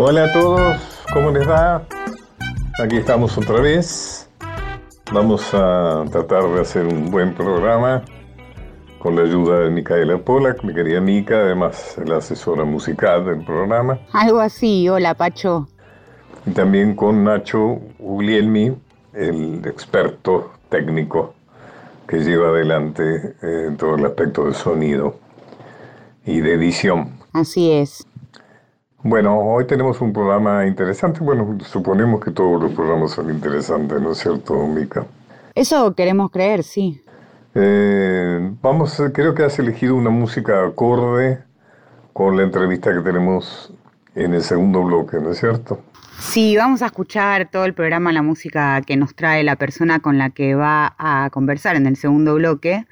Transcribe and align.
Hola 0.00 0.26
a 0.26 0.32
todos, 0.32 0.76
¿cómo 1.12 1.32
les 1.32 1.46
va? 1.48 1.84
Aquí 2.80 2.98
estamos 2.98 3.36
otra 3.36 3.60
vez. 3.60 4.30
Vamos 5.12 5.52
a 5.52 6.04
tratar 6.12 6.44
de 6.50 6.60
hacer 6.60 6.86
un 6.86 7.10
buen 7.10 7.34
programa 7.34 8.04
con 9.00 9.16
la 9.16 9.22
ayuda 9.22 9.58
de 9.58 9.70
Micaela 9.70 10.16
Polak, 10.18 10.62
mi 10.62 10.72
querida 10.72 11.00
Mica, 11.00 11.40
además 11.40 11.96
la 12.06 12.18
asesora 12.18 12.64
musical 12.64 13.24
del 13.24 13.44
programa. 13.44 13.98
Algo 14.12 14.38
así, 14.38 14.88
hola 14.88 15.14
Pacho. 15.14 15.66
Y 16.46 16.52
también 16.52 16.94
con 16.94 17.24
Nacho 17.24 17.80
Uglielmi, 17.98 18.76
el 19.14 19.66
experto 19.66 20.52
técnico 20.68 21.34
que 22.06 22.18
lleva 22.18 22.50
adelante 22.50 23.34
eh, 23.42 23.74
todo 23.76 23.96
el 23.96 24.06
aspecto 24.06 24.44
de 24.44 24.54
sonido 24.54 25.16
y 26.24 26.40
de 26.40 26.54
edición. 26.54 27.18
Así 27.32 27.72
es. 27.72 28.07
Bueno, 29.02 29.38
hoy 29.38 29.64
tenemos 29.64 30.00
un 30.00 30.12
programa 30.12 30.66
interesante. 30.66 31.20
Bueno, 31.20 31.56
suponemos 31.64 32.22
que 32.22 32.32
todos 32.32 32.60
los 32.60 32.72
programas 32.72 33.12
son 33.12 33.30
interesantes, 33.30 34.00
¿no 34.00 34.10
es 34.10 34.18
cierto, 34.18 34.66
Mica? 34.66 35.06
Eso 35.54 35.94
queremos 35.94 36.30
creer, 36.32 36.64
sí. 36.64 37.00
Eh, 37.54 38.52
vamos, 38.60 39.00
creo 39.14 39.34
que 39.34 39.44
has 39.44 39.58
elegido 39.60 39.94
una 39.94 40.10
música 40.10 40.64
acorde 40.64 41.38
con 42.12 42.36
la 42.36 42.42
entrevista 42.42 42.92
que 42.92 43.00
tenemos 43.00 43.72
en 44.16 44.34
el 44.34 44.42
segundo 44.42 44.82
bloque, 44.82 45.18
¿no 45.20 45.30
es 45.30 45.38
cierto? 45.38 45.80
Sí, 46.18 46.56
vamos 46.56 46.82
a 46.82 46.86
escuchar 46.86 47.48
todo 47.50 47.64
el 47.64 47.74
programa, 47.74 48.12
la 48.12 48.22
música 48.22 48.82
que 48.82 48.96
nos 48.96 49.14
trae 49.14 49.44
la 49.44 49.54
persona 49.54 50.00
con 50.00 50.18
la 50.18 50.30
que 50.30 50.56
va 50.56 50.96
a 50.98 51.30
conversar 51.30 51.76
en 51.76 51.86
el 51.86 51.96
segundo 51.96 52.34
bloque, 52.34 52.86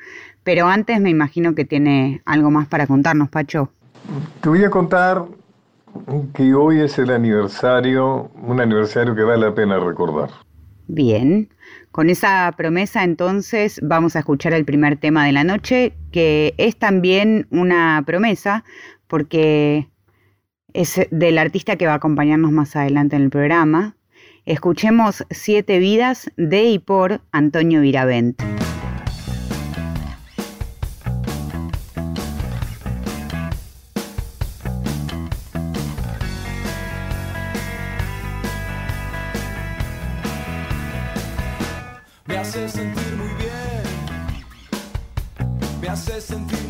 pero 0.44 0.68
antes 0.68 1.00
me 1.00 1.10
imagino 1.10 1.56
que 1.56 1.64
tiene 1.64 2.22
algo 2.24 2.52
más 2.52 2.68
para 2.68 2.86
contarnos, 2.86 3.28
Pacho. 3.28 3.70
Te 4.40 4.48
voy 4.48 4.62
a 4.62 4.70
contar 4.70 5.24
que 6.34 6.54
hoy 6.54 6.80
es 6.80 6.98
el 6.98 7.10
aniversario, 7.10 8.30
un 8.42 8.60
aniversario 8.60 9.14
que 9.14 9.22
vale 9.22 9.46
la 9.46 9.54
pena 9.54 9.78
recordar. 9.78 10.30
Bien, 10.88 11.48
con 11.90 12.10
esa 12.10 12.52
promesa 12.56 13.02
entonces 13.02 13.80
vamos 13.82 14.14
a 14.14 14.20
escuchar 14.20 14.52
el 14.52 14.64
primer 14.64 14.96
tema 14.98 15.26
de 15.26 15.32
la 15.32 15.44
noche, 15.44 15.94
que 16.12 16.54
es 16.58 16.76
también 16.76 17.46
una 17.50 18.02
promesa, 18.06 18.64
porque 19.06 19.88
es 20.72 21.00
del 21.10 21.38
artista 21.38 21.76
que 21.76 21.86
va 21.86 21.92
a 21.92 21.96
acompañarnos 21.96 22.52
más 22.52 22.76
adelante 22.76 23.16
en 23.16 23.22
el 23.22 23.30
programa. 23.30 23.96
Escuchemos 24.44 25.24
Siete 25.30 25.78
Vidas 25.78 26.30
de 26.36 26.64
y 26.64 26.78
por 26.78 27.20
Antonio 27.32 27.80
Viravent. 27.80 28.65
Hace 42.46 42.68
sentir 42.68 43.16
muy 43.16 43.28
bien, 43.34 43.82
me 45.80 45.88
hace 45.88 46.20
sentir 46.20 46.65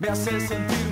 Me 0.00 0.08
hace 0.08 0.40
sentir 0.40 0.89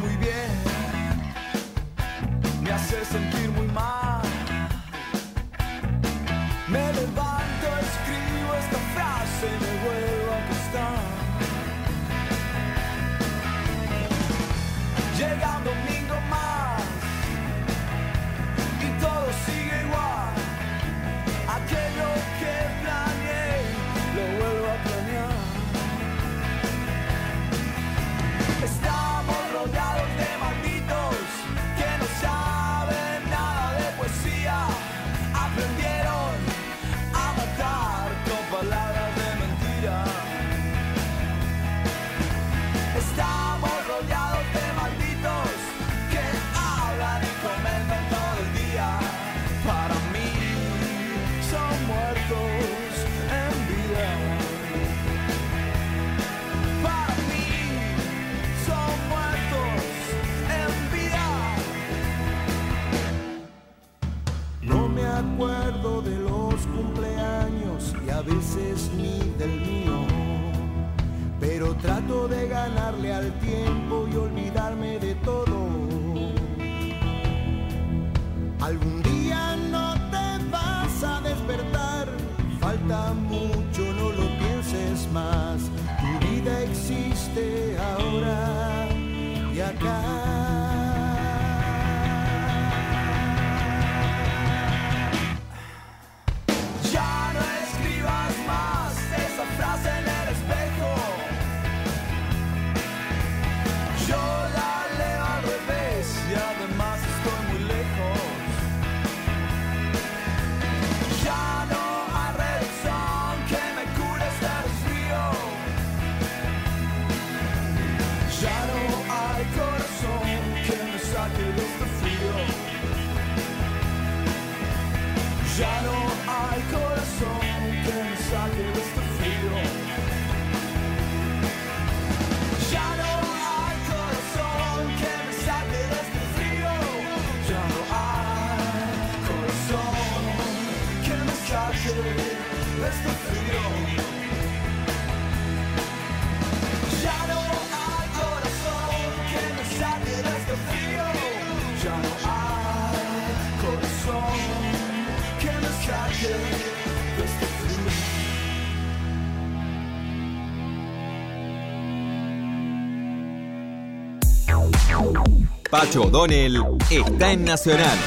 Pacho 165.71 166.05
O'Donnell 166.05 166.57
está 166.91 167.31
en 167.31 167.45
Nacional, 167.45 167.99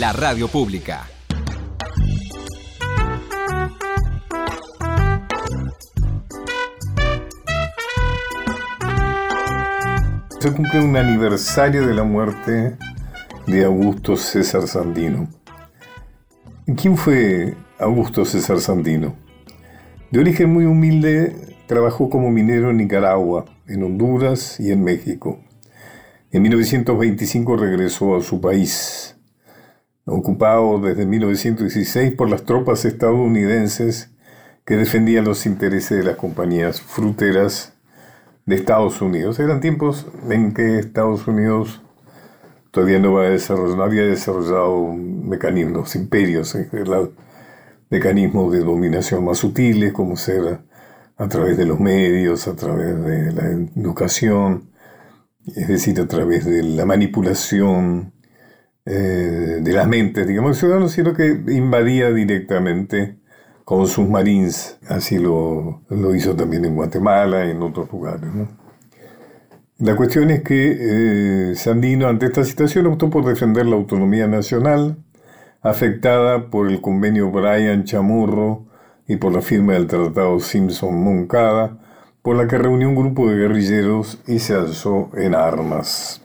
la 0.00 0.12
radio 0.12 0.48
pública. 0.48 1.06
Se 10.40 10.52
cumple 10.52 10.80
un 10.80 10.96
aniversario 10.96 11.86
de 11.86 11.94
la 11.94 12.02
muerte 12.02 12.76
de 13.46 13.64
Augusto 13.64 14.16
César 14.16 14.66
Sandino. 14.66 15.28
¿Quién 16.76 16.96
fue 16.96 17.54
Augusto 17.78 18.24
César 18.24 18.58
Sandino? 18.60 19.14
De 20.10 20.18
origen 20.18 20.52
muy 20.52 20.64
humilde, 20.64 21.36
trabajó 21.68 22.10
como 22.10 22.32
minero 22.32 22.70
en 22.70 22.78
Nicaragua, 22.78 23.44
en 23.68 23.84
Honduras 23.84 24.58
y 24.58 24.72
en 24.72 24.82
México. 24.82 25.38
En 26.30 26.42
1925 26.42 27.56
regresó 27.56 28.14
a 28.14 28.20
su 28.20 28.42
país, 28.42 29.16
ocupado 30.04 30.78
desde 30.78 31.06
1916 31.06 32.12
por 32.12 32.28
las 32.28 32.44
tropas 32.44 32.84
estadounidenses 32.84 34.10
que 34.66 34.76
defendían 34.76 35.24
los 35.24 35.46
intereses 35.46 35.96
de 35.96 36.04
las 36.04 36.16
compañías 36.16 36.82
fruteras 36.82 37.72
de 38.44 38.56
Estados 38.56 39.00
Unidos. 39.00 39.40
Eran 39.40 39.60
tiempos 39.60 40.06
en 40.28 40.52
que 40.52 40.78
Estados 40.78 41.26
Unidos 41.26 41.80
todavía 42.72 42.98
no, 42.98 43.16
había 43.18 44.02
desarrollado 44.02 44.92
mecanismos, 44.92 45.96
imperios, 45.96 46.54
mecanismos 47.88 48.52
de 48.52 48.58
dominación 48.58 49.24
más 49.24 49.38
sutiles, 49.38 49.94
como 49.94 50.18
ser 50.18 50.60
a 51.16 51.28
través 51.28 51.56
de 51.56 51.64
los 51.64 51.80
medios, 51.80 52.46
a 52.48 52.54
través 52.54 53.02
de 53.02 53.32
la 53.32 53.44
educación, 53.76 54.68
es 55.56 55.68
decir, 55.68 56.00
a 56.00 56.06
través 56.06 56.44
de 56.44 56.62
la 56.62 56.84
manipulación 56.84 58.12
eh, 58.84 59.58
de 59.60 59.72
las 59.72 59.86
mentes, 59.86 60.26
digamos, 60.26 60.56
ciudadanos, 60.56 60.92
sino 60.92 61.12
que 61.12 61.26
invadía 61.48 62.10
directamente 62.10 63.18
con 63.64 63.86
sus 63.86 64.08
marines. 64.08 64.78
Así 64.88 65.18
lo, 65.18 65.82
hizo 66.14 66.34
también 66.34 66.64
en 66.64 66.74
Guatemala 66.74 67.46
y 67.46 67.50
en 67.50 67.62
otros 67.62 67.92
lugares. 67.92 68.30
La 69.78 69.94
cuestión 69.94 70.30
es 70.30 70.42
que 70.42 71.50
eh, 71.50 71.54
Sandino, 71.54 72.08
ante 72.08 72.26
esta 72.26 72.44
situación, 72.44 72.86
optó 72.86 73.10
por 73.10 73.26
defender 73.26 73.66
la 73.66 73.76
autonomía 73.76 74.26
nacional, 74.26 74.96
afectada 75.60 76.48
por 76.48 76.70
el 76.70 76.80
convenio 76.80 77.30
Brian 77.30 77.84
Chamorro 77.84 78.66
y 79.06 79.16
por 79.16 79.32
la 79.32 79.42
firma 79.42 79.74
del 79.74 79.86
Tratado 79.86 80.40
Simpson-Moncada, 80.40 81.78
por 82.28 82.36
la 82.36 82.46
que 82.46 82.58
reunió 82.58 82.90
un 82.90 82.94
grupo 82.94 83.30
de 83.30 83.36
guerrilleros 83.36 84.22
y 84.26 84.38
se 84.38 84.52
alzó 84.52 85.08
en 85.14 85.34
armas. 85.34 86.20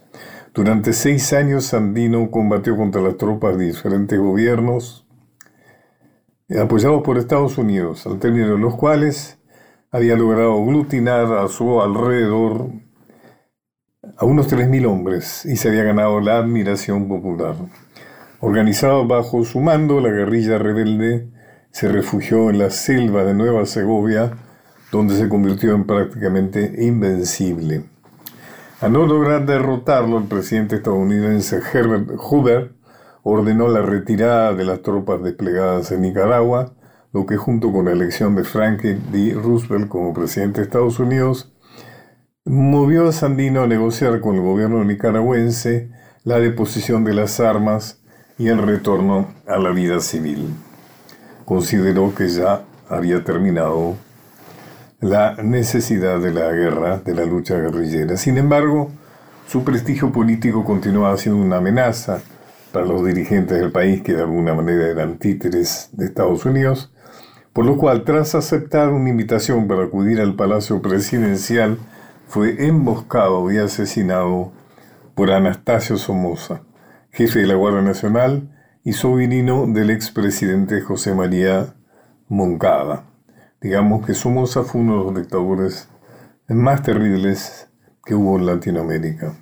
Durante 0.54 0.92
seis 0.92 1.32
años 1.32 1.68
Sandino 1.68 2.30
combatió 2.30 2.76
contra 2.76 3.02
las 3.02 3.16
tropas 3.16 3.58
de 3.58 3.68
diferentes 3.68 4.20
gobiernos, 4.20 5.08
apoyados 6.62 7.04
por 7.04 7.18
Estados 7.18 7.58
Unidos, 7.58 8.06
al 8.06 8.20
término 8.20 8.50
de 8.50 8.58
los 8.58 8.76
cuales 8.76 9.40
había 9.92 10.18
logrado 10.18 10.62
aglutinar 10.62 11.38
a 11.38 11.48
su 11.48 11.82
alrededor 11.82 12.68
a 14.18 14.26
unos 14.26 14.52
3.000 14.52 14.86
hombres 14.86 15.46
y 15.46 15.56
se 15.56 15.70
había 15.70 15.86
ganado 15.86 16.20
la 16.20 16.38
admiración 16.38 17.08
popular. 17.08 17.56
Organizado 18.42 19.08
bajo 19.08 19.46
su 19.46 19.62
mando, 19.62 20.02
la 20.02 20.10
guerrilla 20.10 20.58
rebelde 20.58 21.30
se 21.72 21.88
refugió 21.88 22.50
en 22.50 22.58
la 22.58 22.72
selva 22.72 23.24
de 23.24 23.34
Nueva 23.34 23.66
Segovia, 23.66 24.34
donde 24.94 25.18
se 25.18 25.28
convirtió 25.28 25.74
en 25.74 25.86
prácticamente 25.86 26.76
invencible. 26.78 27.84
A 28.80 28.90
no 28.90 29.08
lograr 29.08 29.44
derrotarlo, 29.44 30.20
el 30.20 30.26
presidente 30.26 30.76
estadounidense 30.76 31.62
Herbert 31.74 32.12
Hoover 32.16 32.74
ordenó 33.24 33.70
la 33.70 33.82
retirada 33.82 34.54
de 34.54 34.66
las 34.66 34.84
tropas 34.84 35.24
desplegadas 35.24 35.92
en 35.92 36.04
Nicaragua, 36.04 36.74
lo 37.12 37.26
que 37.26 37.38
junto 37.38 37.72
con 37.72 37.86
la 37.86 37.92
elección 37.92 38.36
de 38.36 38.44
Franklin 38.44 39.02
D. 39.12 39.34
Roosevelt 39.34 39.88
como 39.88 40.14
presidente 40.14 40.60
de 40.60 40.66
Estados 40.66 41.00
Unidos, 41.00 41.52
movió 42.46 43.08
a 43.08 43.14
Sandino 43.14 43.64
a 43.64 43.68
negociar 43.68 44.22
con 44.22 44.36
el 44.36 44.42
gobierno 44.42 44.84
nicaragüense 44.84 45.90
la 46.24 46.40
deposición 46.40 47.04
de 47.04 47.16
las 47.16 47.40
armas 47.40 48.00
y 48.38 48.50
el 48.50 48.60
retorno 48.60 49.34
a 49.48 49.58
la 49.58 49.72
vida 49.72 50.00
civil 50.02 50.54
consideró 51.46 52.14
que 52.14 52.30
ya 52.30 52.62
había 52.90 53.24
terminado 53.24 53.96
la 55.04 55.36
necesidad 55.44 56.22
de 56.22 56.32
la 56.32 56.50
guerra, 56.54 57.00
de 57.00 57.14
la 57.14 57.26
lucha 57.26 57.58
guerrillera. 57.58 58.16
Sin 58.16 58.38
embargo, 58.38 58.90
su 59.48 59.66
prestigio 59.66 60.14
político 60.14 60.64
continuaba 60.64 61.18
siendo 61.18 61.42
una 61.42 61.58
amenaza 61.58 62.22
para 62.72 62.86
los 62.86 63.06
dirigentes 63.06 63.60
del 63.60 63.72
país 63.72 64.02
que 64.02 64.14
de 64.14 64.22
alguna 64.22 64.54
manera 64.54 64.88
eran 64.88 65.18
títeres 65.18 65.90
de 65.92 66.06
Estados 66.06 66.46
Unidos, 66.46 66.94
por 67.52 67.66
lo 67.66 67.76
cual 67.78 68.06
tras 68.06 68.34
aceptar 68.34 68.90
una 68.94 69.10
invitación 69.10 69.68
para 69.68 69.84
acudir 69.84 70.22
al 70.22 70.36
Palacio 70.36 70.82
Presidencial, 70.82 71.78
fue 72.30 72.66
emboscado 72.66 73.52
y 73.52 73.58
asesinado 73.58 74.54
por 75.16 75.32
Anastasio 75.32 75.98
Somoza, 75.98 76.62
jefe 77.12 77.40
de 77.40 77.48
la 77.48 77.56
Guardia 77.56 77.82
Nacional 77.82 78.50
y 78.86 78.94
sobrino 78.94 79.68
del 79.68 79.90
expresidente 79.90 80.80
José 80.80 81.14
María 81.14 81.76
Moncada. 82.30 83.13
Digamos 83.64 84.06
que 84.06 84.14
Somoza 84.14 84.64
fue 84.64 84.82
uno 84.82 85.00
de 85.00 85.04
los 85.06 85.16
dictadores 85.16 85.88
más 86.50 86.84
terribles 86.84 87.70
que 88.06 88.14
hubo 88.14 88.38
en 88.38 88.46
Latinoamérica. 88.46 89.34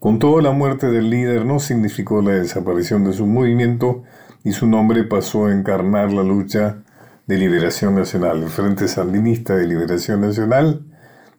Con 0.00 0.18
todo, 0.18 0.40
la 0.40 0.50
muerte 0.50 0.88
del 0.88 1.08
líder 1.08 1.46
no 1.46 1.60
significó 1.60 2.20
la 2.20 2.32
desaparición 2.32 3.04
de 3.04 3.12
su 3.12 3.24
movimiento 3.24 4.02
y 4.42 4.50
su 4.50 4.66
nombre 4.66 5.04
pasó 5.04 5.46
a 5.46 5.52
encarnar 5.52 6.12
la 6.12 6.24
lucha 6.24 6.82
de 7.28 7.38
liberación 7.38 7.94
nacional, 7.94 8.42
el 8.42 8.48
Frente 8.48 8.88
Sandinista 8.88 9.54
de 9.54 9.68
Liberación 9.68 10.22
Nacional, 10.22 10.84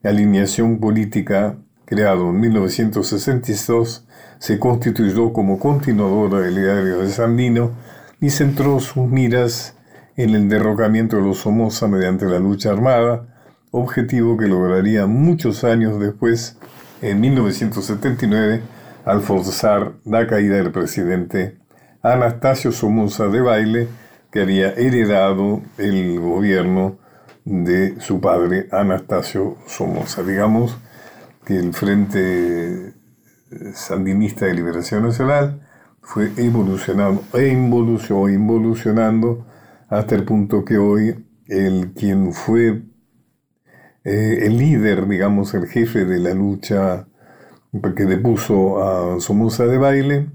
alineación 0.01 0.79
política 0.79 1.57
creado 1.83 2.29
en 2.29 2.39
1962 2.39 4.07
se 4.39 4.59
constituyó 4.59 5.33
como 5.33 5.59
continuadora 5.59 6.39
del 6.39 6.55
diario 6.55 6.99
de 6.99 7.09
Sandino 7.09 7.71
y 8.21 8.29
centró 8.29 8.79
sus 8.79 9.07
miras 9.07 9.75
en 10.15 10.29
el 10.31 10.49
derrocamiento 10.49 11.17
de 11.17 11.23
los 11.23 11.39
Somoza 11.39 11.87
mediante 11.87 12.25
la 12.25 12.39
lucha 12.39 12.71
armada, 12.71 13.25
objetivo 13.71 14.37
que 14.37 14.47
lograría 14.47 15.07
muchos 15.07 15.63
años 15.63 15.99
después, 15.99 16.57
en 17.01 17.19
1979, 17.19 18.61
al 19.05 19.21
forzar 19.21 19.93
la 20.05 20.27
caída 20.27 20.57
del 20.57 20.71
presidente 20.71 21.57
Anastasio 22.01 22.71
Somoza 22.71 23.27
de 23.27 23.41
Baile, 23.41 23.87
que 24.31 24.41
había 24.41 24.73
heredado 24.73 25.61
el 25.77 26.19
gobierno 26.19 26.97
de 27.45 27.99
su 27.99 28.21
padre 28.21 28.67
Anastasio 28.71 29.57
Somoza. 29.67 30.23
Digamos 30.23 30.77
que 31.45 31.57
el 31.57 31.73
Frente 31.73 32.93
sandinista 33.73 34.45
de 34.45 34.53
liberación 34.53 35.03
nacional 35.03 35.61
fue 36.01 36.31
evolucionando 36.37 37.23
e 37.33 37.47
involucionando 37.47 39.45
hasta 39.97 40.15
el 40.15 40.23
punto 40.25 40.65
que 40.65 40.77
hoy 40.77 41.15
el 41.47 41.93
quien 41.93 42.33
fue 42.33 42.81
eh, 44.03 44.39
el 44.41 44.57
líder, 44.57 45.07
digamos, 45.07 45.53
el 45.53 45.67
jefe 45.67 46.05
de 46.05 46.19
la 46.19 46.33
lucha 46.33 47.07
que 47.95 48.05
depuso 48.05 48.83
a 48.83 49.19
Somoza 49.19 49.65
de 49.65 49.77
baile, 49.77 50.29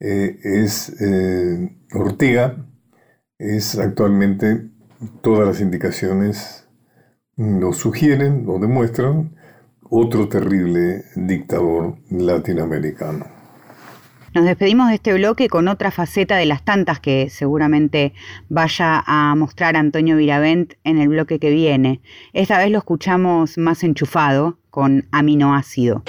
eh, 0.00 0.38
es 0.42 1.00
eh, 1.00 1.76
Ortega, 1.94 2.66
es 3.38 3.78
actualmente 3.78 4.70
todas 5.20 5.46
las 5.46 5.60
indicaciones 5.60 6.68
lo 7.36 7.72
sugieren, 7.72 8.44
lo 8.46 8.58
demuestran, 8.58 9.36
otro 9.90 10.28
terrible 10.28 11.04
dictador 11.16 11.96
latinoamericano. 12.10 13.31
Nos 14.34 14.46
despedimos 14.46 14.88
de 14.88 14.94
este 14.94 15.12
bloque 15.12 15.48
con 15.48 15.68
otra 15.68 15.90
faceta 15.90 16.36
de 16.36 16.46
las 16.46 16.64
tantas 16.64 17.00
que 17.00 17.28
seguramente 17.28 18.14
vaya 18.48 19.04
a 19.06 19.34
mostrar 19.34 19.76
Antonio 19.76 20.16
Viravent 20.16 20.72
en 20.84 20.98
el 20.98 21.08
bloque 21.08 21.38
que 21.38 21.50
viene. 21.50 22.00
Esta 22.32 22.56
vez 22.56 22.70
lo 22.70 22.78
escuchamos 22.78 23.58
más 23.58 23.84
enchufado 23.84 24.56
con 24.70 25.06
aminoácido. 25.12 26.02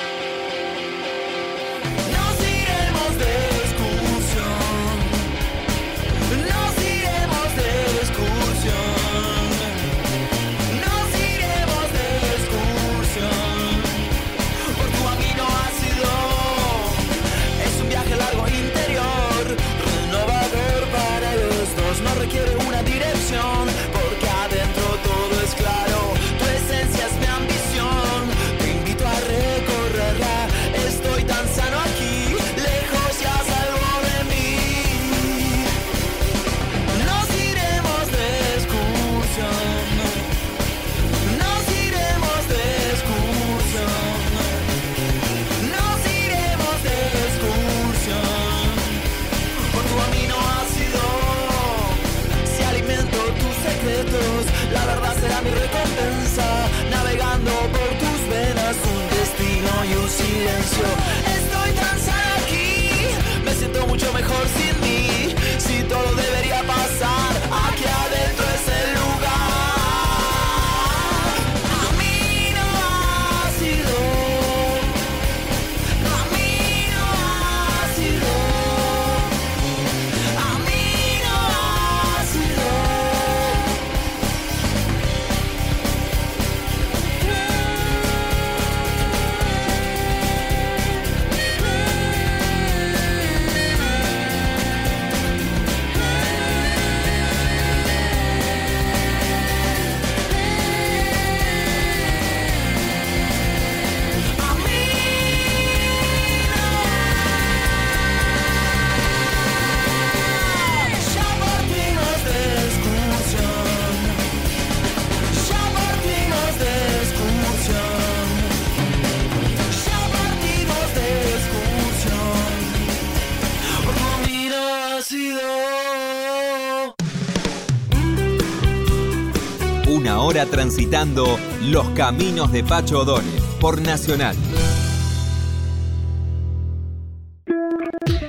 Transitando 130.64 131.38
los 131.64 131.90
caminos 131.90 132.50
de 132.54 132.64
Pacho 132.64 133.02
O'Donnell 133.02 133.42
por 133.60 133.82
Nacional. 133.82 134.34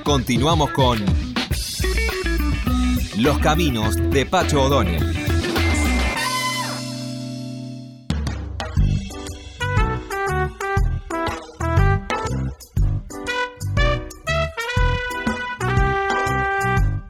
Continuamos 0.02 0.72
con 0.72 0.98
Los 3.18 3.38
caminos 3.38 3.94
de 4.10 4.26
Pacho 4.26 4.64
O'Donnell. 4.64 5.14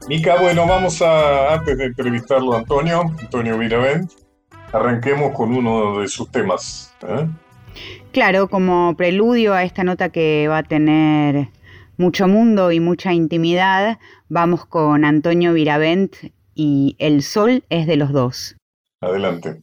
Mica, 0.07 0.39
bueno, 0.39 0.67
vamos 0.67 1.01
a, 1.01 1.55
antes 1.55 1.79
de 1.79 1.85
entrevistarlo 1.85 2.53
a 2.53 2.59
Antonio, 2.59 3.01
Antonio 3.19 3.57
Viravent, 3.57 4.24
arranquemos 4.71 5.33
con 5.33 5.53
uno 5.55 5.99
de 5.99 6.07
sus 6.07 6.31
temas. 6.31 6.93
¿eh? 7.07 7.27
Claro, 8.11 8.49
como 8.49 8.95
preludio 8.95 9.53
a 9.53 9.63
esta 9.63 9.83
nota 9.83 10.09
que 10.09 10.47
va 10.47 10.59
a 10.59 10.63
tener 10.63 11.49
mucho 11.97 12.27
mundo 12.27 12.71
y 12.71 12.79
mucha 12.79 13.13
intimidad, 13.13 13.99
vamos 14.29 14.65
con 14.65 15.05
Antonio 15.05 15.53
Viravent 15.53 16.15
y 16.53 16.95
El 16.99 17.23
Sol 17.23 17.63
es 17.69 17.87
de 17.87 17.95
los 17.97 18.11
dos. 18.11 18.55
Adelante. 19.01 19.61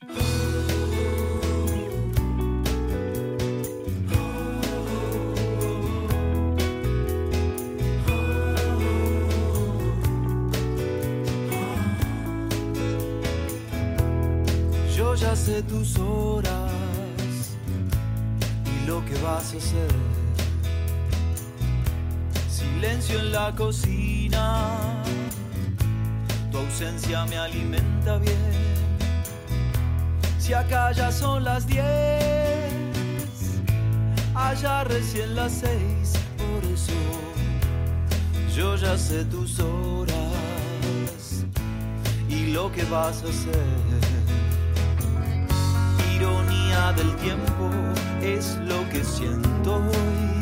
Tus 15.61 15.99
horas 15.99 16.71
y 18.65 18.87
lo 18.87 19.05
que 19.05 19.15
vas 19.21 19.53
a 19.53 19.59
hacer. 19.59 19.93
Silencio 22.49 23.19
en 23.19 23.33
la 23.33 23.55
cocina, 23.55 25.03
tu 26.51 26.59
ausencia 26.59 27.27
me 27.27 27.37
alimenta 27.37 28.17
bien. 28.17 28.63
Si 30.39 30.55
acá 30.55 30.93
ya 30.93 31.13
son 31.13 31.45
las 31.45 31.67
diez, 31.67 32.73
allá 34.35 34.85
recién 34.85 35.35
las 35.35 35.53
seis, 35.53 36.15
por 36.39 36.65
eso 36.73 36.93
yo 38.57 38.77
ya 38.77 38.97
sé 38.97 39.25
tus 39.27 39.61
horas 39.61 41.45
y 42.29 42.53
lo 42.53 42.73
que 42.73 42.85
vas 42.85 43.23
a 43.23 43.29
hacer 43.29 44.12
del 46.91 47.15
tiempo 47.17 47.71
es 48.21 48.57
lo 48.57 48.89
que 48.89 49.05
siento 49.05 49.77
hoy. 49.77 50.42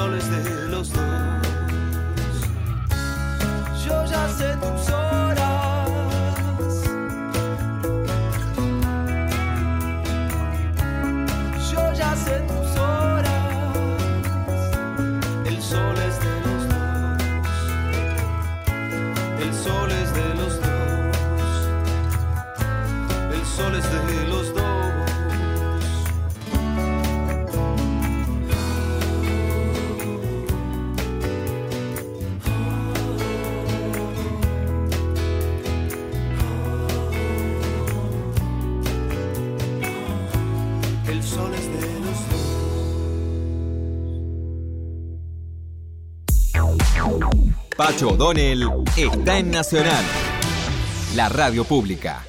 Que 0.00 0.06
el 0.06 0.12
sol 0.12 0.14
es 0.14 0.30
de 0.30 0.68
los 0.68 0.92
dos. 0.92 1.09
Pacho 48.00 48.14
O'Donnell 48.14 48.66
está 48.96 49.38
en 49.40 49.50
Nacional, 49.50 50.02
la 51.14 51.28
radio 51.28 51.64
pública. 51.64 52.24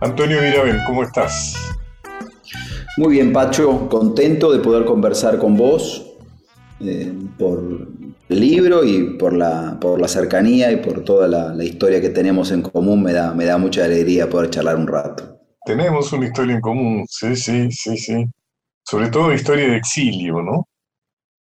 Antonio 0.00 0.40
Mirabel, 0.40 0.78
¿cómo 0.86 1.02
estás? 1.02 1.52
Muy 2.96 3.12
bien, 3.12 3.34
Pacho, 3.34 3.86
contento 3.90 4.50
de 4.50 4.60
poder 4.60 4.86
conversar 4.86 5.36
con 5.36 5.58
vos 5.58 6.06
eh, 6.80 7.12
por 7.36 7.86
el 8.30 8.40
libro 8.40 8.82
y 8.82 9.18
por 9.18 9.34
la, 9.34 9.76
por 9.78 10.00
la 10.00 10.08
cercanía 10.08 10.72
y 10.72 10.76
por 10.76 11.04
toda 11.04 11.28
la, 11.28 11.54
la, 11.54 11.64
historia 11.64 12.00
que 12.00 12.08
tenemos 12.08 12.50
en 12.50 12.62
común. 12.62 13.02
Me 13.02 13.12
da, 13.12 13.34
me 13.34 13.44
da 13.44 13.58
mucha 13.58 13.84
alegría 13.84 14.30
poder 14.30 14.48
charlar 14.48 14.76
un 14.76 14.86
rato. 14.86 15.35
Tenemos 15.66 16.12
una 16.12 16.26
historia 16.26 16.54
en 16.54 16.60
común, 16.60 17.04
sí, 17.08 17.34
sí, 17.34 17.72
sí, 17.72 17.96
sí. 17.96 18.24
Sobre 18.84 19.10
todo 19.10 19.32
historia 19.32 19.68
de 19.68 19.76
exilio, 19.76 20.40
¿no? 20.40 20.68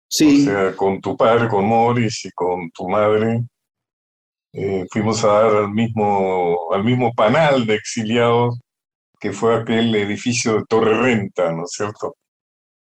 Sí. 0.08 0.42
O 0.42 0.44
sea, 0.44 0.74
con 0.74 1.00
tu 1.00 1.16
padre, 1.16 1.46
con 1.46 1.64
Morris 1.64 2.24
y 2.24 2.30
con 2.32 2.68
tu 2.72 2.88
madre, 2.88 3.44
eh, 4.54 4.84
fuimos 4.90 5.22
a 5.22 5.28
dar 5.28 5.56
al 5.58 5.70
mismo, 5.70 6.72
al 6.72 6.82
mismo 6.82 7.12
panal 7.14 7.64
de 7.64 7.76
exiliados 7.76 8.58
que 9.20 9.32
fue 9.32 9.54
aquel 9.54 9.94
edificio 9.94 10.54
de 10.54 10.64
Torre 10.68 11.00
Renta, 11.00 11.52
¿no 11.52 11.62
es 11.62 11.70
cierto? 11.70 12.16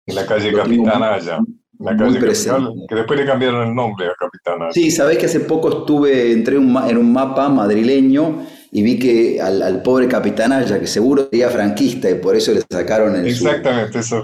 En 0.07 0.15
la 0.15 0.25
calle 0.25 0.53
Capitanaya. 0.53 1.41
La 1.81 1.97
calle 1.97 2.21
Capital, 2.21 2.75
que 2.89 2.95
después 2.95 3.19
le 3.19 3.27
cambiaron 3.27 3.67
el 3.69 3.75
nombre 3.75 4.07
a 4.07 4.15
Capitanaya. 4.15 4.73
Sí, 4.73 4.93
sabés 4.93 5.19
que 5.19 5.27
hace 5.27 5.41
poco 5.41 5.81
estuve, 5.81 6.31
entré 6.33 6.57
en 6.57 6.97
un 6.97 7.13
mapa 7.13 7.49
madrileño 7.49 8.47
y 8.71 8.83
vi 8.83 8.99
que 8.99 9.41
al, 9.41 9.63
al, 9.63 9.83
pobre 9.83 10.09
Capitanaya, 10.09 10.79
que 10.79 10.87
seguro 10.87 11.29
sería 11.31 11.49
franquista 11.49 12.11
y 12.11 12.17
por 12.17 12.37
eso 12.37 12.53
le 12.53 12.63
sacaron 12.71 13.17
el 13.17 13.27
Exactamente, 13.27 14.03
su, 14.03 14.23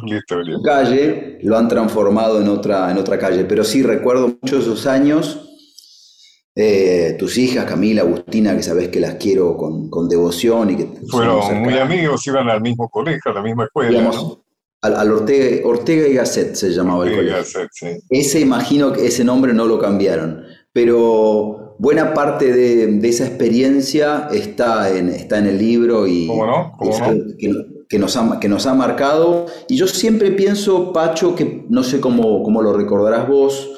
calle, 0.62 1.38
lo 1.42 1.56
han 1.56 1.68
transformado 1.68 2.40
en 2.40 2.48
otra, 2.48 2.90
en 2.90 2.98
otra 2.98 3.18
calle. 3.18 3.44
Pero 3.44 3.64
sí, 3.64 3.82
recuerdo 3.82 4.36
muchos 4.42 4.64
esos 4.64 4.86
años. 4.86 5.40
Eh, 6.56 7.16
tus 7.18 7.36
hijas, 7.38 7.64
Camila, 7.64 8.02
Agustina, 8.02 8.54
que 8.54 8.62
sabes 8.62 8.88
que 8.88 9.00
las 9.00 9.14
quiero 9.14 9.56
con, 9.56 9.88
con 9.88 10.08
devoción 10.08 10.70
y 10.70 10.76
que 10.76 10.88
fueron 11.08 11.62
muy 11.62 11.76
amigos, 11.78 12.24
iban 12.26 12.48
al 12.48 12.60
mismo 12.60 12.88
colegio, 12.88 13.32
a 13.32 13.34
la 13.34 13.42
misma 13.42 13.64
escuela. 13.64 13.90
Digamos, 13.90 14.16
¿no? 14.16 14.44
al, 14.82 14.94
al, 14.94 15.10
Ortega, 15.10 15.66
Ortega 15.66 16.06
y 16.06 16.14
Gasset 16.14 16.54
se 16.54 16.70
llamaba 16.70 17.00
Ortega 17.00 17.18
el 17.18 17.28
colegio. 17.28 17.60
Gasset, 17.60 17.70
sí. 17.72 17.86
Ese 18.08 18.40
imagino 18.40 18.92
que 18.92 19.06
ese 19.06 19.24
nombre 19.24 19.52
no 19.52 19.64
lo 19.64 19.80
cambiaron, 19.80 20.44
pero 20.72 21.63
buena 21.78 22.14
parte 22.14 22.52
de, 22.52 22.86
de 22.86 23.08
esa 23.08 23.26
experiencia 23.26 24.28
está 24.32 24.96
en, 24.96 25.08
está 25.08 25.38
en 25.38 25.46
el 25.46 25.58
libro 25.58 26.06
y 26.06 26.26
¿Cómo 26.26 26.46
no? 26.46 26.72
¿Cómo 26.78 26.90
es 26.90 26.98
no? 27.00 27.04
algo 27.06 27.24
que, 27.38 27.52
que, 27.88 27.98
nos 27.98 28.16
ha, 28.16 28.40
que 28.40 28.48
nos 28.48 28.66
ha 28.66 28.74
marcado. 28.74 29.46
Y 29.68 29.76
yo 29.76 29.86
siempre 29.86 30.30
pienso, 30.30 30.92
Pacho, 30.92 31.34
que 31.34 31.64
no 31.68 31.82
sé 31.82 32.00
cómo, 32.00 32.42
cómo 32.42 32.62
lo 32.62 32.72
recordarás 32.72 33.28
vos, 33.28 33.70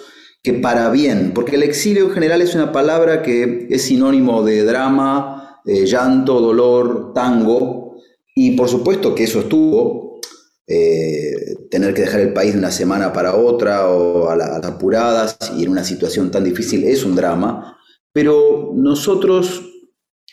que 0.42 0.52
para 0.54 0.90
bien, 0.90 1.32
porque 1.34 1.56
el 1.56 1.62
exilio 1.62 2.06
en 2.06 2.12
general 2.12 2.42
es 2.42 2.54
una 2.54 2.72
palabra 2.72 3.22
que 3.22 3.66
es 3.70 3.82
sinónimo 3.82 4.42
de 4.42 4.64
drama, 4.64 5.60
eh, 5.64 5.86
llanto, 5.86 6.40
dolor, 6.40 7.12
tango, 7.14 7.96
y 8.34 8.52
por 8.52 8.68
supuesto 8.68 9.14
que 9.14 9.24
eso 9.24 9.40
estuvo, 9.40 10.20
eh, 10.68 11.34
tener 11.70 11.94
que 11.94 12.02
dejar 12.02 12.20
el 12.20 12.32
país 12.32 12.52
de 12.52 12.58
una 12.58 12.70
semana 12.70 13.12
para 13.12 13.34
otra 13.34 13.88
o 13.88 14.28
a, 14.28 14.36
la, 14.36 14.46
a 14.46 14.58
las 14.58 14.66
apuradas 14.66 15.36
y 15.56 15.64
en 15.64 15.70
una 15.70 15.84
situación 15.84 16.30
tan 16.30 16.44
difícil 16.44 16.84
es 16.84 17.04
un 17.04 17.16
drama, 17.16 17.76
pero 18.16 18.72
nosotros, 18.74 19.62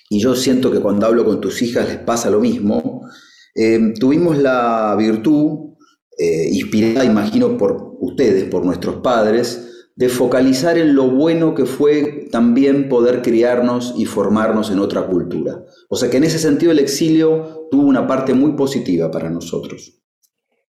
y 0.10 0.18
yo 0.18 0.36
siento 0.36 0.72
que 0.72 0.80
cuando 0.80 1.06
hablo 1.06 1.26
con 1.26 1.42
tus 1.42 1.62
hijas 1.62 1.86
les 1.86 1.98
pasa 1.98 2.30
lo 2.30 2.40
mismo, 2.40 3.06
eh, 3.54 3.94
tuvimos 4.00 4.38
la 4.38 4.96
virtud, 4.98 5.76
eh, 6.18 6.48
inspirada 6.50 7.04
imagino 7.04 7.58
por 7.58 7.98
ustedes, 8.00 8.46
por 8.46 8.64
nuestros 8.64 9.02
padres, 9.02 9.90
de 9.98 10.08
focalizar 10.08 10.78
en 10.78 10.96
lo 10.96 11.10
bueno 11.10 11.54
que 11.54 11.66
fue 11.66 12.30
también 12.32 12.88
poder 12.88 13.22
criarnos 13.22 13.96
y 13.98 14.06
formarnos 14.06 14.72
en 14.72 14.80
otra 14.80 15.06
cultura. 15.06 15.66
O 15.90 15.98
sea 15.98 16.10
que 16.10 16.16
en 16.16 16.24
ese 16.24 16.40
sentido 16.40 16.72
el 16.72 16.80
exilio 16.80 17.68
tuvo 17.70 17.84
una 17.84 18.08
parte 18.08 18.34
muy 18.34 18.54
positiva 18.54 19.12
para 19.12 19.30
nosotros. 19.30 20.02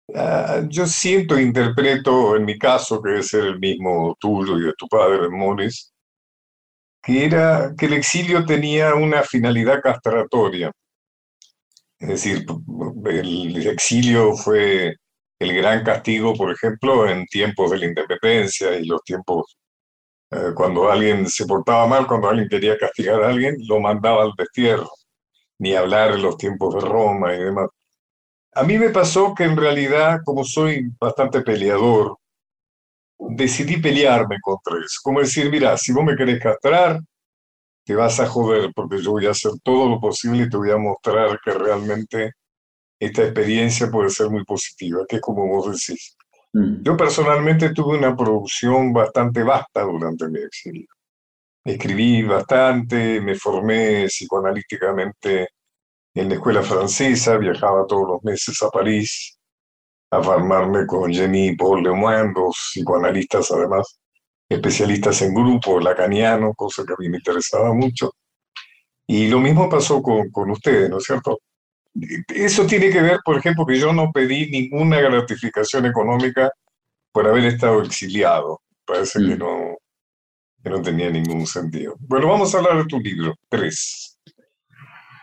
Uh, 0.08 0.68
yo 0.70 0.88
siento, 0.88 1.40
interpreto, 1.40 2.36
en 2.36 2.46
mi 2.46 2.58
caso, 2.58 3.00
que 3.00 3.22
ser 3.22 3.44
el 3.44 3.60
mismo 3.60 4.18
tuyo 4.20 4.58
y 4.58 4.64
de 4.64 4.74
tu 4.76 4.88
padre, 4.88 5.30
Morris, 5.30 5.95
que 7.06 7.26
era 7.26 7.74
que 7.78 7.86
el 7.86 7.94
exilio 7.94 8.46
tenía 8.46 8.96
una 8.96 9.22
finalidad 9.22 9.80
castratoria. 9.82 10.72
Es 12.00 12.10
decir, 12.10 12.46
el 13.06 13.68
exilio 13.68 14.36
fue 14.36 14.96
el 15.40 15.54
gran 15.56 15.84
castigo, 15.84 16.34
por 16.34 16.52
ejemplo, 16.52 17.08
en 17.08 17.26
tiempos 17.28 17.72
de 17.72 17.78
la 17.78 17.86
independencia 17.86 18.74
y 18.78 18.86
los 18.86 19.04
tiempos 19.04 19.56
eh, 20.32 20.52
cuando 20.56 20.92
alguien 20.92 21.28
se 21.28 21.46
portaba 21.46 21.86
mal, 21.86 22.08
cuando 22.08 22.30
alguien 22.30 22.50
quería 22.50 22.78
castigar 22.78 23.24
a 23.24 23.30
alguien, 23.30 23.56
lo 23.68 23.80
mandaba 23.80 24.24
al 24.24 24.34
destierro, 24.36 24.90
ni 25.60 25.76
hablar 25.76 26.14
en 26.14 26.24
los 26.24 26.38
tiempos 26.38 26.74
de 26.74 26.82
Roma 26.90 27.36
y 27.36 27.40
demás. 27.40 27.70
A 28.54 28.64
mí 28.64 28.80
me 28.80 28.90
pasó 28.90 29.36
que 29.36 29.44
en 29.44 29.58
realidad, 29.58 30.20
como 30.26 30.44
soy 30.44 30.90
bastante 31.00 31.42
peleador, 31.42 32.18
decidí 33.18 33.78
pelearme 33.78 34.38
contra 34.42 34.78
eso. 34.78 35.00
Como 35.04 35.20
decir, 35.20 35.50
mira, 35.50 35.78
si 35.78 35.92
vos 35.92 36.04
me 36.04 36.16
querés 36.16 36.42
castrar, 36.42 37.00
te 37.86 37.96
vas 37.96 38.20
a 38.20 38.28
joder, 38.28 38.72
porque 38.76 39.02
yo 39.02 39.12
voy 39.12 39.28
a 39.28 39.32
hacer 39.32 39.52
todo 39.64 39.88
lo 39.90 40.00
posible 40.00 40.44
y 40.44 40.50
te 40.50 40.58
voy 40.58 40.72
a 40.72 40.78
mostrar 40.78 41.40
que 41.44 41.52
realmente 41.52 42.32
esta 43.00 43.24
experiencia 43.24 43.90
puede 43.92 44.10
ser 44.10 44.30
muy 44.30 44.44
positiva, 44.44 45.06
que 45.08 45.18
es 45.18 45.22
como 45.22 45.48
vos 45.48 45.66
decís. 45.68 46.16
Mm. 46.54 46.84
Yo 46.84 46.98
personalmente 46.98 47.74
tuve 47.74 47.98
una 47.98 48.16
producción 48.16 48.92
bastante 48.92 49.44
vasta 49.44 49.84
durante 49.84 50.28
mi 50.30 50.40
exilio. 50.40 50.88
Escribí 51.64 52.24
bastante, 52.24 53.22
me 53.22 53.36
formé 53.36 54.06
psicoanalíticamente 54.06 55.50
en 56.14 56.30
la 56.30 56.36
escuela 56.36 56.64
francesa, 56.64 57.38
viajaba 57.38 57.86
todos 57.88 58.08
los 58.08 58.24
meses 58.24 58.62
a 58.64 58.70
París 58.70 59.35
a 60.16 60.24
formarme 60.24 60.86
con 60.86 61.12
Jenny 61.12 61.56
Paul 61.56 61.84
Lemoine, 61.84 62.32
dos 62.34 62.56
psicoanalistas 62.72 63.52
además, 63.52 64.00
especialistas 64.48 65.22
en 65.22 65.34
grupo, 65.34 65.80
lacaniano, 65.80 66.54
cosa 66.54 66.84
que 66.86 66.94
a 66.94 66.96
mí 67.00 67.10
me 67.10 67.18
interesaba 67.18 67.74
mucho. 67.74 68.12
Y 69.08 69.28
lo 69.28 69.40
mismo 69.40 69.70
pasó 69.70 70.02
con, 70.02 70.30
con 70.32 70.50
ustedes, 70.52 70.90
¿no 70.90 70.98
es 70.98 71.04
cierto? 71.04 71.40
Eso 72.28 72.66
tiene 72.66 72.90
que 72.90 73.02
ver, 73.02 73.20
por 73.24 73.38
ejemplo, 73.38 73.66
que 73.66 73.80
yo 73.80 73.94
no 73.94 74.12
pedí 74.12 74.50
ninguna 74.50 75.00
gratificación 75.00 75.86
económica 75.86 76.52
por 77.12 77.28
haber 77.28 77.46
estado 77.46 77.82
exiliado. 77.82 78.62
Parece 78.86 79.20
mm. 79.20 79.28
que, 79.28 79.38
no, 79.38 79.78
que 80.64 80.70
no 80.70 80.82
tenía 80.82 81.10
ningún 81.10 81.46
sentido. 81.46 81.96
Bueno, 82.00 82.28
vamos 82.28 82.54
a 82.54 82.58
hablar 82.58 82.78
de 82.78 82.86
tu 82.86 83.00
libro, 83.00 83.36
Tres. 83.50 84.20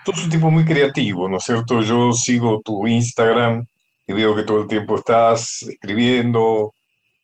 Tú 0.04 0.10
eres 0.12 0.24
un 0.24 0.30
tipo 0.30 0.50
muy 0.50 0.64
creativo, 0.64 1.28
¿no 1.28 1.36
es 1.36 1.44
cierto? 1.44 1.80
Yo 1.82 2.12
sigo 2.12 2.60
tu 2.64 2.86
Instagram 2.86 3.64
y 4.06 4.12
veo 4.12 4.34
que 4.34 4.42
todo 4.42 4.62
el 4.62 4.68
tiempo 4.68 4.96
estás 4.96 5.62
escribiendo 5.62 6.74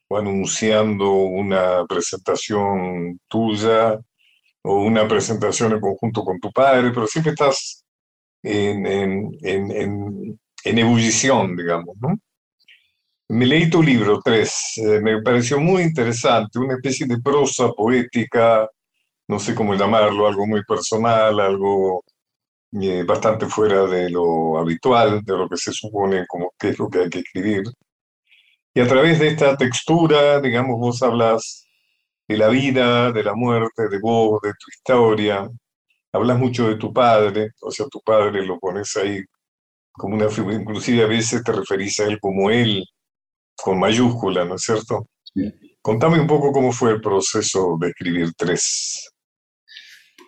o 0.09 0.17
anunciando 0.17 1.13
una 1.13 1.85
presentación 1.87 3.21
tuya 3.29 3.99
o 4.63 4.83
una 4.85 5.07
presentación 5.07 5.73
en 5.73 5.81
conjunto 5.81 6.25
con 6.25 6.41
tu 6.41 6.51
padre, 6.53 6.91
pero 6.91 7.07
siempre 7.07 7.33
estás 7.33 7.85
en, 8.43 8.87
en, 8.87 9.39
en, 9.43 10.39
en 10.65 10.79
ebullición, 10.79 11.57
digamos, 11.57 11.97
¿no? 12.01 12.19
Me 13.31 13.45
leí 13.45 13.69
tu 13.69 13.83
libro, 13.83 14.21
tres, 14.25 14.79
eh, 14.79 15.01
me 15.01 15.21
pareció 15.21 15.61
muy 15.61 15.83
interesante, 15.83 16.59
una 16.59 16.75
especie 16.75 17.07
de 17.07 17.21
prosa 17.21 17.69
poética, 17.73 18.67
no 19.29 19.39
sé 19.39 19.55
cómo 19.55 19.75
llamarlo, 19.75 20.27
algo 20.27 20.47
muy 20.47 20.65
personal, 20.65 21.39
algo 21.39 22.03
eh, 22.73 23.03
bastante 23.05 23.47
fuera 23.47 23.87
de 23.87 24.11
lo 24.11 24.59
habitual, 24.59 25.23
de 25.25 25.37
lo 25.37 25.49
que 25.49 25.57
se 25.57 25.73
supone 25.73 26.27
como 26.27 26.53
que 26.59 26.71
es 26.71 26.79
lo 26.79 26.89
que 26.89 27.01
hay 27.01 27.11
que 27.11 27.21
escribir. 27.21 27.65
Y 28.75 28.81
a 28.81 28.87
través 28.87 29.19
de 29.19 29.29
esta 29.29 29.57
textura, 29.57 30.41
digamos, 30.41 30.79
vos 30.79 31.03
hablas 31.03 31.67
de 32.29 32.37
la 32.37 32.49
vida, 32.49 33.11
de 33.13 33.25
la 33.25 33.35
muerte, 33.35 33.89
de 33.89 33.99
vos, 34.01 34.41
de 34.43 34.51
tu 34.51 34.71
historia, 34.71 35.49
hablas 36.13 36.39
mucho 36.39 36.69
de 36.69 36.77
tu 36.77 36.93
padre, 36.93 37.51
o 37.61 37.71
sea, 37.71 37.87
tu 37.87 38.01
padre 38.03 38.45
lo 38.45 38.59
pones 38.59 38.97
ahí 38.97 39.23
como 39.93 40.15
una 40.15 40.29
figura, 40.29 40.55
inclusive 40.57 41.03
a 41.03 41.07
veces 41.07 41.43
te 41.43 41.53
referís 41.53 41.99
a 42.01 42.05
él 42.05 42.21
como 42.21 42.51
él, 42.51 42.85
con 43.57 43.79
mayúscula, 43.81 44.45
¿no 44.45 44.55
es 44.55 44.63
cierto? 44.63 45.09
Sí. 45.35 45.53
Contame 45.83 46.21
un 46.21 46.27
poco 46.27 46.53
cómo 46.53 46.71
fue 46.73 46.93
el 46.93 47.01
proceso 47.01 47.77
de 47.81 47.89
escribir 47.89 48.33
tres. 48.37 49.11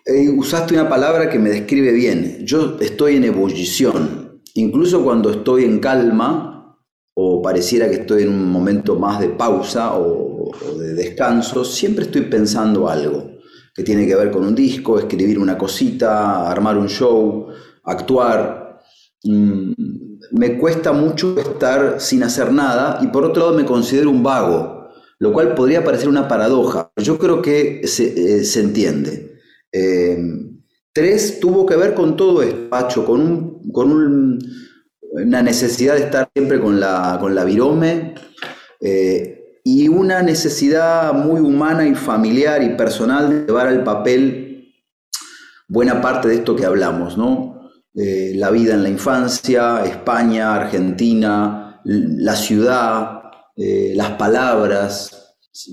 Eh, 0.03 0.29
usaste 0.29 0.73
una 0.73 0.89
palabra 0.89 1.29
que 1.29 1.37
me 1.37 1.51
describe 1.51 1.91
bien. 1.91 2.39
Yo 2.43 2.77
estoy 2.79 3.17
en 3.17 3.25
ebullición. 3.25 4.41
Incluso 4.55 5.03
cuando 5.03 5.29
estoy 5.29 5.63
en 5.63 5.79
calma 5.79 6.75
o 7.13 7.41
pareciera 7.41 7.87
que 7.87 7.97
estoy 7.97 8.23
en 8.23 8.29
un 8.29 8.49
momento 8.49 8.95
más 8.97 9.19
de 9.19 9.29
pausa 9.29 9.93
o, 9.95 10.51
de 10.77 10.95
descanso, 10.95 11.63
siempre 11.63 12.05
estoy 12.05 12.23
pensando 12.23 12.89
algo 12.89 13.29
que 13.73 13.83
tiene 13.83 14.05
que 14.05 14.15
ver 14.15 14.31
con 14.31 14.43
un 14.43 14.55
disco, 14.55 14.99
escribir 14.99 15.39
una 15.39 15.57
cosita, 15.57 16.49
armar 16.49 16.77
un 16.77 16.89
show, 16.89 17.47
actuar. 17.83 18.79
Mm, 19.23 19.71
me 20.31 20.57
cuesta 20.57 20.91
mucho 20.91 21.37
estar 21.39 22.01
sin 22.01 22.23
hacer 22.23 22.51
nada 22.51 22.99
y 23.03 23.07
por 23.07 23.23
otro 23.23 23.43
lado 23.43 23.57
me 23.57 23.65
considero 23.65 24.09
un 24.09 24.23
vago, 24.23 24.89
lo 25.19 25.31
cual 25.31 25.53
podría 25.53 25.83
parecer 25.83 26.09
una 26.09 26.27
paradoja. 26.27 26.91
Yo 26.97 27.19
creo 27.19 27.41
que 27.41 27.87
se, 27.87 28.39
eh, 28.39 28.43
se 28.43 28.61
entiende. 28.61 29.31
Eh, 29.71 30.17
Tres 30.93 31.39
tuvo 31.39 31.65
que 31.65 31.77
ver 31.77 31.93
con 31.93 32.17
todo 32.17 32.43
esto, 32.43 32.69
Pacho, 32.69 33.05
con, 33.05 33.21
un, 33.21 33.71
con 33.71 33.91
un, 33.91 34.39
una 35.11 35.41
necesidad 35.41 35.95
de 35.95 36.01
estar 36.01 36.29
siempre 36.33 36.59
con 36.59 36.81
la, 36.81 37.17
con 37.19 37.33
virome 37.45 38.13
eh, 38.81 39.61
y 39.63 39.87
una 39.87 40.21
necesidad 40.21 41.13
muy 41.13 41.39
humana 41.39 41.87
y 41.87 41.95
familiar 41.95 42.61
y 42.61 42.75
personal 42.75 43.29
de 43.29 43.45
llevar 43.45 43.67
al 43.67 43.85
papel 43.85 44.73
buena 45.69 46.01
parte 46.01 46.27
de 46.27 46.35
esto 46.35 46.57
que 46.57 46.65
hablamos, 46.65 47.17
¿no? 47.17 47.69
Eh, 47.95 48.33
la 48.35 48.49
vida 48.49 48.73
en 48.73 48.83
la 48.83 48.89
infancia, 48.89 49.85
España, 49.85 50.55
Argentina, 50.55 51.79
la 51.85 52.35
ciudad, 52.35 53.21
eh, 53.55 53.93
las 53.95 54.11
palabras, 54.11 55.20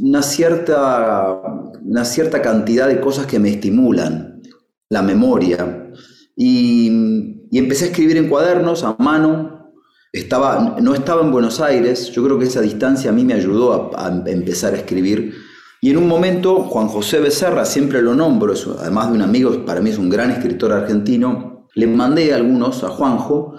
una 0.01 0.23
cierta, 0.23 1.41
una 1.83 2.05
cierta 2.05 2.43
cantidad 2.43 2.89
de 2.89 3.01
cosas 3.01 3.27
que 3.27 3.39
me 3.39 3.51
estimulan, 3.51 4.43
la 4.89 5.03
memoria. 5.03 5.91
Y, 6.37 7.39
y 7.51 7.59
empecé 7.59 7.87
a 7.87 7.89
escribir 7.89 8.17
en 8.17 8.29
cuadernos 8.29 8.85
a 8.85 8.97
mano, 8.99 9.73
estaba, 10.13 10.77
no 10.81 10.95
estaba 10.95 11.23
en 11.23 11.31
Buenos 11.31 11.61
Aires, 11.61 12.11
yo 12.11 12.25
creo 12.25 12.39
que 12.39 12.47
esa 12.47 12.61
distancia 12.61 13.11
a 13.11 13.13
mí 13.13 13.25
me 13.25 13.35
ayudó 13.35 13.97
a, 13.97 14.23
empezar 14.27 14.75
a 14.75 14.79
escribir. 14.79 15.35
Y 15.81 15.91
en 15.91 15.99
un 15.99 16.09
momento, 16.09 16.63
Juan 16.63 16.89
José 16.89 17.21
Becerra, 17.21 17.65
siempre 17.65 18.03
lo 18.03 18.15
nombro, 18.15 18.55
además 18.81 19.09
de 19.09 19.15
un 19.15 19.23
amigo, 19.23 19.65
para 19.65 19.81
mí 19.81 19.91
es 19.91 19.99
un 19.99 20.09
gran 20.09 20.31
escritor 20.31 20.73
argentino, 20.73 21.69
le 21.75 21.87
mandé 21.87 22.35
algunos 22.35 22.83
a 22.83 22.89
Juanjo 22.89 23.55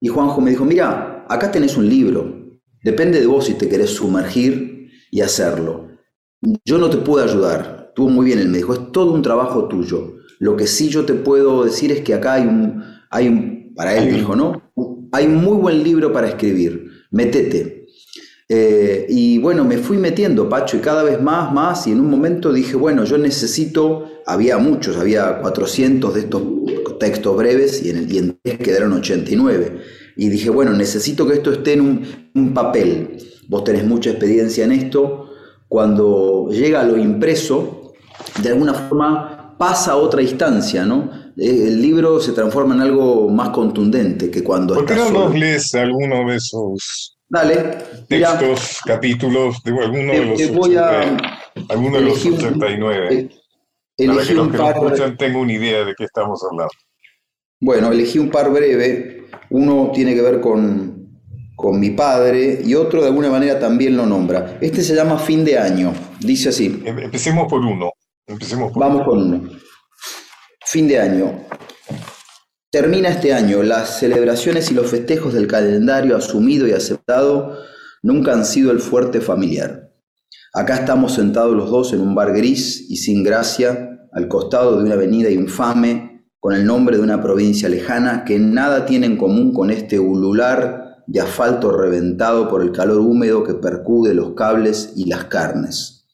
y 0.00 0.08
Juanjo 0.08 0.40
me 0.40 0.50
dijo, 0.50 0.64
mira, 0.64 1.26
acá 1.28 1.50
tenés 1.50 1.76
un 1.76 1.88
libro, 1.88 2.50
depende 2.84 3.18
de 3.18 3.26
vos 3.26 3.46
si 3.46 3.54
te 3.54 3.68
querés 3.68 3.90
sumergir 3.90 4.75
y 5.10 5.20
hacerlo. 5.20 5.88
Yo 6.64 6.78
no 6.78 6.90
te 6.90 6.98
puedo 6.98 7.24
ayudar, 7.24 7.86
estuvo 7.88 8.08
muy 8.08 8.26
bien, 8.26 8.38
él 8.38 8.48
me 8.48 8.58
dijo, 8.58 8.74
es 8.74 8.92
todo 8.92 9.12
un 9.12 9.22
trabajo 9.22 9.68
tuyo. 9.68 10.16
Lo 10.38 10.56
que 10.56 10.66
sí 10.66 10.88
yo 10.88 11.04
te 11.04 11.14
puedo 11.14 11.64
decir 11.64 11.90
es 11.92 12.02
que 12.02 12.14
acá 12.14 12.34
hay 12.34 12.46
un, 12.46 12.82
hay 13.10 13.28
un 13.28 13.56
para 13.74 13.96
él 13.96 14.14
dijo, 14.14 14.34
¿no? 14.34 14.62
hay 15.12 15.26
un 15.26 15.36
muy 15.36 15.56
buen 15.58 15.82
libro 15.82 16.12
para 16.12 16.28
escribir, 16.28 16.90
metete. 17.10 17.86
Eh, 18.48 19.06
y 19.08 19.38
bueno, 19.38 19.64
me 19.64 19.78
fui 19.78 19.98
metiendo, 19.98 20.48
Pacho, 20.48 20.76
y 20.76 20.80
cada 20.80 21.02
vez 21.02 21.20
más, 21.20 21.52
más, 21.52 21.86
y 21.86 21.92
en 21.92 22.00
un 22.00 22.08
momento 22.08 22.52
dije, 22.52 22.76
bueno, 22.76 23.04
yo 23.04 23.18
necesito, 23.18 24.06
había 24.24 24.56
muchos, 24.58 24.96
había 24.96 25.40
400 25.40 26.14
de 26.14 26.20
estos 26.20 26.42
textos 26.98 27.36
breves 27.36 27.82
y 27.84 27.90
en, 27.90 27.96
el, 27.98 28.12
y 28.12 28.38
tres 28.42 28.58
quedaron 28.58 28.92
89. 28.92 29.80
Y 30.16 30.28
dije, 30.28 30.48
bueno, 30.48 30.72
necesito 30.72 31.26
que 31.26 31.34
esto 31.34 31.52
esté 31.52 31.74
en 31.74 31.80
un, 31.82 32.06
un 32.34 32.54
papel. 32.54 33.18
Vos 33.48 33.64
tenés 33.64 33.84
mucha 33.84 34.10
experiencia 34.10 34.64
en 34.64 34.72
esto. 34.72 35.30
Cuando 35.68 36.48
llega 36.50 36.80
a 36.80 36.84
lo 36.84 36.96
impreso, 36.96 37.92
de 38.42 38.48
alguna 38.50 38.74
forma 38.74 39.56
pasa 39.58 39.92
a 39.92 39.96
otra 39.96 40.22
instancia, 40.22 40.84
¿no? 40.84 41.10
Eh, 41.36 41.68
el 41.68 41.82
libro 41.82 42.20
se 42.20 42.32
transforma 42.32 42.74
en 42.74 42.82
algo 42.82 43.28
más 43.28 43.50
contundente 43.50 44.30
que 44.30 44.42
cuando 44.42 44.74
¿Por 44.74 44.86
qué 44.86 44.94
no 44.94 45.10
nos 45.10 45.34
lees 45.34 45.74
alguno 45.74 46.30
de 46.30 46.36
esos 46.36 47.16
Dale, 47.28 47.78
textos, 48.08 48.78
capítulos, 48.84 49.60
de 49.64 49.72
alguno 49.72 50.12
de 50.12 50.26
los, 50.26 50.54
voy 50.54 50.76
a, 50.76 51.16
alguno 51.68 51.96
de 51.98 52.04
los 52.04 52.24
89? 52.24 53.28
Para 53.96 54.24
que 54.24 54.34
los 54.34 54.48
que 54.48 54.58
par... 54.58 54.76
escuchan 54.76 55.16
tengan 55.16 55.40
una 55.40 55.52
idea 55.52 55.84
de 55.84 55.94
qué 55.96 56.04
estamos 56.04 56.40
hablando. 56.44 56.72
Bueno, 57.60 57.90
elegí 57.90 58.20
un 58.20 58.30
par 58.30 58.52
breve. 58.52 59.26
Uno 59.50 59.90
tiene 59.92 60.14
que 60.14 60.22
ver 60.22 60.40
con, 60.40 60.95
con 61.56 61.80
mi 61.80 61.90
padre 61.90 62.60
y 62.62 62.74
otro 62.74 63.00
de 63.00 63.08
alguna 63.08 63.30
manera 63.30 63.58
también 63.58 63.96
lo 63.96 64.04
nombra. 64.04 64.58
Este 64.60 64.82
se 64.82 64.94
llama 64.94 65.18
Fin 65.18 65.44
de 65.44 65.58
Año. 65.58 65.92
Dice 66.20 66.50
así. 66.50 66.82
Em, 66.84 66.98
empecemos 66.98 67.48
por 67.48 67.60
uno. 67.60 67.90
Empecemos 68.26 68.70
por 68.72 68.82
Vamos 68.82 69.04
con 69.04 69.18
uno. 69.18 69.50
Fin 70.66 70.86
de 70.86 71.00
año. 71.00 71.46
Termina 72.70 73.08
este 73.08 73.32
año. 73.32 73.62
Las 73.62 73.98
celebraciones 73.98 74.70
y 74.70 74.74
los 74.74 74.90
festejos 74.90 75.32
del 75.32 75.46
calendario 75.46 76.16
asumido 76.16 76.66
y 76.66 76.72
aceptado 76.72 77.56
nunca 78.02 78.32
han 78.32 78.44
sido 78.44 78.70
el 78.70 78.80
fuerte 78.80 79.20
familiar. 79.20 79.92
Acá 80.52 80.76
estamos 80.76 81.14
sentados 81.14 81.54
los 81.54 81.70
dos 81.70 81.92
en 81.92 82.00
un 82.00 82.14
bar 82.14 82.34
gris 82.34 82.84
y 82.90 82.96
sin 82.96 83.22
gracia, 83.22 84.08
al 84.12 84.28
costado 84.28 84.76
de 84.76 84.84
una 84.84 84.94
avenida 84.94 85.30
infame, 85.30 86.26
con 86.38 86.54
el 86.54 86.66
nombre 86.66 86.96
de 86.96 87.02
una 87.02 87.22
provincia 87.22 87.68
lejana 87.68 88.24
que 88.24 88.38
nada 88.38 88.86
tiene 88.86 89.06
en 89.06 89.16
común 89.16 89.52
con 89.52 89.70
este 89.70 89.98
ulular 89.98 90.85
de 91.06 91.20
asfalto 91.20 91.70
reventado 91.70 92.48
por 92.48 92.62
el 92.62 92.72
calor 92.72 92.98
húmedo 92.98 93.44
que 93.44 93.54
percude 93.54 94.14
los 94.14 94.34
cables 94.34 94.92
y 94.96 95.08
las 95.08 95.24
carnes. 95.24 96.06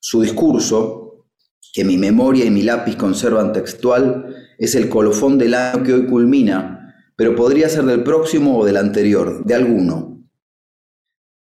Su 0.00 0.22
discurso, 0.22 1.26
que 1.72 1.84
mi 1.84 1.96
memoria 1.96 2.44
y 2.44 2.50
mi 2.50 2.62
lápiz 2.62 2.96
conservan 2.96 3.52
textual, 3.52 4.34
es 4.58 4.74
el 4.74 4.88
colofón 4.88 5.38
del 5.38 5.54
año 5.54 5.82
que 5.82 5.92
hoy 5.92 6.06
culmina, 6.06 6.94
pero 7.16 7.34
podría 7.34 7.68
ser 7.68 7.84
del 7.84 8.02
próximo 8.02 8.58
o 8.58 8.64
del 8.64 8.76
anterior, 8.76 9.44
de 9.44 9.54
alguno. 9.54 10.12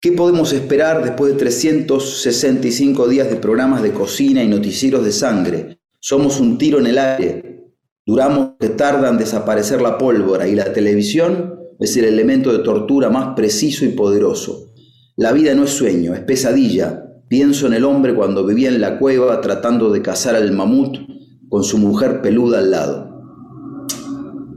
¿Qué 0.01 0.11
podemos 0.11 0.53
esperar 0.53 1.03
después 1.03 1.33
de 1.33 1.39
365 1.39 3.07
días 3.07 3.29
de 3.29 3.37
programas 3.37 3.81
de 3.81 3.91
cocina 3.91 4.43
y 4.43 4.47
noticieros 4.47 5.03
de 5.03 5.11
sangre? 5.11 5.79
Somos 5.99 6.39
un 6.39 6.57
tiro 6.57 6.79
en 6.79 6.87
el 6.87 6.97
aire. 6.99 7.73
Duramos 8.05 8.51
que 8.59 8.69
tardan 8.69 9.13
en 9.13 9.19
desaparecer 9.19 9.81
la 9.81 9.97
pólvora 9.97 10.47
y 10.47 10.53
la 10.53 10.71
televisión 10.73 11.54
es 11.79 11.97
el 11.97 12.05
elemento 12.05 12.51
de 12.51 12.59
tortura 12.59 13.09
más 13.09 13.35
preciso 13.35 13.85
y 13.85 13.89
poderoso. 13.89 14.73
La 15.15 15.31
vida 15.31 15.53
no 15.55 15.63
es 15.63 15.71
sueño, 15.71 16.13
es 16.13 16.21
pesadilla, 16.21 17.05
Pienso 17.27 17.65
en 17.65 17.73
el 17.73 17.85
hombre 17.85 18.13
cuando 18.13 18.45
vivía 18.45 18.69
en 18.69 18.79
la 18.79 18.99
cueva 18.99 19.41
tratando 19.41 19.91
de 19.91 20.03
cazar 20.03 20.35
al 20.35 20.51
mamut 20.51 20.97
con 21.49 21.63
su 21.63 21.79
mujer 21.79 22.21
peluda 22.21 22.59
al 22.59 22.69
lado. 22.69 23.09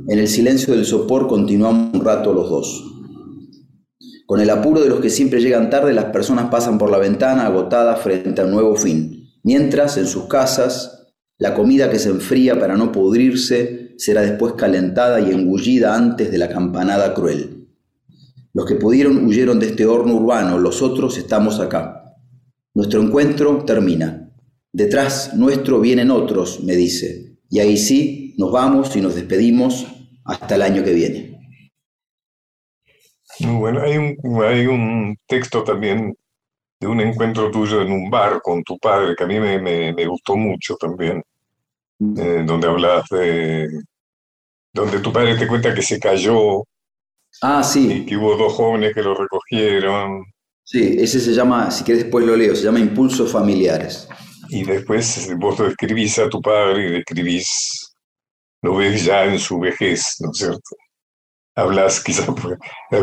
En 0.06 0.18
el 0.18 0.28
silencio 0.28 0.74
del 0.74 0.84
sopor 0.84 1.28
continuamos 1.28 1.94
un 1.94 2.04
rato 2.04 2.34
los 2.34 2.50
dos. 2.50 2.84
Con 4.26 4.40
el 4.40 4.50
apuro 4.50 4.82
de 4.82 4.90
los 4.90 5.00
que 5.00 5.08
siempre 5.08 5.40
llegan 5.40 5.70
tarde, 5.70 5.94
las 5.94 6.06
personas 6.06 6.50
pasan 6.50 6.76
por 6.76 6.90
la 6.90 6.98
ventana 6.98 7.46
agotadas 7.46 8.02
frente 8.02 8.42
a 8.42 8.44
un 8.44 8.50
nuevo 8.50 8.76
fin, 8.76 9.30
mientras 9.42 9.96
en 9.96 10.06
sus 10.06 10.24
casas 10.24 11.14
la 11.38 11.54
comida 11.54 11.88
que 11.88 11.98
se 11.98 12.10
enfría 12.10 12.60
para 12.60 12.76
no 12.76 12.92
pudrirse 12.92 13.87
será 13.98 14.22
después 14.22 14.54
calentada 14.54 15.20
y 15.20 15.30
engullida 15.32 15.94
antes 15.94 16.30
de 16.30 16.38
la 16.38 16.48
campanada 16.48 17.12
cruel. 17.12 17.68
Los 18.54 18.64
que 18.64 18.76
pudieron 18.76 19.26
huyeron 19.26 19.60
de 19.60 19.66
este 19.66 19.84
horno 19.84 20.14
urbano, 20.14 20.58
los 20.58 20.80
otros 20.80 21.18
estamos 21.18 21.60
acá 21.60 21.98
nuestro 22.78 23.02
encuentro 23.02 23.64
termina. 23.64 24.30
Detrás 24.72 25.34
nuestro 25.34 25.80
vienen 25.80 26.12
otros, 26.12 26.62
me 26.62 26.76
dice, 26.76 27.38
y 27.50 27.58
ahí 27.58 27.76
sí 27.76 28.36
nos 28.38 28.52
vamos 28.52 28.94
y 28.94 29.00
nos 29.00 29.16
despedimos 29.16 29.84
hasta 30.24 30.54
el 30.54 30.62
año 30.62 30.84
que 30.84 30.92
viene. 30.92 31.40
Bueno, 33.40 33.82
hay 33.82 33.96
un, 33.96 34.44
hay 34.44 34.66
un 34.66 35.16
texto 35.26 35.64
también 35.64 36.14
de 36.78 36.86
un 36.86 37.00
encuentro 37.00 37.50
tuyo 37.50 37.82
en 37.82 37.90
un 37.90 38.08
bar 38.08 38.40
con 38.42 38.62
tu 38.62 38.78
padre 38.78 39.16
que 39.16 39.24
a 39.24 39.26
mí 39.26 39.40
me, 39.40 39.58
me, 39.60 40.06
gustó 40.06 40.36
mucho 40.36 40.76
también, 40.76 41.20
mm. 41.98 42.20
eh, 42.20 42.44
donde 42.46 42.68
hablas 42.68 43.08
de, 43.10 43.66
donde 44.78 45.00
tu 45.00 45.12
padre 45.12 45.36
te 45.36 45.46
cuenta 45.46 45.74
que 45.74 45.82
se 45.82 45.98
cayó. 45.98 46.62
Ah, 47.42 47.62
sí. 47.62 47.92
Y 47.92 48.06
que 48.06 48.16
hubo 48.16 48.36
dos 48.36 48.52
jóvenes 48.54 48.94
que 48.94 49.02
lo 49.02 49.14
recogieron. 49.14 50.24
Sí, 50.64 50.96
ese 50.98 51.20
se 51.20 51.32
llama, 51.32 51.70
si 51.70 51.84
quieres 51.84 52.04
después 52.04 52.24
lo 52.24 52.36
leo, 52.36 52.54
se 52.54 52.64
llama 52.64 52.78
Impulsos 52.78 53.32
Familiares. 53.32 54.08
Y 54.50 54.64
después 54.64 55.28
vos 55.38 55.58
lo 55.58 55.66
describís 55.66 56.18
a 56.18 56.28
tu 56.28 56.40
padre 56.40 56.86
y 56.86 56.92
describís, 56.92 57.94
lo 58.62 58.76
ves 58.76 59.04
ya 59.04 59.24
en 59.24 59.38
su 59.38 59.58
vejez, 59.58 60.16
¿no 60.20 60.30
es 60.30 60.38
cierto? 60.38 60.76
Hablas, 61.58 62.02
quizás 62.02 62.26
porque, 62.26 62.56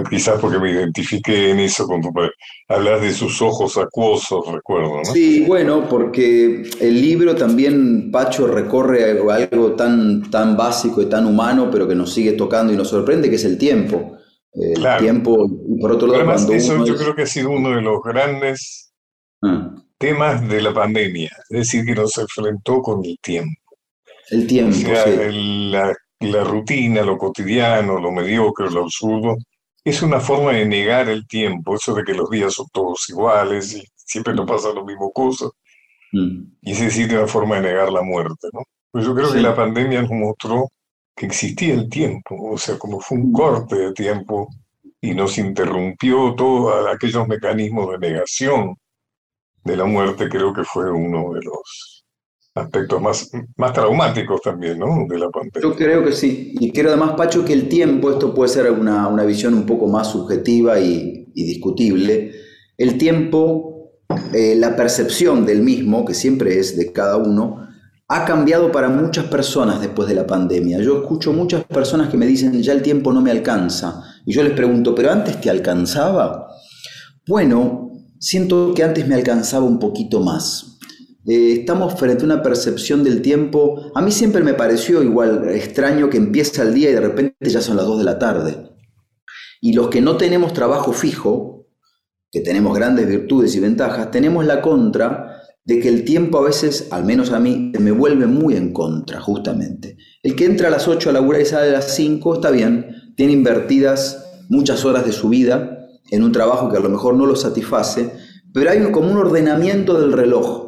quizás 0.09 0.39
porque 0.39 0.59
me 0.59 0.71
identifiqué 0.71 1.51
en 1.51 1.59
eso 1.59 1.85
con 1.85 2.01
tu 2.01 2.13
padre, 2.13 2.31
hablas 2.69 3.01
de 3.01 3.13
sus 3.13 3.41
ojos 3.41 3.77
acuosos, 3.77 4.45
recuerdo, 4.51 4.97
¿no? 4.97 5.05
Sí, 5.05 5.43
bueno, 5.45 5.87
porque 5.89 6.63
el 6.79 7.01
libro 7.01 7.35
también, 7.35 8.11
Pacho, 8.11 8.47
recorre 8.47 9.19
algo 9.29 9.73
tan, 9.73 10.29
tan 10.31 10.55
básico 10.55 11.01
y 11.01 11.07
tan 11.07 11.25
humano, 11.25 11.69
pero 11.71 11.87
que 11.87 11.95
nos 11.95 12.13
sigue 12.13 12.31
tocando 12.33 12.71
y 12.71 12.77
nos 12.77 12.89
sorprende, 12.89 13.29
que 13.29 13.35
es 13.35 13.45
el 13.45 13.57
tiempo 13.57 14.15
el 14.55 14.97
tiempo. 14.99 15.47
Y 15.67 15.79
por 15.79 15.91
otro 15.91 16.07
lado, 16.07 16.19
además, 16.19 16.47
eso 16.49 16.85
yo 16.85 16.95
creo 16.95 17.15
que 17.15 17.23
ha 17.23 17.27
sido 17.27 17.51
uno 17.51 17.75
de 17.75 17.81
los 17.81 18.01
grandes 18.03 18.93
ah. 19.41 19.75
temas 19.97 20.47
de 20.47 20.61
la 20.61 20.73
pandemia, 20.73 21.31
es 21.49 21.57
decir, 21.57 21.85
que 21.85 21.95
nos 21.95 22.17
enfrentó 22.17 22.81
con 22.81 23.03
el 23.05 23.17
tiempo. 23.21 23.61
El 24.29 24.47
tiempo. 24.47 24.75
la, 24.87 25.95
la 26.19 26.43
rutina, 26.43 27.01
lo 27.01 27.17
cotidiano, 27.17 27.99
lo 27.99 28.11
mediocre, 28.11 28.69
lo 28.71 28.83
absurdo, 28.83 29.37
es 29.83 30.01
una 30.01 30.19
forma 30.19 30.51
de 30.53 30.65
negar 30.65 31.09
el 31.09 31.27
tiempo, 31.27 31.75
eso 31.75 31.93
de 31.93 32.03
que 32.03 32.13
los 32.13 32.29
días 32.29 32.53
son 32.53 32.65
todos 32.73 33.07
iguales 33.09 33.73
y 33.73 33.83
siempre 33.95 34.33
nos 34.33 34.47
pasa 34.47 34.73
lo 34.73 34.83
mismo 34.83 35.11
cosas. 35.11 35.51
Mm. 36.11 36.43
Y 36.61 36.71
es 36.71 36.79
decir, 36.79 37.13
una 37.15 37.27
forma 37.27 37.55
de 37.55 37.61
negar 37.63 37.91
la 37.91 38.01
muerte, 38.01 38.47
¿no? 38.53 38.63
Pues 38.91 39.05
yo 39.05 39.13
creo 39.13 39.31
que 39.31 39.41
la 39.41 39.55
pandemia 39.55 40.01
nos 40.01 40.11
mostró 40.11 40.69
que 41.15 41.25
existía 41.25 41.73
el 41.73 41.89
tiempo, 41.89 42.35
o 42.51 42.57
sea, 42.57 42.77
como 42.79 42.99
fue 42.99 43.17
un 43.17 43.31
corte 43.31 43.75
de 43.75 43.93
tiempo 43.93 44.49
y 45.01 45.13
nos 45.13 45.37
interrumpió 45.37 46.33
todos 46.35 46.87
aquellos 46.87 47.27
mecanismos 47.27 47.91
de 47.91 47.99
negación 47.99 48.75
de 49.63 49.77
la 49.77 49.85
muerte, 49.85 50.29
creo 50.29 50.53
que 50.53 50.63
fue 50.63 50.91
uno 50.91 51.33
de 51.33 51.41
los, 51.43 51.94
aspectos 52.55 53.01
más, 53.01 53.29
más 53.57 53.73
traumáticos 53.73 54.41
también, 54.41 54.79
¿no? 54.79 55.05
De 55.09 55.19
la 55.19 55.29
pandemia. 55.29 55.61
Yo 55.61 55.75
creo 55.75 56.03
que 56.03 56.13
sí. 56.13 56.55
Y 56.59 56.71
creo 56.71 56.89
además, 56.89 57.13
Pacho, 57.17 57.43
que 57.43 57.53
el 57.53 57.67
tiempo, 57.67 58.09
esto 58.09 58.33
puede 58.33 58.49
ser 58.49 58.71
una, 58.71 59.07
una 59.09 59.25
visión 59.25 59.53
un 59.53 59.65
poco 59.65 59.87
más 59.87 60.11
subjetiva 60.11 60.79
y, 60.79 61.23
discutible. 61.35 62.31
El 62.77 62.97
tiempo, 62.97 63.91
eh, 64.33 64.55
la 64.55 64.75
percepción 64.77 65.45
del 65.45 65.61
mismo, 65.61 66.05
que 66.05 66.13
siempre 66.13 66.57
es 66.57 66.77
de 66.77 66.93
cada 66.93 67.17
uno, 67.17 67.67
ha 68.07 68.23
cambiado 68.23 68.71
para 68.71 68.87
muchas 68.87 69.25
personas 69.25 69.81
después 69.81 70.07
de 70.07 70.15
la 70.15 70.25
pandemia. 70.25 70.79
Yo 70.79 71.01
escucho 71.01 71.33
muchas 71.33 71.65
personas 71.65 72.09
que 72.09 72.15
me 72.15 72.25
dicen, 72.25 72.61
ya 72.61 72.71
el 72.71 72.81
tiempo 72.81 73.11
no 73.11 73.21
me 73.21 73.31
alcanza. 73.31 74.01
Y 74.25 74.33
yo 74.33 74.43
les 74.43 74.53
pregunto, 74.53 74.95
¿pero 74.95 75.11
antes 75.11 75.41
te 75.41 75.49
alcanzaba? 75.49 76.47
Bueno, 77.27 77.91
siento 78.17 78.73
que 78.73 78.83
antes 78.83 79.05
me 79.07 79.15
alcanzaba 79.15 79.65
un 79.65 79.79
poquito 79.79 80.21
más. 80.21 80.74
Eh, 81.27 81.53
estamos 81.59 81.99
frente 81.99 82.23
a 82.23 82.25
una 82.25 82.43
percepción 82.43 83.03
del 83.03 83.21
tiempo. 83.21 83.91
A 83.95 84.01
mí 84.01 84.11
siempre 84.11 84.43
me 84.43 84.53
pareció 84.53 85.01
igual 85.01 85.49
extraño 85.49 86.09
que 86.09 86.17
empieza 86.17 86.61
el 86.61 86.73
día 86.73 86.91
y 86.91 86.93
de 86.93 87.01
repente 87.01 87.35
ya 87.41 87.61
son 87.61 87.77
las 87.77 87.85
2 87.85 87.99
de 87.99 88.03
la 88.03 88.19
tarde. 88.19 88.69
Y 89.59 89.73
los 89.73 89.89
que 89.89 90.01
no 90.01 90.17
tenemos 90.17 90.53
trabajo 90.53 90.93
fijo, 90.93 91.67
que 92.31 92.41
tenemos 92.41 92.75
grandes 92.75 93.07
virtudes 93.07 93.55
y 93.55 93.59
ventajas, 93.59 94.11
tenemos 94.11 94.45
la 94.45 94.61
contra 94.61 95.41
de 95.63 95.79
que 95.79 95.89
el 95.89 96.05
tiempo 96.05 96.37
a 96.37 96.43
veces, 96.43 96.89
al 96.91 97.05
menos 97.05 97.31
a 97.31 97.39
mí, 97.39 97.71
me 97.79 97.91
vuelve 97.91 98.27
muy 98.27 98.55
en 98.55 98.71
contra, 98.71 99.19
justamente. 99.19 99.97
El 100.21 100.35
que 100.35 100.45
entra 100.45 100.67
a 100.67 100.71
las 100.71 100.87
8 100.87 101.09
a 101.09 101.13
laburar 101.13 101.41
y 101.41 101.45
sale 101.45 101.69
a 101.69 101.79
las 101.79 101.95
5, 101.95 102.35
está 102.35 102.51
bien, 102.51 103.13
tiene 103.17 103.33
invertidas 103.33 104.43
muchas 104.49 104.85
horas 104.85 105.05
de 105.05 105.11
su 105.11 105.29
vida 105.29 105.87
en 106.11 106.21
un 106.21 106.31
trabajo 106.31 106.69
que 106.69 106.77
a 106.77 106.81
lo 106.81 106.89
mejor 106.89 107.15
no 107.15 107.25
lo 107.25 107.35
satisface, 107.35 108.11
pero 108.53 108.69
hay 108.69 108.79
como 108.91 109.11
un 109.11 109.17
ordenamiento 109.17 109.99
del 109.99 110.11
reloj 110.11 110.64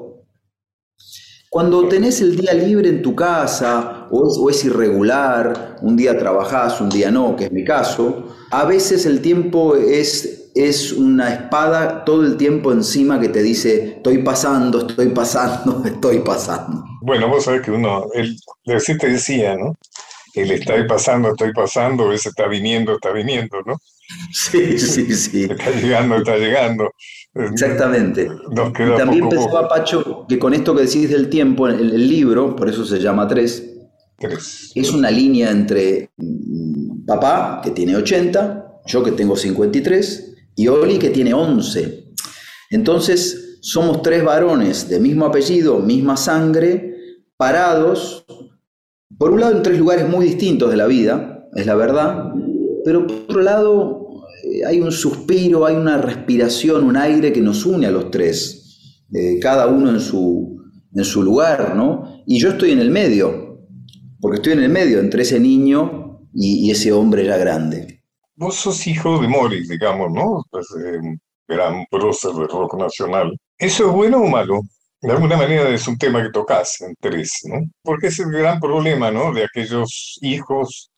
cuando 1.58 1.88
tenés 1.88 2.22
el 2.22 2.38
día 2.38 2.54
libre 2.54 2.88
en 2.88 3.02
tu 3.02 3.16
casa 3.16 4.08
o 4.12 4.48
es, 4.48 4.64
irregular, 4.64 5.78
un 5.82 5.98
día 5.98 6.16
trabajás, 6.16 6.80
un 6.80 6.90
día 6.90 7.10
no, 7.10 7.36
que 7.36 7.46
es 7.46 7.52
mi 7.52 7.64
caso, 7.64 8.28
a 8.52 8.64
veces 8.66 9.08
el 9.08 9.22
tiempo 9.22 9.76
es, 9.76 10.52
es 10.54 10.92
una 10.92 11.34
espada 11.34 12.06
todo 12.06 12.24
el 12.28 12.38
tiempo 12.38 12.72
encima 12.72 13.20
que 13.20 13.30
te 13.30 13.42
dice, 13.42 13.96
estoy 13.96 14.20
pasando, 14.20 14.88
estoy 14.88 15.08
pasando, 15.08 15.82
estoy 15.88 16.20
pasando. 16.20 16.84
Bueno, 17.02 17.28
vos 17.28 17.46
sabés 17.46 17.64
que 17.64 17.72
uno, 17.72 18.06
el, 18.14 18.38
te 18.64 19.08
decía, 19.08 19.56
¿no? 19.56 19.80
El 20.36 20.52
estoy 20.52 20.88
pasando, 20.88 21.30
estoy 21.30 21.54
pasando, 21.54 22.14
ese 22.14 22.30
está 22.30 22.46
viniendo, 22.46 22.94
está 22.94 23.10
viniendo, 23.12 23.58
¿no? 23.66 23.78
Sí, 24.32 24.78
sí, 24.78 25.14
sí. 25.16 25.48
Está 25.50 25.72
llegando, 25.72 26.18
está 26.18 26.38
llegando. 26.38 26.92
Exactamente. 27.40 28.30
y 28.52 28.98
también 28.98 29.30
pensaba, 29.30 29.68
Pacho, 29.68 30.26
que 30.28 30.40
con 30.40 30.54
esto 30.54 30.76
que 30.76 30.84
decís 30.84 31.10
del 31.10 31.30
tiempo, 31.30 31.68
el, 31.68 31.80
el 31.80 32.08
libro, 32.08 32.56
por 32.56 32.70
eso 32.70 32.86
se 32.86 33.00
llama 33.00 33.28
Tres, 33.28 33.78
es 34.74 34.92
una 34.94 35.12
línea 35.12 35.52
entre 35.52 36.12
mm, 36.18 37.06
papá, 37.06 37.62
que 37.64 37.72
tiene 37.72 37.96
80, 37.96 38.82
yo 38.86 39.04
que 39.04 39.12
tengo 39.12 39.36
53, 39.36 40.36
y 40.56 40.68
Oli, 40.68 40.98
que 40.98 41.12
tiene 41.12 41.34
11. 41.34 42.14
Entonces, 42.72 43.60
somos 43.62 44.02
tres 44.02 44.24
varones 44.24 44.90
de 44.90 45.00
mismo 45.00 45.26
apellido, 45.26 45.80
misma 45.80 46.18
sangre, 46.18 46.96
parados, 47.38 48.26
por 49.18 49.32
un 49.32 49.42
lado 49.42 49.56
en 49.56 49.64
tres 49.64 49.78
lugares 49.78 50.10
muy 50.10 50.26
distintos 50.26 50.72
de 50.72 50.78
la 50.78 50.88
vida, 50.88 51.48
es 51.56 51.66
la 51.66 51.76
verdad, 51.76 52.32
pero 52.84 53.06
por 53.06 53.18
otro 53.18 53.42
lado 53.42 54.07
hay 54.66 54.82
un 54.82 54.92
suspiro, 54.92 55.66
hay 55.66 55.76
una 55.76 55.98
respiración, 55.98 56.84
un 56.84 56.98
aire 56.98 57.32
que 57.32 57.42
nos 57.42 57.66
une 57.66 57.88
a 57.88 57.92
los 57.92 58.12
tres, 58.12 59.04
eh, 59.14 59.40
cada 59.40 59.68
uno 59.68 59.90
en 59.90 60.00
su, 60.00 60.62
en 60.94 61.04
su 61.04 61.24
lugar, 61.24 61.76
¿no? 61.76 62.24
Y 62.26 62.40
yo 62.40 62.50
estoy 62.50 62.72
en 62.72 62.80
el 62.80 62.92
medio, 62.92 63.62
porque 64.20 64.38
estoy 64.38 64.54
en 64.54 64.64
el 64.64 64.70
medio 64.70 65.00
entre 65.00 65.24
ese 65.24 65.40
niño 65.40 66.22
y, 66.34 66.70
ese 66.70 66.92
hombre 66.92 67.26
ya 67.26 67.38
grande. 67.38 68.04
Vos 68.36 68.56
sos 68.56 68.86
hijo 68.86 69.20
de 69.20 69.28
Morris, 69.28 69.68
digamos, 69.68 70.12
¿no? 70.12 70.44
Pues, 70.52 70.68
eh, 70.84 71.18
gran 71.48 71.86
prócer 71.90 72.32
del 72.34 72.48
rock 72.48 72.76
nacional. 72.78 73.36
¿Eso 73.58 73.88
es 73.88 73.94
bueno 73.94 74.20
o 74.20 74.28
malo? 74.28 74.62
De 75.02 75.12
alguna 75.12 75.38
manera 75.38 75.70
es 75.70 75.88
un 75.88 75.98
tema 75.98 76.24
que 76.24 76.32
tocas 76.32 76.82
en 76.82 76.94
tres, 77.00 77.32
¿no? 77.46 77.60
Porque 77.84 78.08
es 78.08 78.20
el 78.20 78.32
gran 78.32 78.60
problema, 78.60 79.12
¿no? 79.12 79.32
De 79.34 79.46
aquellos 79.46 80.18
hijos 80.22 80.92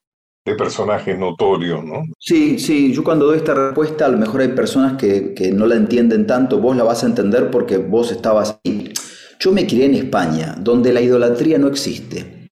de 0.49 0.55
personaje 0.55 1.15
notorio, 1.15 1.81
¿no? 1.81 2.03
Sí, 2.17 2.59
sí, 2.59 2.91
yo 2.93 3.03
cuando 3.03 3.25
doy 3.25 3.37
esta 3.37 3.53
respuesta, 3.53 4.05
a 4.05 4.09
lo 4.09 4.17
mejor 4.17 4.41
hay 4.41 4.49
personas 4.49 4.97
que, 4.97 5.33
que, 5.33 5.51
no 5.51 5.65
la 5.65 5.75
entienden 5.75 6.25
tanto, 6.25 6.59
vos 6.59 6.75
la 6.75 6.83
vas 6.83 7.03
a 7.03 7.07
entender 7.07 7.51
porque 7.51 7.77
vos 7.77 8.11
estabas 8.11 8.59
ahí. 8.63 8.91
Yo 9.39 9.51
me 9.51 9.65
crié 9.65 9.85
en 9.85 9.95
España, 9.95 10.55
donde 10.59 10.91
la 10.91 11.01
idolatría 11.01 11.57
no 11.57 11.67
existe. 11.67 12.49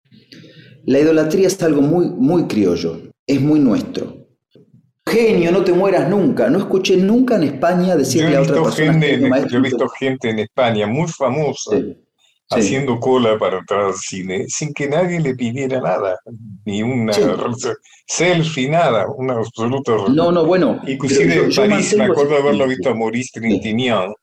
La 0.86 0.99
idolatría 0.99 1.47
es 1.47 1.62
algo 1.63 1.81
muy, 1.81 2.07
muy 2.10 2.47
criollo, 2.47 3.01
es 3.25 3.41
muy 3.41 3.60
nuestro. 3.60 4.15
Genio, 5.05 5.51
no 5.51 5.63
te 5.63 5.73
mueras 5.73 6.10
nunca. 6.10 6.49
No 6.49 6.60
escuché 6.60 6.97
nunca 6.97 7.36
en 7.36 7.43
España 7.43 7.95
decirle 7.95 8.36
a 8.38 8.41
otra 8.41 8.63
persona. 8.63 9.47
yo 9.47 9.57
he 9.57 9.62
visto 9.62 9.88
gente 9.89 10.29
en 10.29 10.39
España 10.39 10.86
muy 10.88 11.07
famosa 11.07 11.77
haciendo 12.49 12.99
cola 12.99 13.38
para 13.38 13.60
entrar 13.60 13.86
al 13.86 13.93
cine 13.93 14.45
sin 14.47 14.73
que 14.73 14.88
nadie 14.88 15.19
le 15.19 15.36
pidiera 15.36 15.81
nada, 15.81 16.19
ni 16.65 16.81
una 16.81 17.13
selfie, 18.05 18.69
nada, 18.69 19.07
un 19.07 19.31
absoluto. 19.31 20.07
No, 20.10 20.31
no, 20.31 20.45
bueno. 20.45 20.79
Inclusive 20.88 21.45
en 21.45 21.53
París, 21.53 21.95
me 21.97 22.05
acuerdo 22.05 22.38
haberlo 22.38 22.67
visto 22.67 22.89
a 22.89 22.95
Maurice 22.95 23.39
Trintignant, 23.39 24.13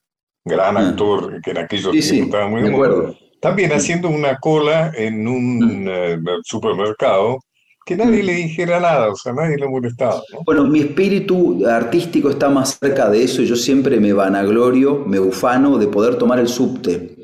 gran 0.44 0.76
ah. 0.76 0.88
actor 0.88 1.40
que 1.42 1.50
en 1.50 1.58
aquellos 1.58 1.92
tiempos 1.92 2.12
estaba 2.12 2.48
muy 2.48 2.62
de 2.62 3.16
También 3.40 3.72
haciendo 3.72 4.08
una 4.08 4.38
cola 4.38 4.92
en 4.94 5.28
un 5.28 5.86
eh, 5.88 6.18
supermercado 6.44 7.40
que 7.86 7.96
nadie 7.96 8.22
le 8.22 8.32
dijera 8.32 8.80
nada, 8.80 9.10
o 9.10 9.14
sea, 9.16 9.34
nadie 9.34 9.58
le 9.58 9.68
molestaba. 9.68 10.22
Bueno, 10.46 10.64
mi 10.64 10.80
espíritu 10.80 11.66
artístico 11.66 12.30
está 12.30 12.48
más 12.48 12.78
cerca 12.78 13.10
de 13.10 13.22
eso 13.22 13.42
y 13.42 13.46
yo 13.46 13.56
siempre 13.56 14.00
me 14.00 14.14
vanaglorio, 14.14 15.04
me 15.06 15.20
ufano 15.20 15.76
de 15.76 15.88
poder 15.88 16.16
tomar 16.16 16.38
el 16.38 16.48
subte 16.48 17.23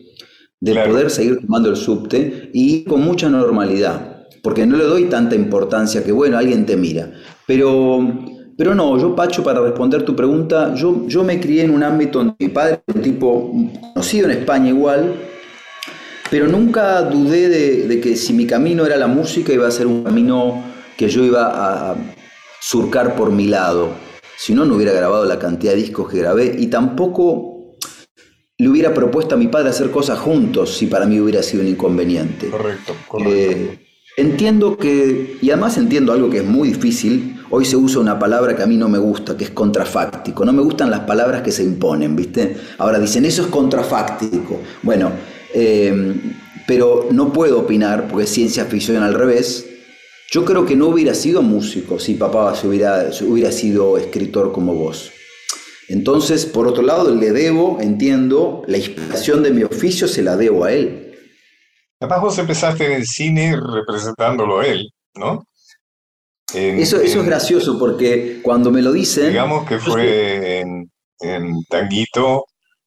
de 0.60 0.74
poder 0.74 1.10
seguir 1.10 1.40
tomando 1.40 1.70
el 1.70 1.76
subte 1.76 2.50
y 2.52 2.84
con 2.84 3.00
mucha 3.02 3.28
normalidad, 3.30 4.26
porque 4.42 4.66
no 4.66 4.76
le 4.76 4.84
doy 4.84 5.04
tanta 5.04 5.34
importancia 5.34 6.04
que, 6.04 6.12
bueno, 6.12 6.36
alguien 6.36 6.66
te 6.66 6.76
mira. 6.76 7.10
Pero, 7.46 8.06
pero 8.56 8.74
no, 8.74 8.98
yo, 8.98 9.16
Pacho, 9.16 9.42
para 9.42 9.60
responder 9.60 10.04
tu 10.04 10.14
pregunta, 10.14 10.74
yo, 10.74 11.06
yo 11.06 11.24
me 11.24 11.40
crié 11.40 11.64
en 11.64 11.70
un 11.70 11.82
ámbito 11.82 12.18
donde 12.18 12.34
mi 12.38 12.48
padre 12.48 12.82
un 12.94 13.00
tipo 13.00 13.52
conocido 13.94 14.30
en 14.30 14.38
España 14.38 14.68
igual, 14.68 15.14
pero 16.30 16.46
nunca 16.46 17.02
dudé 17.02 17.48
de, 17.48 17.88
de 17.88 18.00
que 18.00 18.14
si 18.14 18.34
mi 18.34 18.46
camino 18.46 18.84
era 18.84 18.96
la 18.96 19.08
música 19.08 19.52
iba 19.52 19.66
a 19.66 19.70
ser 19.70 19.86
un 19.86 20.04
camino 20.04 20.62
que 20.96 21.08
yo 21.08 21.24
iba 21.24 21.90
a 21.90 21.96
surcar 22.60 23.16
por 23.16 23.32
mi 23.32 23.46
lado. 23.46 23.88
Si 24.36 24.54
no, 24.54 24.64
no 24.64 24.76
hubiera 24.76 24.92
grabado 24.92 25.24
la 25.24 25.38
cantidad 25.38 25.72
de 25.72 25.78
discos 25.78 26.10
que 26.10 26.18
grabé 26.18 26.54
y 26.58 26.68
tampoco 26.68 27.49
le 28.60 28.68
hubiera 28.68 28.92
propuesto 28.92 29.36
a 29.36 29.38
mi 29.38 29.48
padre 29.48 29.70
hacer 29.70 29.90
cosas 29.90 30.18
juntos 30.18 30.76
si 30.76 30.86
para 30.86 31.06
mí 31.06 31.18
hubiera 31.18 31.42
sido 31.42 31.62
un 31.62 31.68
inconveniente. 31.68 32.50
Correcto, 32.50 32.94
correcto. 33.08 33.34
Eh, 33.34 33.78
entiendo 34.18 34.76
que, 34.76 35.38
y 35.40 35.50
además 35.50 35.78
entiendo 35.78 36.12
algo 36.12 36.28
que 36.28 36.38
es 36.38 36.44
muy 36.44 36.68
difícil, 36.68 37.40
hoy 37.48 37.64
se 37.64 37.76
usa 37.76 38.02
una 38.02 38.18
palabra 38.18 38.54
que 38.54 38.62
a 38.62 38.66
mí 38.66 38.76
no 38.76 38.90
me 38.90 38.98
gusta, 38.98 39.34
que 39.34 39.44
es 39.44 39.50
contrafáctico. 39.50 40.44
No 40.44 40.52
me 40.52 40.60
gustan 40.60 40.90
las 40.90 41.00
palabras 41.00 41.40
que 41.40 41.52
se 41.52 41.64
imponen, 41.64 42.14
¿viste? 42.14 42.54
Ahora 42.76 42.98
dicen, 42.98 43.24
eso 43.24 43.42
es 43.42 43.48
contrafáctico. 43.48 44.60
Bueno, 44.82 45.10
eh, 45.54 46.12
pero 46.66 47.08
no 47.12 47.32
puedo 47.32 47.60
opinar, 47.60 48.08
porque 48.08 48.24
es 48.24 48.30
ciencia 48.30 48.66
ficción 48.66 49.02
al 49.02 49.14
revés. 49.14 49.66
Yo 50.30 50.44
creo 50.44 50.66
que 50.66 50.76
no 50.76 50.88
hubiera 50.88 51.14
sido 51.14 51.40
músico 51.40 51.98
si 51.98 52.12
papá 52.12 52.54
hubiera, 52.62 53.10
hubiera 53.26 53.52
sido 53.52 53.96
escritor 53.96 54.52
como 54.52 54.74
vos. 54.74 55.12
Entonces, 55.90 56.46
por 56.46 56.68
otro 56.68 56.84
lado, 56.84 57.12
le 57.12 57.32
debo, 57.32 57.78
entiendo, 57.80 58.62
la 58.68 58.78
inspiración 58.78 59.42
de 59.42 59.50
mi 59.50 59.64
oficio 59.64 60.06
se 60.06 60.22
la 60.22 60.36
debo 60.36 60.64
a 60.64 60.72
él. 60.72 61.16
Además, 62.00 62.20
vos 62.22 62.38
empezaste 62.38 62.86
en 62.86 62.92
el 62.92 63.06
cine 63.06 63.56
representándolo 63.60 64.60
a 64.60 64.66
él, 64.66 64.88
¿no? 65.16 65.44
eso, 66.54 67.00
eso 67.00 67.20
es 67.20 67.26
gracioso 67.26 67.76
porque 67.76 68.38
cuando 68.40 68.70
me 68.70 68.82
lo 68.82 68.92
dicen... 68.92 69.28
Digamos 69.30 69.68
que 69.68 69.78
fue 69.78 70.60
en, 70.60 71.64
Tanguito. 71.68 72.44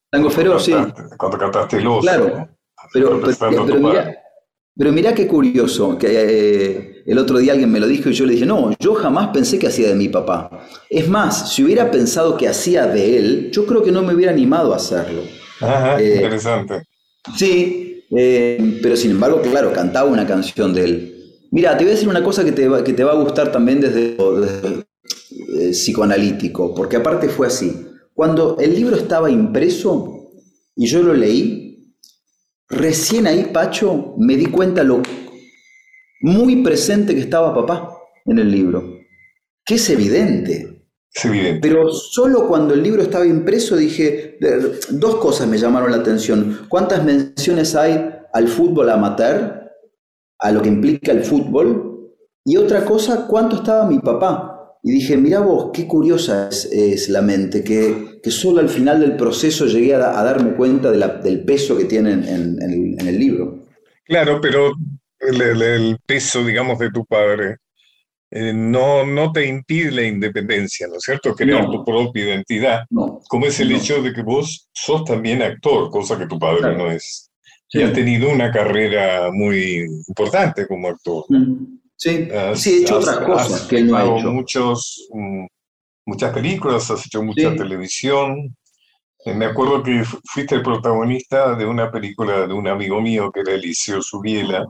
Tango 0.10 0.30
Feroz, 0.30 0.63
sí. 0.63 0.74
Cuando 1.18 1.38
cantaste 1.38 1.78
el 1.78 1.88
oso. 1.88 2.02
Claro, 2.02 2.48
pero, 2.94 3.22
pero, 3.22 3.66
pero 4.76 4.92
mirá 4.94 5.13
qué 5.13 5.28
curioso, 5.28 5.98
que 5.98 6.08
eh, 6.10 6.93
el 7.06 7.18
otro 7.18 7.38
día 7.38 7.54
alguien 7.54 7.72
me 7.72 7.80
lo 7.80 7.88
dijo 7.88 8.10
y 8.10 8.13
yo 8.13 8.26
le 8.26 8.34
dije, 8.34 8.46
no, 8.46 8.74
yo 8.80 8.94
jamás 8.96 9.30
pensé 9.30 9.60
que 9.60 9.68
hacía 9.68 9.89
de 9.89 9.96
mi 9.96 10.10
papá. 10.10 10.66
Es 10.89 11.08
más, 11.10 11.54
si 11.54 11.63
hubiera 11.63 11.92
pensado 11.92 12.38
que 12.38 12.48
hacía 12.48 12.88
de 12.88 13.18
él, 13.18 13.50
yo 13.52 13.66
creo 13.66 13.84
que 13.84 13.92
no 13.92 14.04
me 14.04 14.13
hubiera 14.13 14.32
animado 14.32 14.74
a 14.74 14.78
hacerlo. 14.78 15.22
Ajá, 15.60 16.00
eh, 16.00 16.16
interesante. 16.16 16.84
Sí, 17.36 18.06
eh, 18.16 18.80
pero 18.82 18.96
sin 18.96 19.12
embargo, 19.12 19.42
claro, 19.42 19.74
cantaba 19.74 20.10
una 20.10 20.26
canción 20.26 20.74
de 20.74 20.84
él. 20.84 21.10
Mira, 21.52 21.78
te 21.78 21.84
voy 21.84 21.92
a 21.92 21.96
decir 21.96 22.10
una 22.10 22.24
cosa 22.24 22.44
que 22.44 22.52
te 22.52 22.68
va, 22.68 22.84
que 22.84 22.94
te 22.94 23.04
va 23.04 23.12
a 23.12 23.16
gustar 23.16 23.52
también 23.52 23.82
desde, 23.82 24.16
desde 24.16 24.86
psicoanalítico, 25.72 26.74
porque 26.74 26.98
aparte 26.98 27.30
fue 27.30 27.48
así. 27.48 27.88
Cuando 28.13 28.58
el 28.60 28.76
libro 28.76 28.96
estaba 28.96 29.30
impreso 29.30 30.32
y 30.76 30.88
yo 30.88 31.02
lo 31.02 31.13
leí, 31.13 31.96
recién 32.70 33.28
ahí, 33.28 33.50
Pacho, 33.52 34.16
me 34.18 34.36
di 34.36 34.46
cuenta 34.46 34.84
lo 34.84 35.02
muy 36.24 36.64
presente 36.64 37.14
que 37.14 37.22
estaba 37.22 37.54
papá 37.54 37.96
en 38.26 38.40
el 38.40 38.50
libro, 38.50 38.84
que 39.66 39.76
es 39.76 39.90
evidente. 39.90 40.82
Es 41.14 41.26
evidente. 41.26 41.60
Pero 41.62 41.92
solo 41.92 42.48
cuando 42.48 42.74
el 42.74 42.82
libro 42.82 43.02
estaba 43.04 43.26
impreso 43.26 43.76
dije, 43.76 44.38
dos 44.90 45.18
cosas 45.18 45.48
me 45.48 45.58
llamaron 45.58 45.92
la 45.92 45.98
atención. 45.98 46.62
¿Cuántas 46.70 47.04
menciones 47.04 47.76
hay 47.76 48.10
al 48.34 48.48
fútbol 48.48 48.90
amateur, 48.90 49.70
a 50.40 50.52
lo 50.52 50.62
que 50.62 50.70
implica 50.70 51.12
el 51.12 51.24
fútbol? 51.24 52.10
Y 52.46 52.58
otra 52.58 52.84
cosa, 52.84 53.28
¿cuánto 53.28 53.58
estaba 53.58 53.88
mi 53.88 54.00
papá? 54.00 54.50
Y 54.82 54.92
dije, 54.92 55.16
mira 55.18 55.40
vos, 55.40 55.72
qué 55.74 55.88
curiosa 55.88 56.50
es, 56.50 56.66
es 56.66 57.10
la 57.10 57.22
mente, 57.22 57.64
que, 57.64 58.20
que 58.22 58.32
solo 58.32 58.60
al 58.60 58.70
final 58.70 59.00
del 59.00 59.16
proceso 59.16 59.66
llegué 59.66 59.96
a, 59.96 60.20
a 60.20 60.24
darme 60.24 60.56
cuenta 60.56 60.90
de 60.92 60.98
la- 60.98 61.20
del 61.20 61.44
peso 61.46 61.78
que 61.78 61.86
tiene 61.86 62.12
en, 62.14 62.58
en 62.62 63.08
el 63.08 63.20
libro. 63.20 63.60
Claro, 64.06 64.40
pero 64.42 64.74
el, 65.28 65.42
el- 65.42 65.62
el 65.62 65.98
peso, 66.06 66.44
digamos, 66.44 66.80
de 66.80 66.92
tu 66.92 67.06
padre 67.06 67.58
eh, 68.36 68.52
no, 68.52 69.06
no 69.06 69.32
te 69.32 69.46
impide 69.46 69.92
la 69.92 70.02
independencia, 70.04 70.88
¿no 70.88 70.96
es 70.96 71.04
cierto? 71.04 71.36
Crear 71.36 71.66
No. 71.66 71.72
tu 71.72 71.86
propia 71.86 72.24
identidad, 72.26 72.84
No, 72.90 73.20
como 73.30 73.46
es 73.46 73.60
el 73.60 73.70
No. 73.72 73.78
hecho 73.78 74.02
de 74.02 74.12
que 74.12 74.24
vos 74.24 74.68
sos 74.74 75.04
también 75.06 75.44
actor, 75.44 75.92
cosa 75.92 76.18
que 76.18 76.26
tu 76.26 76.40
padre 76.40 76.60
Claro. 76.62 76.78
no 76.80 76.92
es. 76.92 77.30
Sí. 77.68 77.80
Y 77.80 77.84
has 77.84 77.94
tenido 77.94 78.30
una 78.32 78.52
carrera 78.52 79.30
muy 79.32 79.86
importante 80.08 80.66
como 80.68 80.88
actor. 80.88 81.26
Sí, 81.96 82.28
Has- 82.36 82.60
sí, 82.60 82.74
he 82.74 82.82
hecho 82.82 82.98
has- 82.98 83.08
otras 83.08 83.20
cosas 83.26 83.54
has 83.54 83.62
que 83.68 83.78
él 83.78 83.88
no 83.88 83.98
ha 83.98 84.18
hecho. 84.18 84.32
muchos, 84.32 85.08
mm, 85.14 85.46
muchas 86.08 86.34
películas, 86.34 86.90
has 86.90 87.06
hecho 87.06 87.22
mucha 87.24 87.52
Sí. 87.52 87.56
televisión. 87.58 88.56
Eh, 89.26 89.34
Me 89.34 89.46
acuerdo 89.46 89.82
que 89.84 90.04
fu- 90.04 90.20
fuiste 90.26 90.56
el 90.56 90.64
protagonista 90.64 91.56
de 91.56 91.66
una 91.66 91.92
película 91.92 92.46
de 92.48 92.54
un 92.54 92.68
amigo 92.68 93.00
mío 93.00 93.32
que 93.32 93.42
era 93.42 93.54
Eliseo 93.54 94.02
Subiela, 94.02 94.66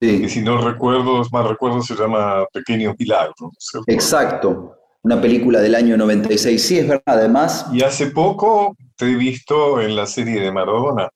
que 0.00 0.28
Sí, 0.28 0.28
si 0.28 0.42
no 0.42 0.60
recuerdo, 0.60 1.22
más 1.30 1.46
recuerdo, 1.46 1.82
se 1.82 1.94
llama 1.94 2.44
Pequeños 2.52 2.94
Milagros. 2.98 3.52
exacto. 3.86 4.76
Una 5.02 5.20
película 5.20 5.60
del 5.60 5.74
año 5.74 5.96
96. 5.96 6.62
Sí, 6.62 6.78
es 6.78 6.88
verdad. 6.88 7.02
Además, 7.06 7.66
Y 7.72 7.82
hace 7.82 8.08
poco 8.08 8.76
te 8.96 9.06
he 9.10 9.14
visto 9.16 9.80
en 9.80 9.96
la 9.96 10.06
serie 10.06 10.40
de 10.40 10.52
Maradona 10.52 11.08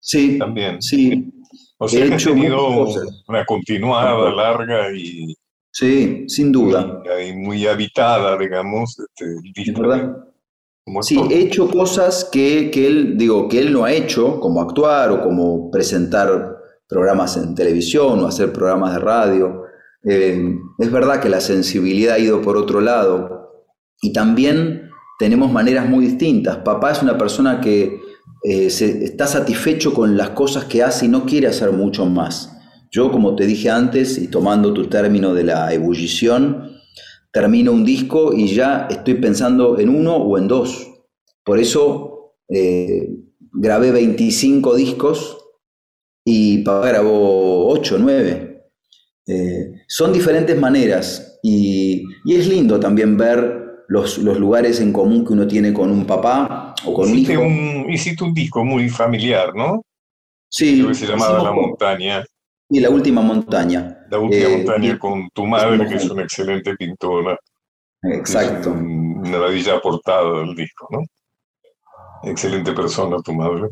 sí, 0.00 0.38
también. 0.38 0.82
sí, 0.82 1.32
O 1.78 1.88
sea 1.88 2.04
he 2.04 2.08
que 2.08 2.14
has 2.14 2.22
hecho 2.22 2.34
tenido 2.34 2.86
una 3.28 3.44
continuada 3.46 4.30
larga 4.30 4.92
y, 4.94 5.34
sí, 5.70 6.24
sin 6.28 6.52
duda. 6.52 7.02
y 7.26 7.32
muy 7.32 7.66
habitada, 7.66 8.36
digamos, 8.36 8.98
este, 8.98 9.72
verdad. 9.80 10.16
Sí, 11.00 11.18
he 11.30 11.38
hecho 11.42 11.70
cosas 11.70 12.28
que, 12.30 12.70
que 12.70 12.86
él, 12.86 13.16
digo, 13.16 13.48
que 13.48 13.60
él 13.60 13.72
no 13.72 13.84
ha 13.84 13.92
hecho, 13.92 14.40
como 14.40 14.60
actuar 14.60 15.10
o 15.10 15.22
como 15.22 15.70
presentar 15.70 16.58
programas 16.92 17.36
en 17.36 17.54
televisión 17.54 18.20
o 18.20 18.26
hacer 18.26 18.52
programas 18.52 18.92
de 18.94 19.00
radio. 19.00 19.62
Eh, 20.04 20.56
es 20.78 20.90
verdad 20.92 21.20
que 21.20 21.28
la 21.28 21.40
sensibilidad 21.40 22.14
ha 22.16 22.18
ido 22.18 22.42
por 22.42 22.56
otro 22.56 22.80
lado 22.80 23.50
y 24.02 24.12
también 24.12 24.90
tenemos 25.18 25.50
maneras 25.50 25.88
muy 25.88 26.04
distintas. 26.06 26.58
Papá 26.58 26.92
es 26.92 27.02
una 27.02 27.16
persona 27.16 27.60
que 27.60 27.98
eh, 28.44 28.70
se- 28.70 29.04
está 29.04 29.26
satisfecho 29.26 29.94
con 29.94 30.16
las 30.16 30.30
cosas 30.30 30.64
que 30.64 30.82
hace 30.82 31.06
y 31.06 31.08
no 31.08 31.24
quiere 31.24 31.46
hacer 31.46 31.70
mucho 31.72 32.04
más. 32.06 32.50
Yo, 32.90 33.10
como 33.10 33.34
te 33.36 33.46
dije 33.46 33.70
antes, 33.70 34.18
y 34.18 34.28
tomando 34.28 34.74
tu 34.74 34.88
término 34.88 35.32
de 35.32 35.44
la 35.44 35.72
ebullición, 35.72 36.72
termino 37.32 37.72
un 37.72 37.84
disco 37.84 38.32
y 38.34 38.48
ya 38.54 38.86
estoy 38.90 39.14
pensando 39.14 39.78
en 39.78 39.88
uno 39.88 40.16
o 40.16 40.36
en 40.36 40.48
dos. 40.48 40.88
Por 41.44 41.58
eso 41.58 42.34
eh, 42.48 43.08
grabé 43.52 43.92
25 43.92 44.74
discos 44.74 45.38
y 46.24 46.58
papá 46.58 46.88
grabó 46.88 47.68
8, 47.68 47.96
9. 48.00 48.48
Eh, 49.26 49.72
son 49.86 50.12
diferentes 50.12 50.58
maneras 50.58 51.38
y, 51.42 52.04
y 52.24 52.34
es 52.36 52.48
lindo 52.48 52.78
también 52.80 53.16
ver 53.16 53.84
los, 53.88 54.18
los 54.18 54.38
lugares 54.38 54.80
en 54.80 54.92
común 54.92 55.24
que 55.24 55.32
uno 55.32 55.46
tiene 55.46 55.72
con 55.72 55.90
un 55.90 56.04
papá 56.06 56.74
o 56.84 56.92
con 56.94 57.08
un 57.08 57.14
Hiciste 57.14 57.32
hijo. 57.34 57.42
un, 57.42 57.86
hiciste 57.90 58.24
un 58.24 58.34
disco 58.34 58.64
muy 58.64 58.88
familiar, 58.88 59.54
¿no? 59.54 59.82
Sí, 60.48 60.76
Creo 60.78 60.88
que 60.88 60.94
se 60.94 61.06
llamaba 61.06 61.42
La 61.42 61.52
Montaña, 61.52 62.24
y 62.68 62.80
la 62.80 62.90
última 62.90 63.20
montaña. 63.22 63.98
La 64.10 64.18
Última 64.18 64.44
Eh, 64.48 64.56
Montaña 64.58 64.98
con 64.98 65.28
tu 65.34 65.46
madre, 65.46 65.86
que 65.86 65.94
es 65.96 66.10
una 66.10 66.22
excelente 66.22 66.74
pintora. 66.76 67.38
Exacto. 68.02 68.70
Es 68.70 68.76
un- 68.76 69.18
una 69.18 69.38
maravilla 69.38 69.80
portada 69.80 70.40
del 70.40 70.54
disco, 70.54 70.88
¿no? 70.90 71.00
Excelente 72.24 72.72
persona 72.72 73.16
tu 73.22 73.32
madre. 73.34 73.68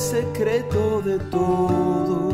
Secreto 0.00 1.02
de 1.02 1.18
todo. 1.18 2.29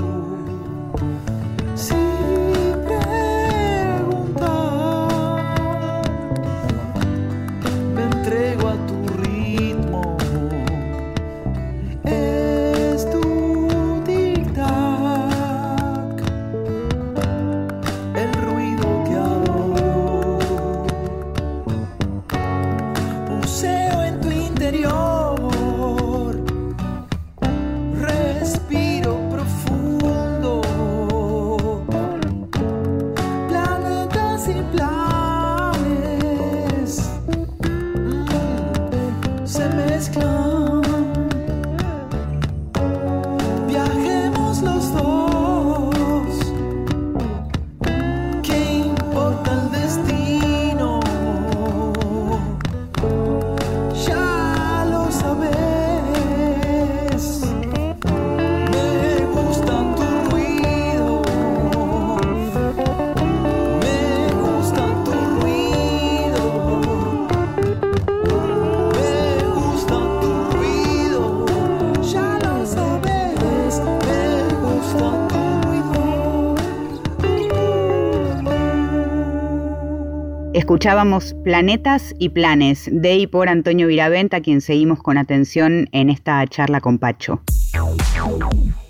Escuchábamos 80.67 81.33
Planetas 81.45 82.13
y 82.19 82.31
Planes 82.31 82.89
de 82.91 83.15
y 83.15 83.29
por 83.29 83.49
Antonio 83.49 83.87
Viraventa, 83.87 84.41
quien 84.41 84.61
seguimos 84.61 85.01
con 85.01 85.17
atención 85.17 85.89
en 85.93 86.11
esta 86.11 86.45
charla 86.49 86.81
con 86.81 86.99
Pacho. 86.99 87.41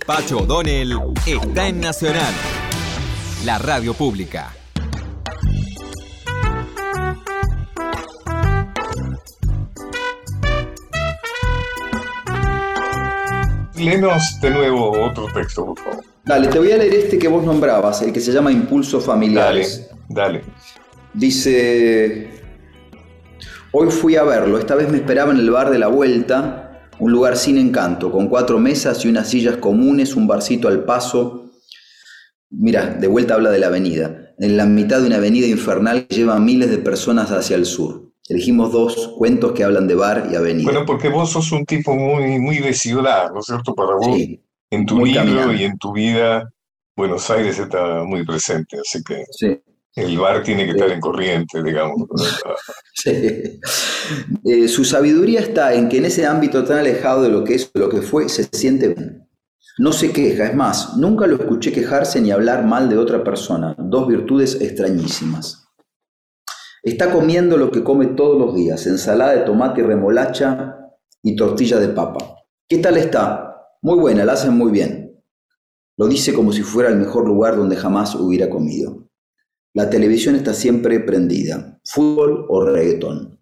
Pacho 0.07 0.39
O'Donnell 0.39 0.95
está 1.27 1.69
en 1.69 1.83
Nacional, 1.83 2.33
la 3.45 3.59
radio 3.59 3.93
pública. 3.93 4.55
Léenos 13.77 14.41
de 14.41 14.51
nuevo 14.51 14.93
otro 15.05 15.27
texto, 15.35 15.67
por 15.67 15.79
favor. 15.79 16.05
Dale, 16.25 16.49
te 16.49 16.59
voy 16.59 16.73
a 16.73 16.79
leer 16.79 16.95
este 16.95 17.19
que 17.19 17.29
vos 17.29 17.45
nombrabas, 17.45 18.01
el 18.01 18.15
que 18.15 18.21
se 18.21 18.33
llama 18.33 18.51
Impulsos 18.51 19.05
Dale, 19.05 19.13
Familiares. 19.13 19.91
dale. 20.09 20.43
Dice, 21.17 22.29
hoy 23.73 23.91
fui 23.91 24.17
a 24.17 24.23
verlo, 24.23 24.59
esta 24.59 24.75
vez 24.75 24.91
me 24.91 24.99
esperaba 24.99 25.33
en 25.33 25.39
el 25.39 25.51
bar 25.51 25.71
de 25.71 25.79
la 25.79 25.87
vuelta, 25.87 26.89
un 26.99 27.11
lugar 27.11 27.39
sin 27.39 27.57
encanto, 27.57 28.13
con 28.13 28.29
cuatro 28.29 28.59
mesas 28.59 29.03
y 29.05 29.09
unas 29.09 29.29
sillas 29.29 29.57
comunes, 29.57 30.15
un 30.15 30.27
barcito 30.27 30.69
al 30.69 30.85
paso. 30.85 31.53
Mira, 32.51 32.87
de 32.87 33.07
vuelta 33.09 33.33
habla 33.35 33.51
de 33.51 33.59
la 33.59 33.69
avenida, 33.69 34.35
en 34.39 34.59
la 34.59 34.67
mitad 34.67 35.01
de 35.01 35.07
una 35.07 35.17
avenida 35.17 35.47
infernal 35.47 36.07
que 36.07 36.17
lleva 36.17 36.37
a 36.37 36.39
miles 36.39 36.71
de 36.71 36.79
personas 36.79 37.31
hacia 37.33 37.57
el 37.57 37.65
sur. 37.65 38.13
Elegimos 38.29 38.71
dos 38.71 39.15
cuentos 39.17 39.53
que 39.53 39.65
hablan 39.65 39.89
de 39.89 39.95
bar 39.95 40.29
y 40.31 40.35
avenida. 40.35 40.65
Bueno, 40.71 40.85
porque 40.85 41.09
vos 41.09 41.31
sos 41.31 41.51
un 41.51 41.65
tipo 41.65 41.95
muy, 41.95 42.39
muy 42.39 42.59
de 42.59 42.75
ciudad, 42.75 43.31
¿no 43.33 43.41
es 43.41 43.47
cierto? 43.47 43.75
Para 43.75 43.95
vos, 43.95 44.15
Sí, 44.15 44.39
en 44.71 44.85
tu 44.85 45.03
libro 45.03 45.23
caminante. 45.23 45.57
y 45.57 45.65
en 45.65 45.79
tu 45.79 45.93
vida, 45.93 46.53
Buenos 46.95 47.31
Aires 47.31 47.59
está 47.59 48.03
muy 48.05 48.25
presente, 48.27 48.79
así 48.79 49.03
que 49.03 49.25
sí. 49.31 49.61
El 49.97 50.19
bar 50.19 50.43
tiene 50.43 50.67
que 50.67 50.73
estar 50.73 50.91
en 50.91 51.01
corriente, 51.01 51.63
digamos. 51.63 52.09
Sí. 52.99 53.61
Eh, 54.45 54.69
su 54.69 54.85
sabiduría 54.85 55.41
está 55.41 55.75
en 55.75 55.89
que 55.89 55.99
en 55.99 56.07
ese 56.07 56.25
ámbito 56.25 56.65
tan 56.65 56.79
alejado 56.79 57.23
de 57.23 57.29
lo 57.29 57.45
que 57.45 57.55
es, 57.55 57.71
de 57.73 57.81
lo 57.81 57.91
que 57.91 58.01
fue, 58.01 58.29
se 58.29 58.45
siente 58.45 58.89
bien. 58.89 59.29
No 59.79 59.93
se 59.93 60.13
queja, 60.13 60.47
es 60.47 60.55
más, 60.55 60.97
nunca 60.97 61.27
lo 61.27 61.37
escuché 61.37 61.73
quejarse 61.73 62.21
ni 62.21 62.31
hablar 62.31 62.65
mal 62.65 62.89
de 62.89 62.97
otra 62.97 63.23
persona, 63.23 63.77
dos 63.79 64.09
virtudes 64.09 64.59
extrañísimas. 64.61 65.69
Está 66.83 67.13
comiendo 67.13 67.59
lo 67.59 67.71
que 67.71 67.85
come 67.85 68.07
todos 68.07 68.39
los 68.39 68.55
días, 68.55 68.87
ensalada 68.87 69.33
de 69.33 69.43
tomate 69.43 69.83
y 69.83 69.85
remolacha 69.85 70.79
y 71.23 71.37
tortilla 71.37 71.79
de 71.79 71.89
papa. 71.89 72.37
¿Qué 72.67 72.79
tal 72.79 72.97
está? 72.97 73.69
Muy 73.83 73.99
buena, 73.99 74.25
la 74.25 74.33
hacen 74.33 74.57
muy 74.57 74.73
bien. 74.73 75.23
Lo 75.99 76.09
dice 76.09 76.33
como 76.33 76.53
si 76.53 76.63
fuera 76.63 76.89
el 76.89 76.97
mejor 76.97 77.27
lugar 77.27 77.57
donde 77.57 77.77
jamás 77.77 78.15
hubiera 78.15 78.49
comido. 78.49 79.06
La 79.77 79.91
televisión 79.91 80.37
está 80.37 80.55
siempre 80.55 81.01
prendida, 81.01 81.79
fútbol 81.85 82.47
o 82.49 82.65
reggaetón. 82.65 83.39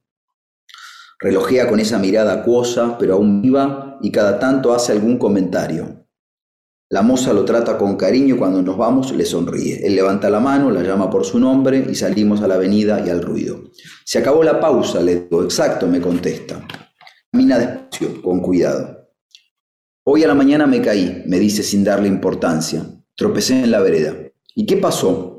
Relojea 1.20 1.68
con 1.68 1.78
esa 1.78 2.00
mirada 2.00 2.32
acuosa, 2.32 2.98
pero 2.98 3.14
aún 3.14 3.40
viva, 3.40 3.98
y 4.02 4.10
cada 4.10 4.40
tanto 4.40 4.74
hace 4.74 4.90
algún 4.90 5.16
comentario. 5.16 6.08
La 6.90 7.02
moza 7.02 7.32
lo 7.32 7.44
trata 7.44 7.78
con 7.78 7.96
cariño 7.96 8.34
y 8.34 8.38
cuando 8.38 8.62
nos 8.62 8.76
vamos 8.76 9.12
le 9.12 9.24
sonríe. 9.24 9.86
Él 9.86 9.94
levanta 9.94 10.28
la 10.28 10.40
mano, 10.40 10.72
la 10.72 10.82
llama 10.82 11.08
por 11.08 11.24
su 11.24 11.38
nombre 11.38 11.86
y 11.88 11.94
salimos 11.94 12.42
a 12.42 12.48
la 12.48 12.56
avenida 12.56 13.00
y 13.06 13.10
al 13.10 13.22
ruido. 13.22 13.70
Se 14.04 14.18
acabó 14.18 14.42
la 14.42 14.58
pausa, 14.58 15.00
le 15.00 15.20
digo. 15.20 15.44
Exacto, 15.44 15.86
me 15.86 16.00
contesta. 16.00 16.66
Camina 17.30 17.60
despacio, 17.60 18.20
con 18.20 18.40
cuidado. 18.40 19.08
Hoy 20.02 20.24
a 20.24 20.26
la 20.26 20.34
mañana 20.34 20.66
me 20.66 20.82
caí, 20.82 21.22
me 21.28 21.38
dice 21.38 21.62
sin 21.62 21.84
darle 21.84 22.08
importancia. 22.08 22.84
Tropecé 23.14 23.62
en 23.62 23.70
la 23.70 23.78
vereda. 23.78 24.16
¿Y 24.56 24.66
qué 24.66 24.78
pasó? 24.78 25.33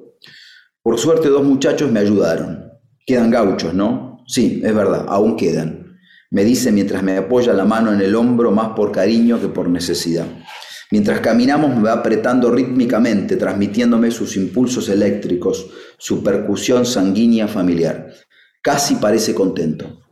Por 0.86 1.00
suerte 1.00 1.30
dos 1.30 1.44
muchachos 1.44 1.92
me 1.92 2.00
ayudaron. 2.00 2.72
Quedan 3.08 3.32
gauchos, 3.32 3.74
¿no? 3.74 4.24
Sí, 4.28 4.62
es 4.64 4.76
verdad, 4.76 5.08
aún 5.08 5.36
quedan. 5.36 5.98
Me 6.30 6.44
dice 6.44 6.72
mientras 6.72 7.02
me 7.02 7.18
apoya 7.18 7.54
la 7.54 7.66
mano 7.66 7.92
en 7.92 8.02
el 8.02 8.14
hombro 8.14 8.52
más 8.52 8.76
por 8.76 8.92
cariño 8.92 9.42
que 9.42 9.48
por 9.48 9.68
necesidad. 9.68 10.28
Mientras 10.92 11.22
caminamos 11.22 11.76
me 11.76 11.82
va 11.82 11.94
apretando 11.94 12.52
rítmicamente, 12.52 13.36
transmitiéndome 13.36 14.12
sus 14.12 14.38
impulsos 14.38 14.88
eléctricos, 14.88 15.72
su 15.98 16.22
percusión 16.22 16.86
sanguínea 16.86 17.48
familiar. 17.48 18.14
Casi 18.62 18.94
parece 18.98 19.34
contento. 19.34 20.04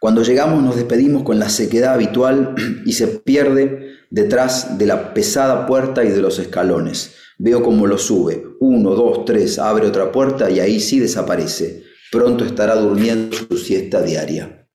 Cuando 0.00 0.24
llegamos 0.24 0.60
nos 0.60 0.74
despedimos 0.74 1.22
con 1.22 1.38
la 1.38 1.48
sequedad 1.48 1.94
habitual 1.94 2.56
y 2.84 2.94
se 2.94 3.06
pierde 3.06 3.92
detrás 4.10 4.76
de 4.76 4.86
la 4.86 5.14
pesada 5.14 5.66
puerta 5.66 6.02
y 6.02 6.08
de 6.08 6.20
los 6.20 6.40
escalones. 6.40 7.14
Veo 7.44 7.60
cómo 7.60 7.88
lo 7.88 7.98
sube. 7.98 8.40
Uno, 8.60 8.90
dos, 8.90 9.24
tres, 9.24 9.58
abre 9.58 9.88
otra 9.88 10.12
puerta 10.12 10.48
y 10.48 10.60
ahí 10.60 10.78
sí 10.78 11.00
desaparece. 11.00 11.82
Pronto 12.12 12.44
estará 12.44 12.76
durmiendo 12.76 13.36
su 13.36 13.58
siesta 13.58 14.00
diaria. 14.00 14.68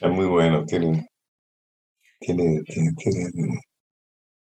Es 0.00 0.10
muy 0.12 0.26
bueno, 0.26 0.64
tiene, 0.64 1.08
tiene, 2.20 2.62
tiene, 2.62 2.92
tiene, 2.96 3.58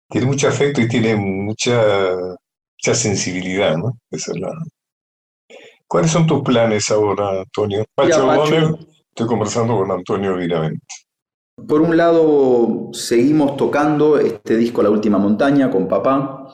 tiene 0.08 0.26
mucho 0.28 0.46
afecto 0.46 0.80
y 0.80 0.86
tiene 0.86 1.16
mucha, 1.16 2.14
mucha 2.14 2.94
sensibilidad, 2.94 3.76
¿no? 3.76 3.98
Esa 4.08 4.30
es 4.30 4.38
la... 4.38 4.52
¿Cuáles 5.88 6.12
son 6.12 6.24
tus 6.24 6.42
planes 6.42 6.88
ahora, 6.92 7.40
Antonio? 7.40 7.84
Pacho 7.96 8.28
Pacho. 8.28 8.42
O'Donnell, 8.42 8.86
estoy 9.08 9.26
conversando 9.26 9.76
con 9.76 9.90
Antonio 9.90 10.36
Viravent. 10.36 10.80
Por 11.66 11.80
un 11.80 11.96
lado, 11.96 12.90
seguimos 12.92 13.56
tocando 13.56 14.18
este 14.18 14.56
disco 14.56 14.84
La 14.84 14.90
Última 14.90 15.18
Montaña 15.18 15.68
con 15.68 15.88
papá. 15.88 16.46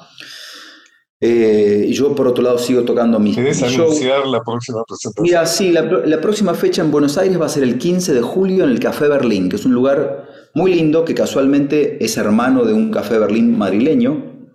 Eh, 1.21 1.87
y 1.89 1.93
yo, 1.93 2.15
por 2.15 2.29
otro 2.29 2.45
lado, 2.45 2.59
sigo 2.59 2.83
tocando 2.83 3.19
mis, 3.19 3.35
¿Querés 3.35 3.63
anunciar 3.63 4.27
la 4.27 4.43
próxima 4.43 4.85
presentación? 4.87 5.25
Mira, 5.25 5.47
sí, 5.47 5.73
la 5.73 6.21
próxima 6.21 6.55
fecha 6.55 6.83
en 6.83 6.91
Buenos 6.91 7.19
Aires 7.19 7.41
va 7.41 7.47
a 7.47 7.49
ser 7.49 7.65
el 7.65 7.79
15 7.79 8.15
de 8.15 8.23
julio 8.23 8.65
en 8.65 8.71
el 8.71 8.79
Café 8.79 9.09
Berlín, 9.09 9.49
que 9.49 9.57
es 9.57 9.65
un 9.65 9.75
lugar 9.75 10.29
muy 10.55 10.75
lindo 10.75 11.05
que 11.05 11.15
casualmente 11.15 12.05
es 12.05 12.17
hermano 12.17 12.65
de 12.65 12.73
un 12.73 12.91
Café 12.91 13.19
Berlín 13.19 13.57
madrileño, 13.59 14.51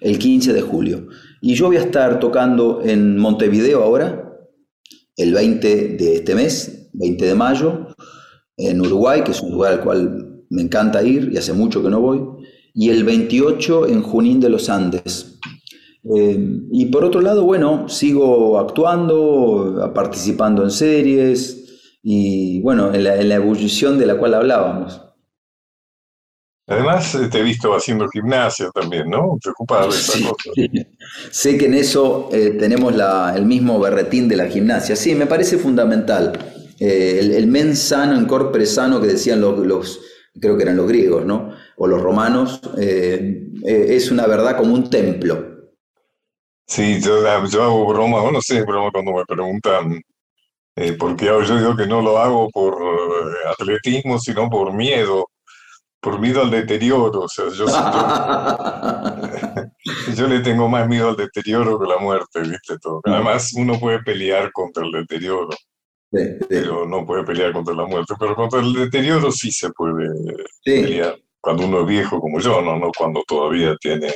el 0.00 0.18
15 0.18 0.52
de 0.52 0.60
julio. 0.62 1.08
Y 1.40 1.54
yo 1.54 1.66
voy 1.66 1.76
a 1.76 1.80
estar 1.80 2.20
tocando 2.20 2.80
en 2.84 3.18
Montevideo 3.18 3.82
ahora, 3.82 4.32
el 5.16 5.32
20 5.32 5.88
de 5.96 6.14
este 6.16 6.34
mes, 6.34 6.90
20 6.94 7.24
de 7.24 7.34
mayo, 7.34 7.88
en 8.56 8.80
Uruguay, 8.80 9.22
que 9.22 9.32
es 9.32 9.40
un 9.42 9.52
lugar 9.52 9.74
al 9.74 9.80
cual 9.80 10.44
me 10.50 10.62
encanta 10.62 11.02
ir 11.02 11.30
y 11.32 11.36
hace 11.36 11.52
mucho 11.52 11.82
que 11.82 11.90
no 11.90 12.00
voy, 12.00 12.22
y 12.74 12.90
el 12.90 13.04
28 13.04 13.88
en 13.88 14.02
Junín 14.02 14.40
de 14.40 14.50
los 14.50 14.68
Andes. 14.68 15.35
Eh, 16.14 16.38
y 16.70 16.86
por 16.86 17.04
otro 17.04 17.20
lado, 17.20 17.44
bueno, 17.44 17.88
sigo 17.88 18.58
actuando, 18.58 19.90
participando 19.94 20.62
en 20.62 20.70
series 20.70 21.64
y 22.02 22.60
bueno, 22.62 22.94
en 22.94 23.04
la, 23.04 23.16
en 23.20 23.28
la 23.28 23.34
ebullición 23.36 23.98
de 23.98 24.06
la 24.06 24.16
cual 24.18 24.34
hablábamos. 24.34 25.00
Además, 26.68 27.14
eh, 27.14 27.28
te 27.30 27.38
he 27.38 27.42
visto 27.42 27.72
haciendo 27.74 28.08
gimnasia 28.08 28.70
también, 28.74 29.08
¿no? 29.08 29.38
Te 29.40 29.50
ocupas 29.50 29.88
de 29.88 30.00
esa 30.00 30.12
Sí. 30.12 30.24
cosa. 30.24 30.50
Sé 31.30 31.56
que 31.58 31.66
en 31.66 31.74
eso 31.74 32.28
eh, 32.32 32.56
tenemos 32.58 32.94
la- 32.94 33.34
el 33.36 33.46
mismo 33.46 33.78
berretín 33.78 34.28
de 34.28 34.36
la 34.36 34.46
gimnasia. 34.48 34.96
Sí, 34.96 35.14
me 35.14 35.26
parece 35.26 35.58
fundamental. 35.58 36.32
Eh, 36.80 37.18
el, 37.20 37.30
el 37.32 37.46
mens 37.46 37.78
sano 37.78 38.16
en 38.18 38.26
corpore 38.26 38.66
sano 38.66 39.00
que 39.00 39.06
decían 39.08 39.40
los, 39.40 39.58
los- 39.64 40.00
creo 40.40 40.56
que 40.56 40.64
eran 40.64 40.76
los 40.76 40.88
griegos, 40.88 41.24
¿no? 41.24 41.52
O 41.76 41.86
los 41.86 42.00
romanos, 42.02 42.60
eh, 42.78 43.48
es 43.64 44.10
una 44.10 44.26
verdad 44.26 44.56
como 44.56 44.74
un 44.74 44.90
templo. 44.90 45.55
Sí, 46.66 47.00
yo, 47.00 47.22
yo 47.46 47.62
hago 47.62 47.86
broma, 47.86 48.18
bueno, 48.18 48.32
no 48.32 48.42
sé, 48.42 48.62
broma 48.62 48.90
cuando 48.90 49.12
me 49.12 49.24
preguntan 49.24 50.02
eh, 50.76 50.92
por 50.94 51.14
qué 51.16 51.28
hago. 51.28 51.42
Yo 51.42 51.58
digo 51.58 51.76
que 51.76 51.86
no 51.86 52.00
lo 52.02 52.18
hago 52.18 52.50
por 52.50 52.74
eh, 52.82 53.48
atletismo, 53.50 54.18
sino 54.18 54.48
por 54.50 54.72
miedo, 54.72 55.28
por 56.00 56.18
miedo 56.20 56.42
al 56.42 56.50
deterioro. 56.50 57.22
O 57.22 57.28
sea, 57.28 57.46
yo, 57.46 57.66
siento- 57.68 59.70
yo 60.16 60.26
le 60.28 60.40
tengo 60.40 60.68
más 60.68 60.88
miedo 60.88 61.10
al 61.10 61.16
deterioro 61.16 61.78
que 61.78 61.84
a 61.86 61.94
la 61.94 61.98
muerte, 61.98 62.40
¿viste? 62.40 62.78
Todo. 62.80 63.00
Además, 63.04 63.52
uno 63.56 63.78
puede 63.78 64.02
pelear 64.02 64.50
contra 64.52 64.84
el 64.84 64.92
deterioro, 64.92 65.50
Sí, 66.12 66.22
sí, 66.22 66.46
pero 66.48 66.86
no 66.86 67.04
puede 67.04 67.24
pelear 67.24 67.52
contra 67.52 67.74
la 67.74 67.84
muerte. 67.84 68.14
Pero 68.18 68.34
contra 68.36 68.60
el 68.60 68.72
deterioro 68.72 69.30
sí 69.32 69.50
se 69.52 69.70
puede 69.70 70.08
sí. 70.64 70.82
pelear. 70.82 71.16
Cuando 71.40 71.64
uno 71.66 71.80
es 71.82 71.86
viejo 71.86 72.20
como 72.20 72.40
yo, 72.40 72.60
no, 72.60 72.76
no 72.76 72.90
cuando 72.96 73.22
todavía 73.26 73.76
tiene 73.80 74.12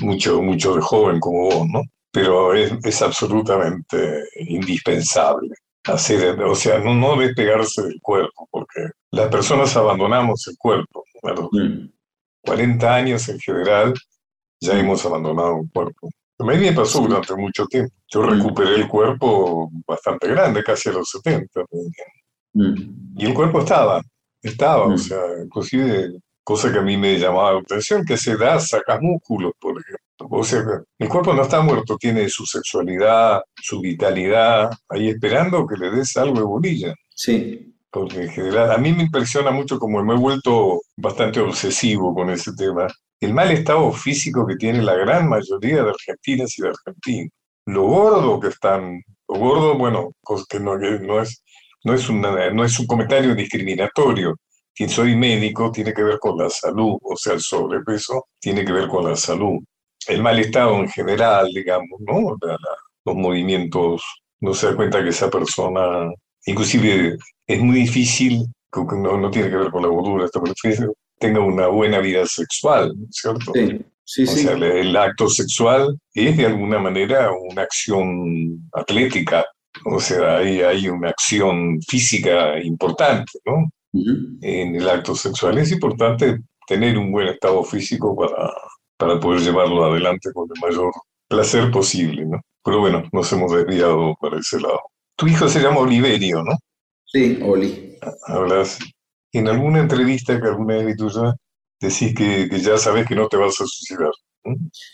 mucho, 0.00 0.42
mucho 0.42 0.74
de 0.74 0.80
joven 0.80 1.20
como 1.20 1.50
vos, 1.50 1.66
¿no? 1.68 1.82
Pero 2.12 2.54
es, 2.54 2.72
es 2.84 3.02
absolutamente 3.02 4.22
indispensable 4.48 5.54
hacer, 5.84 6.40
o 6.42 6.54
sea, 6.54 6.78
no, 6.80 6.94
no 6.94 7.16
despegarse 7.16 7.82
del 7.82 8.00
cuerpo, 8.00 8.48
porque 8.50 8.90
las 9.12 9.28
personas 9.28 9.76
abandonamos 9.76 10.46
el 10.48 10.56
cuerpo. 10.58 11.04
A 11.22 11.30
los 11.32 11.48
Mm. 11.52 11.88
40 12.42 12.94
años 12.94 13.28
en 13.28 13.38
general 13.40 13.94
ya 14.60 14.78
hemos 14.78 15.04
abandonado 15.04 15.56
un 15.56 15.68
cuerpo. 15.68 16.08
A 16.38 16.44
mí 16.44 16.56
me 16.58 16.72
pasó 16.72 17.00
durante 17.00 17.34
mucho 17.34 17.66
tiempo. 17.66 17.92
Yo 18.08 18.22
Mm. 18.22 18.30
recuperé 18.30 18.74
el 18.76 18.88
cuerpo 18.88 19.70
bastante 19.86 20.28
grande, 20.28 20.62
casi 20.62 20.88
a 20.88 20.92
los 20.92 21.08
70. 21.10 21.64
Mm. 22.54 23.18
Y 23.18 23.26
el 23.26 23.34
cuerpo 23.34 23.60
estaba, 23.60 24.00
estaba, 24.42 24.84
o 24.86 24.90
Mm. 24.90 24.98
sea, 24.98 25.20
inclusive, 25.44 26.12
cosa 26.46 26.72
que 26.72 26.78
a 26.78 26.82
mí 26.82 26.96
me 26.96 27.18
llamaba 27.18 27.54
la 27.54 27.58
atención, 27.58 28.04
que 28.04 28.12
a 28.12 28.16
esa 28.16 28.30
edad 28.30 28.60
sacas 28.60 29.00
músculos, 29.02 29.52
por 29.58 29.80
ejemplo. 29.80 30.28
O 30.30 30.44
sea, 30.44 30.62
el 30.96 31.08
cuerpo 31.08 31.34
no 31.34 31.42
está 31.42 31.60
muerto, 31.60 31.96
tiene 31.98 32.28
su 32.28 32.46
sexualidad, 32.46 33.42
su 33.60 33.80
vitalidad, 33.80 34.70
ahí 34.88 35.08
esperando 35.08 35.66
que 35.66 35.76
le 35.76 35.90
des 35.90 36.16
algo 36.16 36.38
de 36.38 36.44
bolilla. 36.44 36.94
Sí. 37.12 37.74
Porque 37.90 38.22
en 38.22 38.28
general, 38.28 38.70
a 38.70 38.78
mí 38.78 38.92
me 38.92 39.02
impresiona 39.02 39.50
mucho 39.50 39.80
como 39.80 40.00
me 40.04 40.14
he 40.14 40.16
vuelto 40.16 40.82
bastante 40.96 41.40
obsesivo 41.40 42.14
con 42.14 42.30
ese 42.30 42.52
tema. 42.54 42.86
El 43.18 43.34
mal 43.34 43.50
estado 43.50 43.90
físico 43.90 44.46
que 44.46 44.54
tiene 44.54 44.82
la 44.82 44.94
gran 44.94 45.28
mayoría 45.28 45.82
de 45.82 45.90
argentinas 45.90 46.56
y 46.56 46.62
de 46.62 46.68
argentinos. 46.68 47.32
Lo 47.66 47.82
gordo 47.82 48.38
que 48.38 48.48
están, 48.48 49.02
lo 49.28 49.34
gordo, 49.34 49.76
bueno, 49.76 50.12
que 50.48 50.60
no, 50.60 50.78
no, 50.78 51.20
es, 51.20 51.42
no, 51.82 51.92
es 51.92 52.08
una, 52.08 52.50
no 52.50 52.64
es 52.64 52.78
un 52.78 52.86
comentario 52.86 53.34
discriminatorio, 53.34 54.36
soy 54.88 55.16
médico 55.16 55.72
tiene 55.72 55.94
que 55.94 56.02
ver 56.02 56.18
con 56.18 56.36
la 56.36 56.50
salud, 56.50 56.98
o 57.02 57.16
sea, 57.16 57.32
el 57.34 57.40
sobrepeso 57.40 58.26
tiene 58.38 58.64
que 58.64 58.72
ver 58.72 58.88
con 58.88 59.08
la 59.08 59.16
salud. 59.16 59.58
El 60.06 60.22
mal 60.22 60.38
estado 60.38 60.76
en 60.76 60.88
general, 60.88 61.48
digamos, 61.52 61.98
¿no? 62.00 62.36
los 63.04 63.14
movimientos, 63.14 64.02
no 64.40 64.52
se 64.52 64.66
da 64.66 64.76
cuenta 64.76 65.02
que 65.02 65.10
esa 65.10 65.30
persona, 65.30 66.10
inclusive 66.44 67.16
es 67.46 67.60
muy 67.60 67.80
difícil, 67.80 68.46
no, 68.74 69.16
no 69.16 69.30
tiene 69.30 69.48
que 69.48 69.56
ver 69.56 69.70
con 69.70 69.82
la 69.82 69.88
gordura, 69.88 70.26
esta 70.26 70.40
persona 70.40 70.92
tenga 71.18 71.40
una 71.40 71.68
buena 71.68 71.98
vida 72.00 72.26
sexual, 72.26 72.94
¿cierto? 73.10 73.52
Sí, 73.54 73.80
sí, 74.04 74.22
o 74.24 74.26
sea, 74.26 74.52
el 74.52 74.96
acto 74.96 75.28
sexual 75.28 75.98
es 76.14 76.36
de 76.36 76.46
alguna 76.46 76.78
manera 76.78 77.30
una 77.32 77.62
acción 77.62 78.68
atlética, 78.72 79.44
o 79.84 79.98
sea, 80.00 80.38
hay, 80.38 80.60
hay 80.60 80.88
una 80.88 81.10
acción 81.10 81.80
física 81.82 82.58
importante, 82.62 83.32
¿no? 83.44 83.68
En 84.42 84.76
el 84.76 84.88
acto 84.88 85.14
sexual. 85.14 85.58
Es 85.58 85.72
importante 85.72 86.40
tener 86.66 86.98
un 86.98 87.12
buen 87.12 87.28
estado 87.28 87.62
físico 87.64 88.16
para, 88.16 88.52
para 88.96 89.20
poder 89.20 89.40
llevarlo 89.40 89.84
adelante 89.84 90.32
con 90.32 90.48
el 90.54 90.60
mayor 90.60 90.92
placer 91.28 91.70
posible, 91.70 92.24
¿no? 92.26 92.40
Pero 92.64 92.80
bueno, 92.80 93.04
nos 93.12 93.32
hemos 93.32 93.52
desviado 93.52 94.14
para 94.20 94.38
ese 94.38 94.60
lado. 94.60 94.80
Tu 95.16 95.28
hijo 95.28 95.48
se 95.48 95.60
llama 95.60 95.78
Oliverio, 95.78 96.42
¿no? 96.42 96.52
Sí, 97.04 97.38
Oli. 97.42 97.96
Hablas 98.26 98.78
en 99.32 99.48
alguna 99.48 99.80
entrevista 99.80 100.40
que 100.40 100.48
alguna 100.48 100.76
vez 100.76 100.96
tuya 100.96 101.34
decís 101.80 102.14
que, 102.14 102.48
que, 102.48 102.58
ya 102.58 102.76
sabes 102.78 103.06
que 103.06 103.14
no 103.14 103.28
te 103.28 103.36
vas 103.36 103.60
a 103.60 103.66
suicidar. 103.66 104.10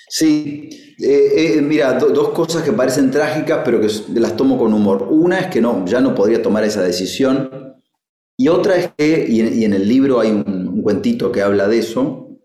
Sí, 0.08 0.68
eh, 0.98 1.56
eh, 1.56 1.62
mira, 1.62 1.94
dos 1.94 2.30
cosas 2.30 2.62
que 2.62 2.72
parecen 2.72 3.10
trágicas, 3.10 3.60
pero 3.64 3.80
que 3.80 3.88
las 4.14 4.36
tomo 4.36 4.58
con 4.58 4.72
humor. 4.72 5.06
Una 5.10 5.40
es 5.40 5.46
que 5.48 5.60
no, 5.60 5.84
ya 5.84 6.00
no 6.00 6.14
podría 6.14 6.42
tomar 6.42 6.64
esa 6.64 6.82
decisión 6.82 7.71
y 8.36 8.48
otra 8.48 8.76
es 8.76 8.90
que, 8.96 9.26
y 9.28 9.64
en, 9.64 9.72
el 9.72 9.88
libro 9.88 10.20
hay 10.20 10.30
un, 10.30 10.82
cuentito 10.82 11.30
que 11.30 11.42
habla 11.42 11.68
de 11.68 11.78
eso, 11.78 12.38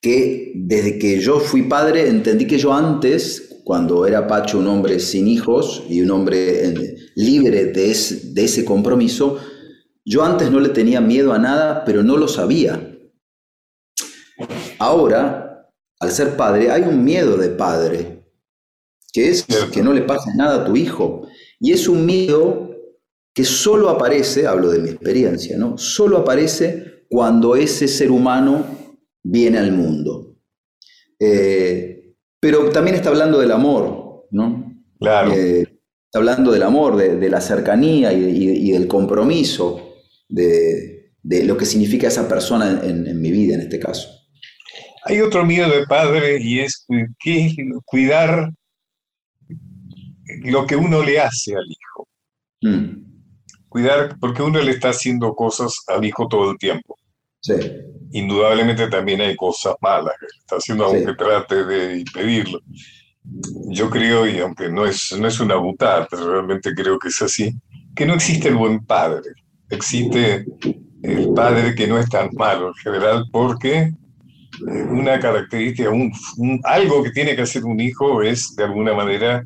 que 0.00 0.52
desde 0.56 0.98
que 0.98 1.20
yo 1.20 1.38
fui 1.38 1.62
padre 1.62 2.08
entendí 2.08 2.46
que 2.46 2.58
yo 2.58 2.72
antes, 2.72 3.60
cuando 3.64 4.06
era 4.06 4.26
Pacho 4.26 4.58
un 4.58 4.66
hombre 4.66 4.98
sin 4.98 5.28
hijos 5.28 5.84
y 5.88 6.00
un 6.00 6.10
hombre 6.10 6.66
eh, 6.66 6.96
libre 7.14 7.66
de, 7.66 7.94
de 8.24 8.44
ese 8.44 8.64
compromiso, 8.64 9.38
yo 10.04 10.24
antes 10.24 10.50
no 10.50 10.60
le 10.60 10.70
tenía 10.70 11.00
miedo 11.00 11.32
a 11.32 11.38
nada, 11.38 11.84
pero 11.84 12.02
no 12.02 12.16
lo 12.16 12.28
sabía. 12.28 12.96
Ahora, 14.78 15.72
al 15.98 16.10
ser 16.10 16.36
padre, 16.36 16.70
hay 16.70 16.82
un 16.82 17.04
miedo 17.04 17.36
de 17.36 17.48
padre, 17.48 18.24
que 19.12 19.30
es 19.30 19.46
que 19.72 19.82
no 19.82 19.92
le 19.92 20.02
pase 20.02 20.30
nada 20.36 20.62
a 20.62 20.64
tu 20.64 20.76
hijo. 20.76 21.26
Y 21.58 21.72
es 21.72 21.88
un 21.88 22.04
miedo 22.04 22.65
que 23.36 23.44
solo 23.44 23.90
aparece, 23.90 24.46
hablo 24.46 24.70
de 24.70 24.78
mi 24.78 24.88
experiencia, 24.88 25.58
¿no? 25.58 25.76
Solo 25.76 26.16
aparece 26.16 27.04
cuando 27.10 27.54
ese 27.54 27.86
ser 27.86 28.10
humano 28.10 28.64
viene 29.22 29.58
al 29.58 29.72
mundo. 29.72 30.38
Eh, 31.20 32.14
pero 32.40 32.70
también 32.70 32.96
está 32.96 33.10
hablando 33.10 33.38
del 33.38 33.52
amor, 33.52 34.26
¿no? 34.30 34.82
Claro. 34.98 35.34
Eh, 35.34 35.60
está 35.60 36.18
hablando 36.18 36.50
del 36.50 36.62
amor, 36.62 36.96
de, 36.96 37.28
la 37.28 37.42
cercanía 37.42 38.10
y, 38.10 38.70
del 38.70 38.88
compromiso, 38.88 39.96
de, 40.30 41.12
lo 41.22 41.58
que 41.58 41.66
significa 41.66 42.08
esa 42.08 42.26
persona 42.26 42.80
en, 42.84 43.20
mi 43.20 43.30
vida, 43.30 43.54
en 43.56 43.60
este 43.60 43.78
caso. 43.78 44.08
Hay 45.04 45.20
otro 45.20 45.44
miedo 45.44 45.68
de 45.68 45.86
padre 45.86 46.38
y 46.40 46.60
es 46.60 46.86
que 47.22 47.54
cuidar 47.84 48.50
lo 50.44 50.66
que 50.66 50.76
uno 50.76 51.02
le 51.02 51.20
hace 51.20 51.54
al 51.54 51.66
hijo. 51.66 52.08
Mm 52.62 53.06
cuidar, 53.76 54.16
porque 54.18 54.42
uno 54.42 54.58
le 54.58 54.70
está 54.70 54.88
haciendo 54.88 55.34
cosas 55.34 55.82
al 55.88 56.02
hijo 56.02 56.26
todo 56.28 56.50
el 56.50 56.56
tiempo. 56.56 56.96
Sí. 57.42 57.52
Indudablemente 58.12 58.88
también 58.88 59.20
hay 59.20 59.36
cosas 59.36 59.74
malas 59.82 60.14
que 60.18 60.26
está 60.40 60.56
haciendo, 60.56 60.86
aunque 60.86 61.12
trate 61.12 61.62
de 61.62 61.98
impedirlo. 61.98 62.58
Yo 63.68 63.90
creo, 63.90 64.26
y 64.26 64.38
aunque 64.38 64.70
no 64.70 64.86
es, 64.86 65.14
no 65.20 65.28
es 65.28 65.38
una 65.40 65.56
butada, 65.56 66.08
pero 66.10 66.32
realmente 66.32 66.74
creo 66.74 66.98
que 66.98 67.08
es 67.08 67.20
así, 67.20 67.52
que 67.94 68.06
no 68.06 68.14
existe 68.14 68.48
el 68.48 68.54
buen 68.54 68.82
padre. 68.86 69.30
Existe 69.68 70.46
el 71.02 71.34
padre 71.34 71.74
que 71.74 71.86
no 71.86 71.98
es 71.98 72.08
tan 72.08 72.30
malo 72.32 72.68
en 72.68 72.74
general, 72.76 73.26
porque 73.30 73.78
eh, 73.78 74.82
una 74.90 75.20
característica, 75.20 75.90
un, 75.90 76.10
algo 76.64 77.02
que 77.02 77.10
tiene 77.10 77.36
que 77.36 77.42
hacer 77.42 77.66
un 77.66 77.78
hijo 77.78 78.22
es, 78.22 78.56
de 78.56 78.64
alguna 78.64 78.94
manera, 78.94 79.44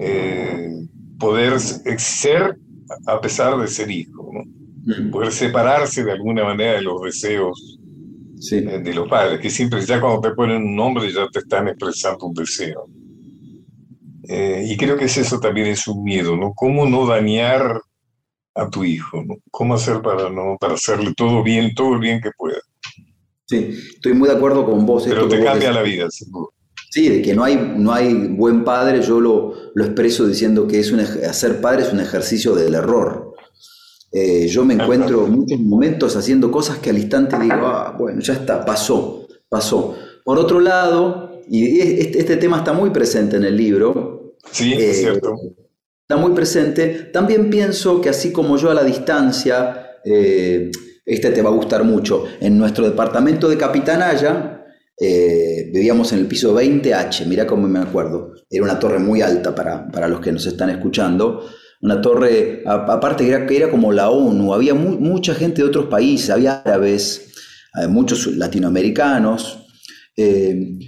eh, 0.00 0.72
poder 1.20 1.60
ser 1.60 2.56
a 3.06 3.20
pesar 3.20 3.58
de 3.58 3.68
ser 3.68 3.90
hijo, 3.90 4.30
¿no? 4.32 5.10
poder 5.10 5.32
separarse 5.32 6.04
de 6.04 6.12
alguna 6.12 6.44
manera 6.44 6.74
de 6.74 6.82
los 6.82 7.02
deseos 7.02 7.78
eh, 8.52 8.80
de 8.82 8.94
los 8.94 9.08
padres, 9.08 9.38
que 9.38 9.50
siempre 9.50 9.84
ya 9.84 10.00
cuando 10.00 10.20
te 10.20 10.34
ponen 10.34 10.62
un 10.62 10.74
nombre 10.74 11.12
ya 11.12 11.28
te 11.28 11.40
están 11.40 11.68
expresando 11.68 12.26
un 12.26 12.34
deseo. 12.34 12.86
Eh, 14.26 14.64
y 14.66 14.76
creo 14.76 14.96
que 14.96 15.04
es 15.04 15.16
eso 15.18 15.38
también 15.38 15.66
es 15.66 15.86
un 15.86 16.02
miedo, 16.02 16.36
¿no? 16.36 16.54
¿Cómo 16.54 16.86
no 16.86 17.06
dañar 17.06 17.80
a 18.54 18.70
tu 18.70 18.84
hijo? 18.84 19.22
¿no? 19.22 19.36
¿Cómo 19.50 19.74
hacer 19.74 20.00
para, 20.00 20.30
no, 20.30 20.56
para 20.58 20.74
hacerle 20.74 21.12
todo 21.14 21.42
bien, 21.42 21.74
todo 21.74 21.94
el 21.94 22.00
bien 22.00 22.20
que 22.20 22.30
pueda? 22.36 22.60
Sí, 23.46 23.76
estoy 23.94 24.14
muy 24.14 24.28
de 24.28 24.36
acuerdo 24.36 24.64
con 24.64 24.86
vos. 24.86 25.04
Pero 25.06 25.28
te 25.28 25.42
cambia 25.42 25.72
la 25.72 25.82
vida, 25.82 26.08
sin 26.10 26.30
Sí, 26.90 27.08
de 27.08 27.22
que 27.22 27.34
no 27.34 27.44
hay, 27.44 27.74
no 27.76 27.92
hay 27.92 28.26
buen 28.26 28.64
padre, 28.64 29.00
yo 29.00 29.20
lo, 29.20 29.54
lo 29.74 29.84
expreso 29.84 30.26
diciendo 30.26 30.66
que 30.66 30.80
es 30.80 30.90
un, 30.90 30.98
hacer 30.98 31.60
padre 31.60 31.82
es 31.82 31.92
un 31.92 32.00
ejercicio 32.00 32.54
del 32.56 32.74
error. 32.74 33.32
Eh, 34.12 34.48
yo 34.48 34.64
me 34.64 34.74
encuentro 34.74 35.24
muchos 35.28 35.60
momentos 35.60 36.16
haciendo 36.16 36.50
cosas 36.50 36.78
que 36.78 36.90
al 36.90 36.98
instante 36.98 37.38
digo, 37.38 37.66
ah, 37.66 37.94
bueno, 37.96 38.20
ya 38.20 38.32
está, 38.32 38.64
pasó, 38.64 39.28
pasó. 39.48 39.96
Por 40.24 40.38
otro 40.38 40.58
lado, 40.58 41.40
y 41.48 41.78
este, 41.78 42.18
este 42.18 42.36
tema 42.36 42.58
está 42.58 42.72
muy 42.72 42.90
presente 42.90 43.36
en 43.36 43.44
el 43.44 43.56
libro. 43.56 44.34
Sí, 44.50 44.72
es 44.72 44.80
eh, 44.80 44.94
cierto. 44.94 45.36
Está 46.02 46.16
muy 46.16 46.32
presente. 46.32 46.88
También 47.12 47.50
pienso 47.50 48.00
que 48.00 48.08
así 48.08 48.32
como 48.32 48.56
yo 48.56 48.68
a 48.68 48.74
la 48.74 48.82
distancia, 48.82 49.92
eh, 50.04 50.72
este 51.06 51.30
te 51.30 51.40
va 51.40 51.50
a 51.50 51.54
gustar 51.54 51.84
mucho, 51.84 52.24
en 52.40 52.58
nuestro 52.58 52.84
departamento 52.84 53.48
de 53.48 53.56
Capitanaya, 53.56 54.64
vivíamos 55.72 56.12
en 56.12 56.20
el 56.20 56.26
piso 56.26 56.54
20H, 56.54 57.26
mira 57.26 57.46
cómo 57.46 57.68
me 57.68 57.78
acuerdo. 57.78 58.34
Era 58.48 58.64
una 58.64 58.78
torre 58.78 58.98
muy 58.98 59.22
alta 59.22 59.54
para, 59.54 59.88
para 59.90 60.08
los 60.08 60.20
que 60.20 60.32
nos 60.32 60.46
están 60.46 60.70
escuchando. 60.70 61.46
Una 61.82 62.00
torre, 62.00 62.62
aparte 62.66 63.24
que 63.24 63.56
era, 63.56 63.70
como 63.70 63.92
la 63.92 64.10
ONU, 64.10 64.52
había 64.52 64.74
mucha 64.74 65.34
gente 65.34 65.62
de 65.62 65.68
otros 65.68 65.86
países, 65.86 66.30
había 66.30 66.60
árabes, 66.60 67.32
eh, 67.80 67.86
muchos 67.86 68.26
latinoamericanos. 68.26 69.66
Eh, 70.16 70.78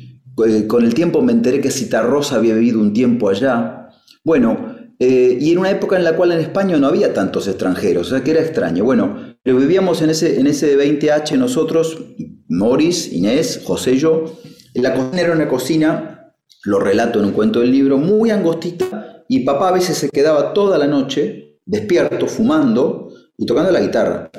con 0.66 0.84
el 0.84 0.94
tiempo 0.94 1.22
me 1.22 1.32
enteré 1.32 1.60
que 1.60 1.70
Citarrosa 1.70 2.36
había 2.36 2.54
vivido 2.54 2.80
un 2.80 2.92
tiempo 2.92 3.28
allá. 3.28 3.88
Bueno, 4.24 4.76
y 4.98 5.50
en 5.50 5.58
una 5.58 5.70
época 5.70 5.96
en 5.96 6.04
la 6.04 6.14
cual 6.14 6.32
en 6.32 6.38
España 6.38 6.76
no 6.76 6.86
había 6.86 7.12
tantos 7.12 7.48
extranjeros, 7.48 8.06
o 8.06 8.10
sea 8.10 8.22
que 8.22 8.30
era 8.30 8.40
extraño. 8.40 8.84
Bueno, 8.84 9.36
pero 9.42 9.56
vivíamos 9.56 10.00
en 10.00 10.10
ese, 10.10 10.38
en 10.38 10.46
ese 10.46 10.78
20H 10.78 11.36
nosotros, 11.36 11.98
Morris, 12.48 13.12
Inés, 13.12 13.60
José 13.64 13.94
y 13.94 13.98
yo. 13.98 14.38
La 14.74 14.94
cocina 14.94 15.20
era 15.20 15.32
una 15.32 15.48
cocina, 15.48 16.34
lo 16.64 16.78
relato 16.78 17.18
en 17.18 17.26
un 17.26 17.32
cuento 17.32 17.60
del 17.60 17.70
libro, 17.70 17.98
muy 17.98 18.30
angostita, 18.30 19.24
y 19.28 19.40
papá 19.40 19.68
a 19.68 19.72
veces 19.72 19.98
se 19.98 20.08
quedaba 20.10 20.52
toda 20.52 20.78
la 20.78 20.86
noche 20.86 21.58
despierto, 21.64 22.26
fumando 22.26 23.12
y 23.36 23.46
tocando 23.46 23.70
la 23.70 23.80
guitarra. 23.80 24.30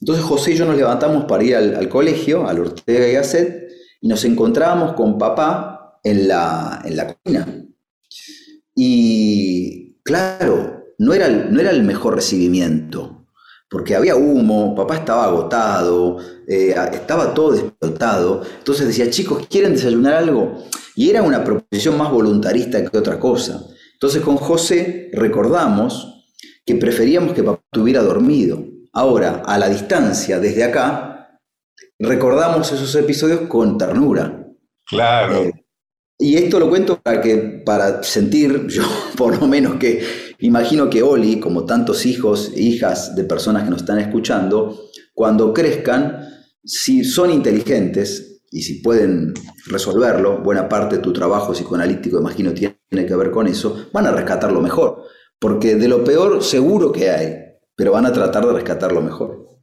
Entonces 0.00 0.24
José 0.24 0.52
y 0.52 0.56
yo 0.56 0.66
nos 0.66 0.76
levantamos 0.76 1.24
para 1.24 1.42
ir 1.42 1.56
al, 1.56 1.88
colegio, 1.88 2.46
al 2.46 2.60
Ortega 2.60 3.08
y 3.08 3.12
Gasset, 3.12 3.68
y 4.00 4.08
nos 4.08 4.24
encontrábamos 4.24 4.92
con 4.92 5.18
papá 5.18 5.98
en 6.04 6.28
la, 6.28 6.82
en 6.84 6.96
la 6.96 7.14
cocina. 7.14 7.64
Y 8.74 9.96
claro, 10.04 10.84
no 10.98 11.14
era, 11.14 11.28
no 11.28 11.60
era 11.60 11.70
el 11.70 11.82
mejor 11.82 12.14
recibimiento 12.14 13.17
porque 13.70 13.94
había 13.94 14.16
humo, 14.16 14.74
papá 14.74 14.96
estaba 14.96 15.24
agotado, 15.24 16.18
eh, 16.46 16.74
estaba 16.92 17.34
todo 17.34 17.52
despertado. 17.52 18.42
Entonces 18.58 18.86
decía, 18.86 19.10
chicos, 19.10 19.46
¿quieren 19.48 19.72
desayunar 19.74 20.14
algo? 20.14 20.64
Y 20.94 21.10
era 21.10 21.22
una 21.22 21.44
proposición 21.44 21.98
más 21.98 22.10
voluntarista 22.10 22.84
que 22.84 22.96
otra 22.96 23.20
cosa. 23.20 23.62
Entonces 23.92 24.22
con 24.22 24.36
José 24.36 25.10
recordamos 25.12 26.24
que 26.64 26.76
preferíamos 26.76 27.34
que 27.34 27.42
papá 27.42 27.62
estuviera 27.72 28.02
dormido. 28.02 28.64
Ahora, 28.92 29.42
a 29.44 29.58
la 29.58 29.68
distancia, 29.68 30.40
desde 30.40 30.64
acá, 30.64 31.40
recordamos 31.98 32.72
esos 32.72 32.94
episodios 32.94 33.42
con 33.42 33.76
ternura. 33.76 34.46
Claro. 34.86 35.42
Eh, 35.44 35.52
Y 36.18 36.36
esto 36.36 36.58
lo 36.58 36.68
cuento 36.68 37.00
para 37.00 37.20
que 37.20 37.62
para 37.64 38.02
sentir 38.02 38.66
yo 38.68 38.82
por 39.16 39.38
lo 39.38 39.46
menos 39.46 39.76
que 39.76 40.02
imagino 40.38 40.88
que 40.88 41.02
Oli, 41.02 41.40
como 41.40 41.64
tantos 41.64 42.06
hijos 42.06 42.52
e 42.54 42.62
hijas 42.62 43.14
de 43.14 43.24
personas 43.24 43.64
que 43.64 43.70
nos 43.70 43.80
están 43.80 43.98
escuchando, 43.98 44.88
cuando 45.14 45.52
crezcan, 45.52 46.28
si 46.64 47.04
son 47.04 47.30
inteligentes 47.30 48.42
y 48.50 48.62
si 48.62 48.80
pueden 48.80 49.34
resolverlo, 49.66 50.42
buena 50.42 50.68
parte 50.68 50.96
de 50.96 51.02
tu 51.02 51.12
trabajo 51.12 51.52
psicoanalítico, 51.52 52.18
imagino, 52.18 52.52
tiene 52.52 52.78
que 52.90 53.16
ver 53.16 53.30
con 53.30 53.46
eso, 53.46 53.88
van 53.92 54.06
a 54.06 54.12
rescatar 54.12 54.52
lo 54.52 54.60
mejor. 54.60 55.04
Porque 55.38 55.76
de 55.76 55.88
lo 55.88 56.02
peor 56.02 56.42
seguro 56.42 56.90
que 56.90 57.10
hay, 57.10 57.36
pero 57.76 57.92
van 57.92 58.06
a 58.06 58.12
tratar 58.12 58.46
de 58.46 58.52
rescatar 58.52 58.92
lo 58.92 59.00
mejor. 59.00 59.60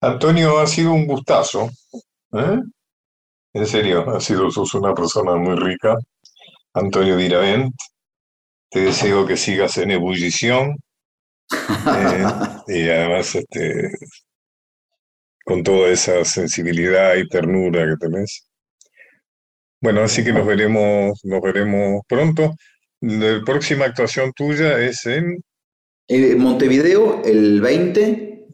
Antonio, 0.00 0.58
ha 0.58 0.66
sido 0.66 0.92
un 0.92 1.06
gustazo. 1.06 1.70
¿eh? 2.32 2.60
En 3.54 3.66
serio, 3.66 4.08
ha 4.10 4.20
sido, 4.20 4.50
sos 4.50 4.74
una 4.74 4.94
persona 4.94 5.36
muy 5.36 5.54
rica. 5.54 5.94
Antonio 6.74 7.16
Viravent, 7.16 7.72
te 8.72 8.80
deseo 8.80 9.26
que 9.26 9.36
sigas 9.36 9.76
en 9.78 9.90
ebullición. 9.92 10.76
eh, 11.50 12.24
y 12.68 12.88
además, 12.88 13.34
este, 13.34 13.90
con 15.44 15.62
toda 15.62 15.88
esa 15.90 16.24
sensibilidad 16.24 17.14
y 17.16 17.28
ternura 17.28 17.86
que 17.86 18.06
tenés. 18.06 18.46
Bueno, 19.80 20.02
así 20.02 20.22
que 20.24 20.32
nos 20.32 20.46
veremos, 20.46 21.20
nos 21.24 21.40
veremos 21.42 22.02
pronto. 22.08 22.54
La 23.00 23.42
próxima 23.44 23.84
actuación 23.86 24.32
tuya 24.32 24.78
es 24.78 25.04
en 25.06 25.42
En 26.08 26.38
Montevideo, 26.38 27.22
el 27.24 27.60
20, 27.60 28.46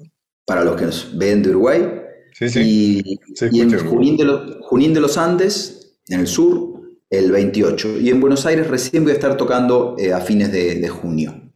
para 0.47 0.65
los 0.65 0.77
que 0.77 0.87
nos 0.87 1.17
ven 1.17 1.43
de 1.43 1.51
Uruguay, 1.51 2.03
Sí, 2.33 2.49
sí. 2.49 2.61
y, 2.65 3.19
en 3.45 3.45
escucha 3.45 3.77
en 3.77 3.87
Junín 3.91 4.17
de, 4.17 4.25
los, 4.25 4.57
Junín 4.63 4.95
de 4.95 5.01
los 5.01 5.19
Andes, 5.19 5.99
en 6.09 6.21
el 6.21 6.27
sur, 6.27 6.78
el 7.11 7.31
28. 7.31 7.99
Y 8.01 8.11
en 8.11 8.21
Buenos 8.21 8.47
Aires 8.47 8.67
recién 8.69 9.05
voy 9.05 9.13
a 9.13 9.15
estar 9.15 9.37
tocando 9.37 9.97
eh, 9.99 10.13
a 10.13 10.21
fines 10.21 10.53
de, 10.53 10.77
de 10.77 10.89
junio. 10.89 11.49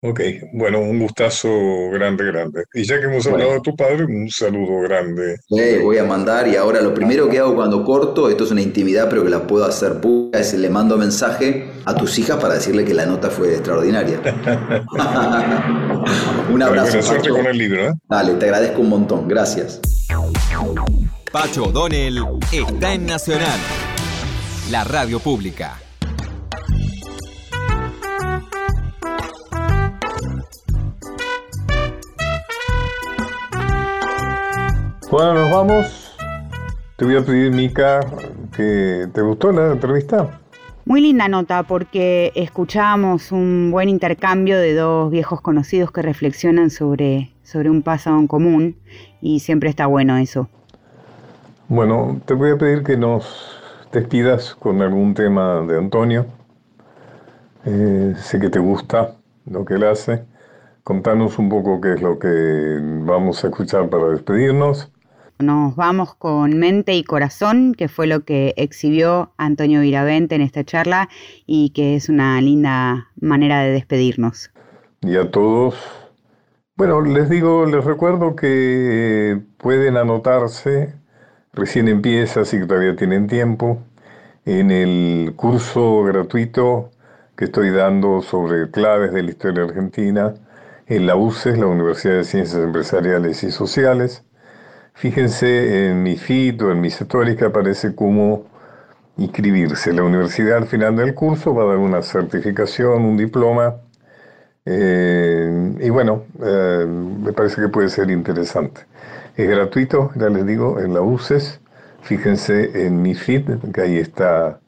Ok, 0.00 0.20
bueno, 0.52 0.78
un 0.78 1.00
gustazo 1.00 1.48
grande, 1.90 2.24
grande. 2.24 2.62
Y 2.72 2.84
ya 2.84 3.00
que 3.00 3.06
hemos 3.06 3.26
hablado 3.26 3.54
de 3.54 3.60
tu 3.60 3.74
padre, 3.74 4.04
un 4.04 4.30
saludo 4.30 4.82
grande. 4.82 5.38
Eh, 5.58 5.80
voy 5.82 5.98
a 5.98 6.04
mandar 6.04 6.46
y 6.46 6.54
ahora 6.54 6.80
lo 6.80 6.94
primero 6.94 7.28
que 7.28 7.40
hago 7.40 7.56
cuando 7.56 7.84
corto, 7.84 8.30
esto 8.30 8.44
es 8.44 8.52
una 8.52 8.60
intimidad 8.60 9.08
pero 9.10 9.24
que 9.24 9.30
la 9.30 9.44
puedo 9.44 9.64
hacer 9.64 10.00
pública, 10.00 10.38
es 10.38 10.54
le 10.54 10.70
mando 10.70 10.96
mensaje 10.96 11.68
a 11.84 11.96
tus 11.96 12.16
hijas 12.16 12.36
para 12.36 12.54
decirle 12.54 12.84
que 12.84 12.94
la 12.94 13.06
nota 13.06 13.28
fue 13.28 13.54
extraordinaria. 13.54 14.20
un 16.52 16.62
abrazo. 16.62 16.92
buena 16.92 17.02
suerte 17.02 17.30
con 17.30 17.46
el 17.46 17.58
libro, 17.58 17.88
¿eh? 17.88 17.92
Dale, 18.08 18.34
te 18.34 18.44
agradezco 18.44 18.80
un 18.80 18.90
montón. 18.90 19.26
Gracias. 19.26 19.80
Pacho 21.32 21.64
O'Donnell 21.64 22.22
está 22.52 22.94
en 22.94 23.04
Nacional, 23.06 23.58
la 24.70 24.84
radio 24.84 25.18
pública. 25.18 25.78
Bueno, 35.10 35.34
nos 35.34 35.50
vamos. 35.50 36.16
Te 36.96 37.06
voy 37.06 37.16
a 37.16 37.24
pedir, 37.24 37.50
Mica, 37.50 38.00
que 38.54 39.08
te 39.12 39.22
gustó 39.22 39.52
la 39.52 39.72
entrevista. 39.72 40.38
Muy 40.84 41.00
linda 41.00 41.28
nota 41.28 41.62
porque 41.62 42.32
escuchamos 42.34 43.32
un 43.32 43.70
buen 43.70 43.88
intercambio 43.88 44.58
de 44.58 44.74
dos 44.74 45.10
viejos 45.10 45.40
conocidos 45.40 45.92
que 45.92 46.02
reflexionan 46.02 46.70
sobre, 46.70 47.32
sobre 47.42 47.70
un 47.70 47.82
pasado 47.82 48.18
en 48.18 48.26
común 48.26 48.76
y 49.22 49.40
siempre 49.40 49.70
está 49.70 49.86
bueno 49.86 50.18
eso. 50.18 50.48
Bueno, 51.68 52.20
te 52.26 52.34
voy 52.34 52.50
a 52.50 52.58
pedir 52.58 52.82
que 52.82 52.96
nos 52.96 53.57
despidas 53.92 54.54
con 54.54 54.82
algún 54.82 55.14
tema 55.14 55.60
de 55.62 55.78
Antonio. 55.78 56.26
Eh, 57.64 58.14
sé 58.18 58.38
que 58.38 58.50
te 58.50 58.58
gusta 58.58 59.14
lo 59.46 59.64
que 59.64 59.74
él 59.74 59.84
hace. 59.84 60.24
Contanos 60.82 61.38
un 61.38 61.48
poco 61.48 61.80
qué 61.80 61.94
es 61.94 62.02
lo 62.02 62.18
que 62.18 62.78
vamos 63.02 63.44
a 63.44 63.48
escuchar 63.48 63.88
para 63.90 64.08
despedirnos. 64.08 64.90
Nos 65.38 65.76
vamos 65.76 66.14
con 66.16 66.58
Mente 66.58 66.94
y 66.94 67.04
Corazón, 67.04 67.74
que 67.74 67.88
fue 67.88 68.08
lo 68.08 68.24
que 68.24 68.54
exhibió 68.56 69.32
Antonio 69.36 69.80
Viravente 69.82 70.34
en 70.34 70.40
esta 70.40 70.64
charla 70.64 71.08
y 71.46 71.70
que 71.70 71.94
es 71.94 72.08
una 72.08 72.40
linda 72.40 73.10
manera 73.20 73.60
de 73.60 73.70
despedirnos. 73.70 74.50
Y 75.02 75.16
a 75.16 75.30
todos, 75.30 75.76
bueno, 76.74 77.02
les 77.02 77.28
digo, 77.28 77.66
les 77.66 77.84
recuerdo 77.84 78.34
que 78.34 79.40
pueden 79.58 79.96
anotarse, 79.96 80.94
recién 81.52 81.88
empieza, 81.88 82.40
así 82.42 82.58
que 82.58 82.66
todavía 82.66 82.96
tienen 82.96 83.26
tiempo, 83.26 83.82
en 84.44 84.70
el 84.70 85.34
curso 85.36 86.02
gratuito 86.04 86.90
que 87.36 87.46
estoy 87.46 87.70
dando 87.70 88.22
sobre 88.22 88.70
claves 88.70 89.12
de 89.12 89.22
la 89.22 89.30
historia 89.30 89.64
argentina 89.64 90.34
en 90.86 91.06
la 91.06 91.16
UCES, 91.16 91.58
la 91.58 91.66
Universidad 91.66 92.14
de 92.16 92.24
Ciencias 92.24 92.62
Empresariales 92.62 93.42
y 93.44 93.50
Sociales. 93.50 94.24
Fíjense 94.94 95.90
en 95.90 96.02
mi 96.02 96.16
feed 96.16 96.62
o 96.64 96.72
en 96.72 96.80
mi 96.80 96.90
que 97.36 97.44
aparece 97.44 97.94
como 97.94 98.46
inscribirse. 99.18 99.92
La 99.92 100.02
universidad 100.04 100.58
al 100.58 100.66
final 100.66 100.96
del 100.96 101.14
curso 101.14 101.54
va 101.54 101.64
a 101.64 101.66
dar 101.68 101.78
una 101.78 102.02
certificación, 102.02 103.04
un 103.04 103.16
diploma. 103.16 103.76
eh, 104.66 105.74
y 105.80 105.90
bueno, 105.90 106.24
eh, 106.44 106.86
me 106.88 107.32
parece 107.32 107.60
que 107.62 107.68
puede 107.68 107.88
ser 107.88 108.10
interesante. 108.10 108.82
Es 109.38 109.48
gratuito, 109.48 110.10
ya 110.16 110.28
les 110.30 110.44
digo, 110.44 110.80
en 110.80 110.94
la 110.94 111.00
UCES. 111.00 111.60
Fíjense 112.02 112.86
en 112.86 113.00
mi 113.00 113.14
feed, 113.14 113.70
que 113.72 113.80
ahí 113.80 113.98
está 113.98 114.58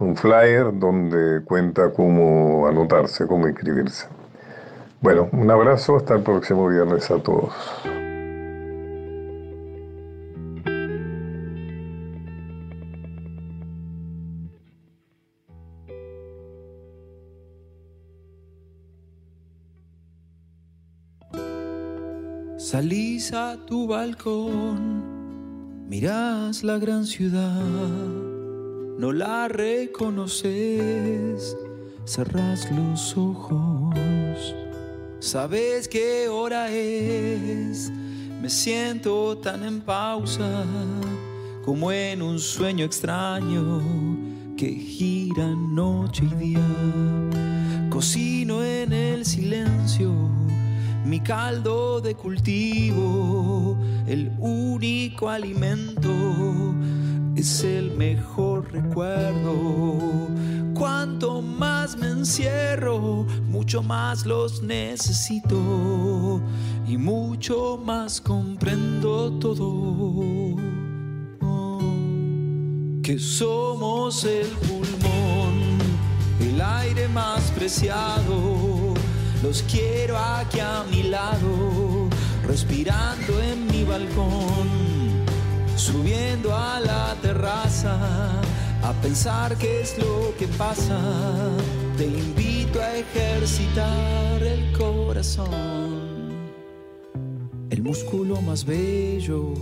un 0.00 0.16
flyer 0.16 0.76
donde 0.76 1.44
cuenta 1.44 1.92
cómo 1.92 2.66
anotarse, 2.66 3.28
cómo 3.28 3.46
inscribirse. 3.46 4.08
Bueno, 5.00 5.28
un 5.30 5.48
abrazo, 5.48 5.94
hasta 5.94 6.16
el 6.16 6.24
próximo 6.24 6.66
viernes 6.66 7.08
a 7.08 7.22
todos. 7.22 7.54
Salís 22.70 23.32
a 23.32 23.56
tu 23.66 23.88
balcón, 23.88 25.02
miras 25.88 26.62
la 26.62 26.78
gran 26.78 27.04
ciudad, 27.04 27.64
no 28.96 29.10
la 29.10 29.48
reconoces, 29.48 30.46
cerrás 32.04 32.70
los 32.70 33.16
ojos, 33.16 34.54
sabes 35.18 35.88
qué 35.88 36.28
hora 36.28 36.70
es, 36.70 37.90
me 38.40 38.48
siento 38.48 39.36
tan 39.38 39.64
en 39.64 39.80
pausa 39.80 40.64
como 41.64 41.90
en 41.90 42.22
un 42.22 42.38
sueño 42.38 42.84
extraño 42.84 43.82
que 44.56 44.68
gira 44.68 45.48
noche 45.48 46.22
y 46.22 46.34
día, 46.36 46.68
cocino 47.90 48.62
en 48.62 48.92
el 48.92 49.26
silencio 49.26 50.19
mi 51.04 51.20
caldo 51.20 52.00
de 52.00 52.14
cultivo, 52.14 53.76
el 54.06 54.32
único 54.38 55.28
alimento, 55.28 56.10
es 57.36 57.64
el 57.64 57.92
mejor 57.92 58.72
recuerdo. 58.72 60.28
Cuanto 60.74 61.42
más 61.42 61.96
me 61.96 62.08
encierro, 62.08 63.26
mucho 63.48 63.82
más 63.82 64.26
los 64.26 64.62
necesito 64.62 66.40
y 66.86 66.96
mucho 66.96 67.80
más 67.84 68.20
comprendo 68.20 69.32
todo. 69.38 70.56
Que 73.02 73.18
somos 73.18 74.24
el 74.24 74.46
pulmón, 74.46 75.78
el 76.40 76.60
aire 76.60 77.08
más 77.08 77.50
preciado 77.52 78.79
los 79.42 79.62
quiero 79.62 80.18
aquí 80.18 80.60
a 80.60 80.84
mi 80.90 81.04
lado, 81.04 82.08
respirando 82.46 83.40
en 83.42 83.66
mi 83.66 83.84
balcón, 83.84 84.68
subiendo 85.76 86.54
a 86.54 86.80
la 86.80 87.16
terraza, 87.22 88.40
a 88.82 88.92
pensar 89.00 89.56
qué 89.56 89.82
es 89.82 89.98
lo 89.98 90.34
que 90.38 90.46
pasa. 90.48 90.98
Te 91.96 92.06
invito 92.06 92.80
a 92.80 92.96
ejercitar 92.96 94.42
el 94.42 94.72
corazón, 94.76 96.50
el 97.70 97.82
músculo 97.82 98.40
más 98.42 98.64
bello. 98.64 99.54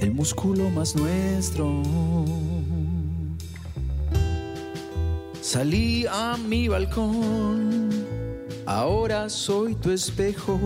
El 0.00 0.12
músculo 0.12 0.70
más 0.70 0.94
nuestro. 0.94 1.82
Salí 5.50 6.04
a 6.04 6.36
mi 6.36 6.68
balcón, 6.68 7.88
ahora 8.66 9.30
soy 9.30 9.74
tu 9.76 9.90
espejo, 9.90 10.60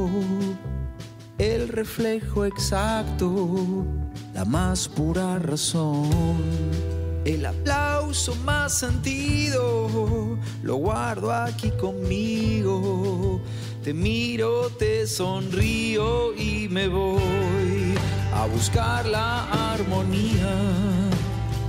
el 1.39 1.69
reflejo 1.69 2.45
exacto, 2.45 3.87
la 4.35 4.45
más 4.45 4.89
pura 4.89 5.39
razón. 5.39 6.11
El 7.25 7.47
aplauso 7.47 8.35
más 8.45 8.77
sentido 8.77 10.37
lo 10.65 10.75
guardo 10.75 11.31
aquí 11.31 11.71
conmigo. 11.81 13.41
Te 13.85 13.95
miro, 13.95 14.69
te 14.81 15.07
sonrío 15.07 16.35
y 16.35 16.69
me 16.69 16.89
voy 16.89 17.95
a 18.35 18.47
buscar 18.47 19.07
la 19.07 19.75
armonía 19.75 20.57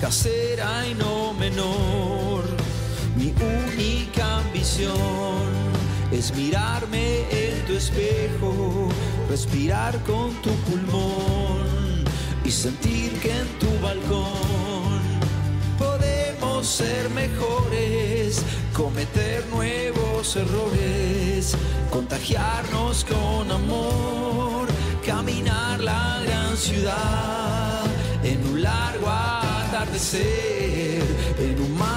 casera 0.01 0.87
y 0.87 0.95
no 0.95 1.35
menor. 1.35 2.52
Única 3.41 4.37
ambición 4.39 4.93
es 6.11 6.33
mirarme 6.35 7.25
en 7.31 7.65
tu 7.65 7.73
espejo, 7.73 8.89
respirar 9.29 9.97
con 10.03 10.31
tu 10.41 10.51
pulmón 10.67 12.03
y 12.45 12.51
sentir 12.51 13.19
que 13.19 13.31
en 13.31 13.47
tu 13.59 13.79
balcón 13.81 15.01
podemos 15.77 16.67
ser 16.67 17.09
mejores, 17.09 18.43
cometer 18.73 19.45
nuevos 19.47 20.35
errores, 20.35 21.55
contagiarnos 21.89 23.05
con 23.05 23.51
amor, 23.51 24.67
caminar 25.05 25.79
la 25.79 26.21
gran 26.25 26.55
ciudad 26.55 27.83
en 28.23 28.45
un 28.47 28.61
largo 28.61 29.09
atardecer, 29.09 31.03
en 31.39 31.59
un 31.59 31.77
mantra 31.77 31.92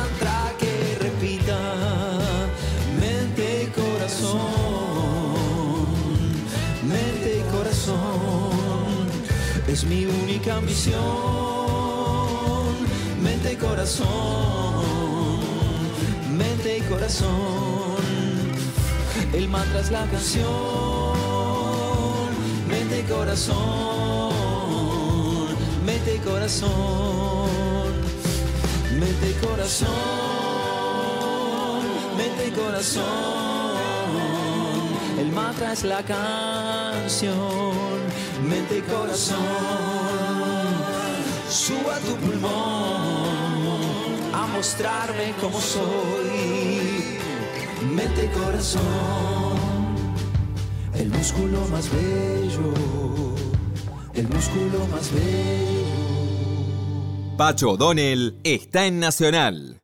es 9.77 9.85
mi 9.85 10.07
única 10.07 10.57
ambición, 10.57 10.97
mente 13.23 13.53
y 13.53 13.57
corazón, 13.57 14.07
mente 16.35 16.79
y 16.79 16.81
corazón, 16.81 17.97
el 19.35 19.49
mantra 19.49 19.81
es 19.81 19.91
la 19.91 20.07
canción, 20.07 20.47
mente 22.71 23.01
y 23.01 23.03
corazón 23.03 24.37
mente 25.87 26.17
y 26.17 26.19
corazón, 26.19 26.71
mente 28.99 29.31
y 29.31 29.35
corazón, 29.47 29.89
mente 32.17 32.49
y 32.49 32.51
corazón. 32.51 33.05
El 35.19 35.33
mantra 35.33 35.73
es 35.73 35.85
la 35.85 36.03
canción, 36.03 37.37
mente 38.49 38.79
y 38.79 38.83
corazón. 38.83 39.37
Suba 41.49 41.99
tu 42.01 42.15
pulmón 42.17 43.27
a 44.35 44.47
mostrarme 44.55 45.35
como 45.41 45.61
soy, 45.61 47.19
mente 47.95 48.25
y 48.27 48.29
corazón. 48.39 48.85
El 50.95 51.09
músculo 51.11 51.61
más 51.71 51.91
bello 51.91 52.73
el 54.17 54.29
músculo 54.29 54.87
más 54.91 55.13
bello. 55.13 55.87
Pacho 57.37 57.73
O'Donnell 57.73 58.39
está 58.45 58.87
en 58.87 58.99
Nacional. 58.99 59.75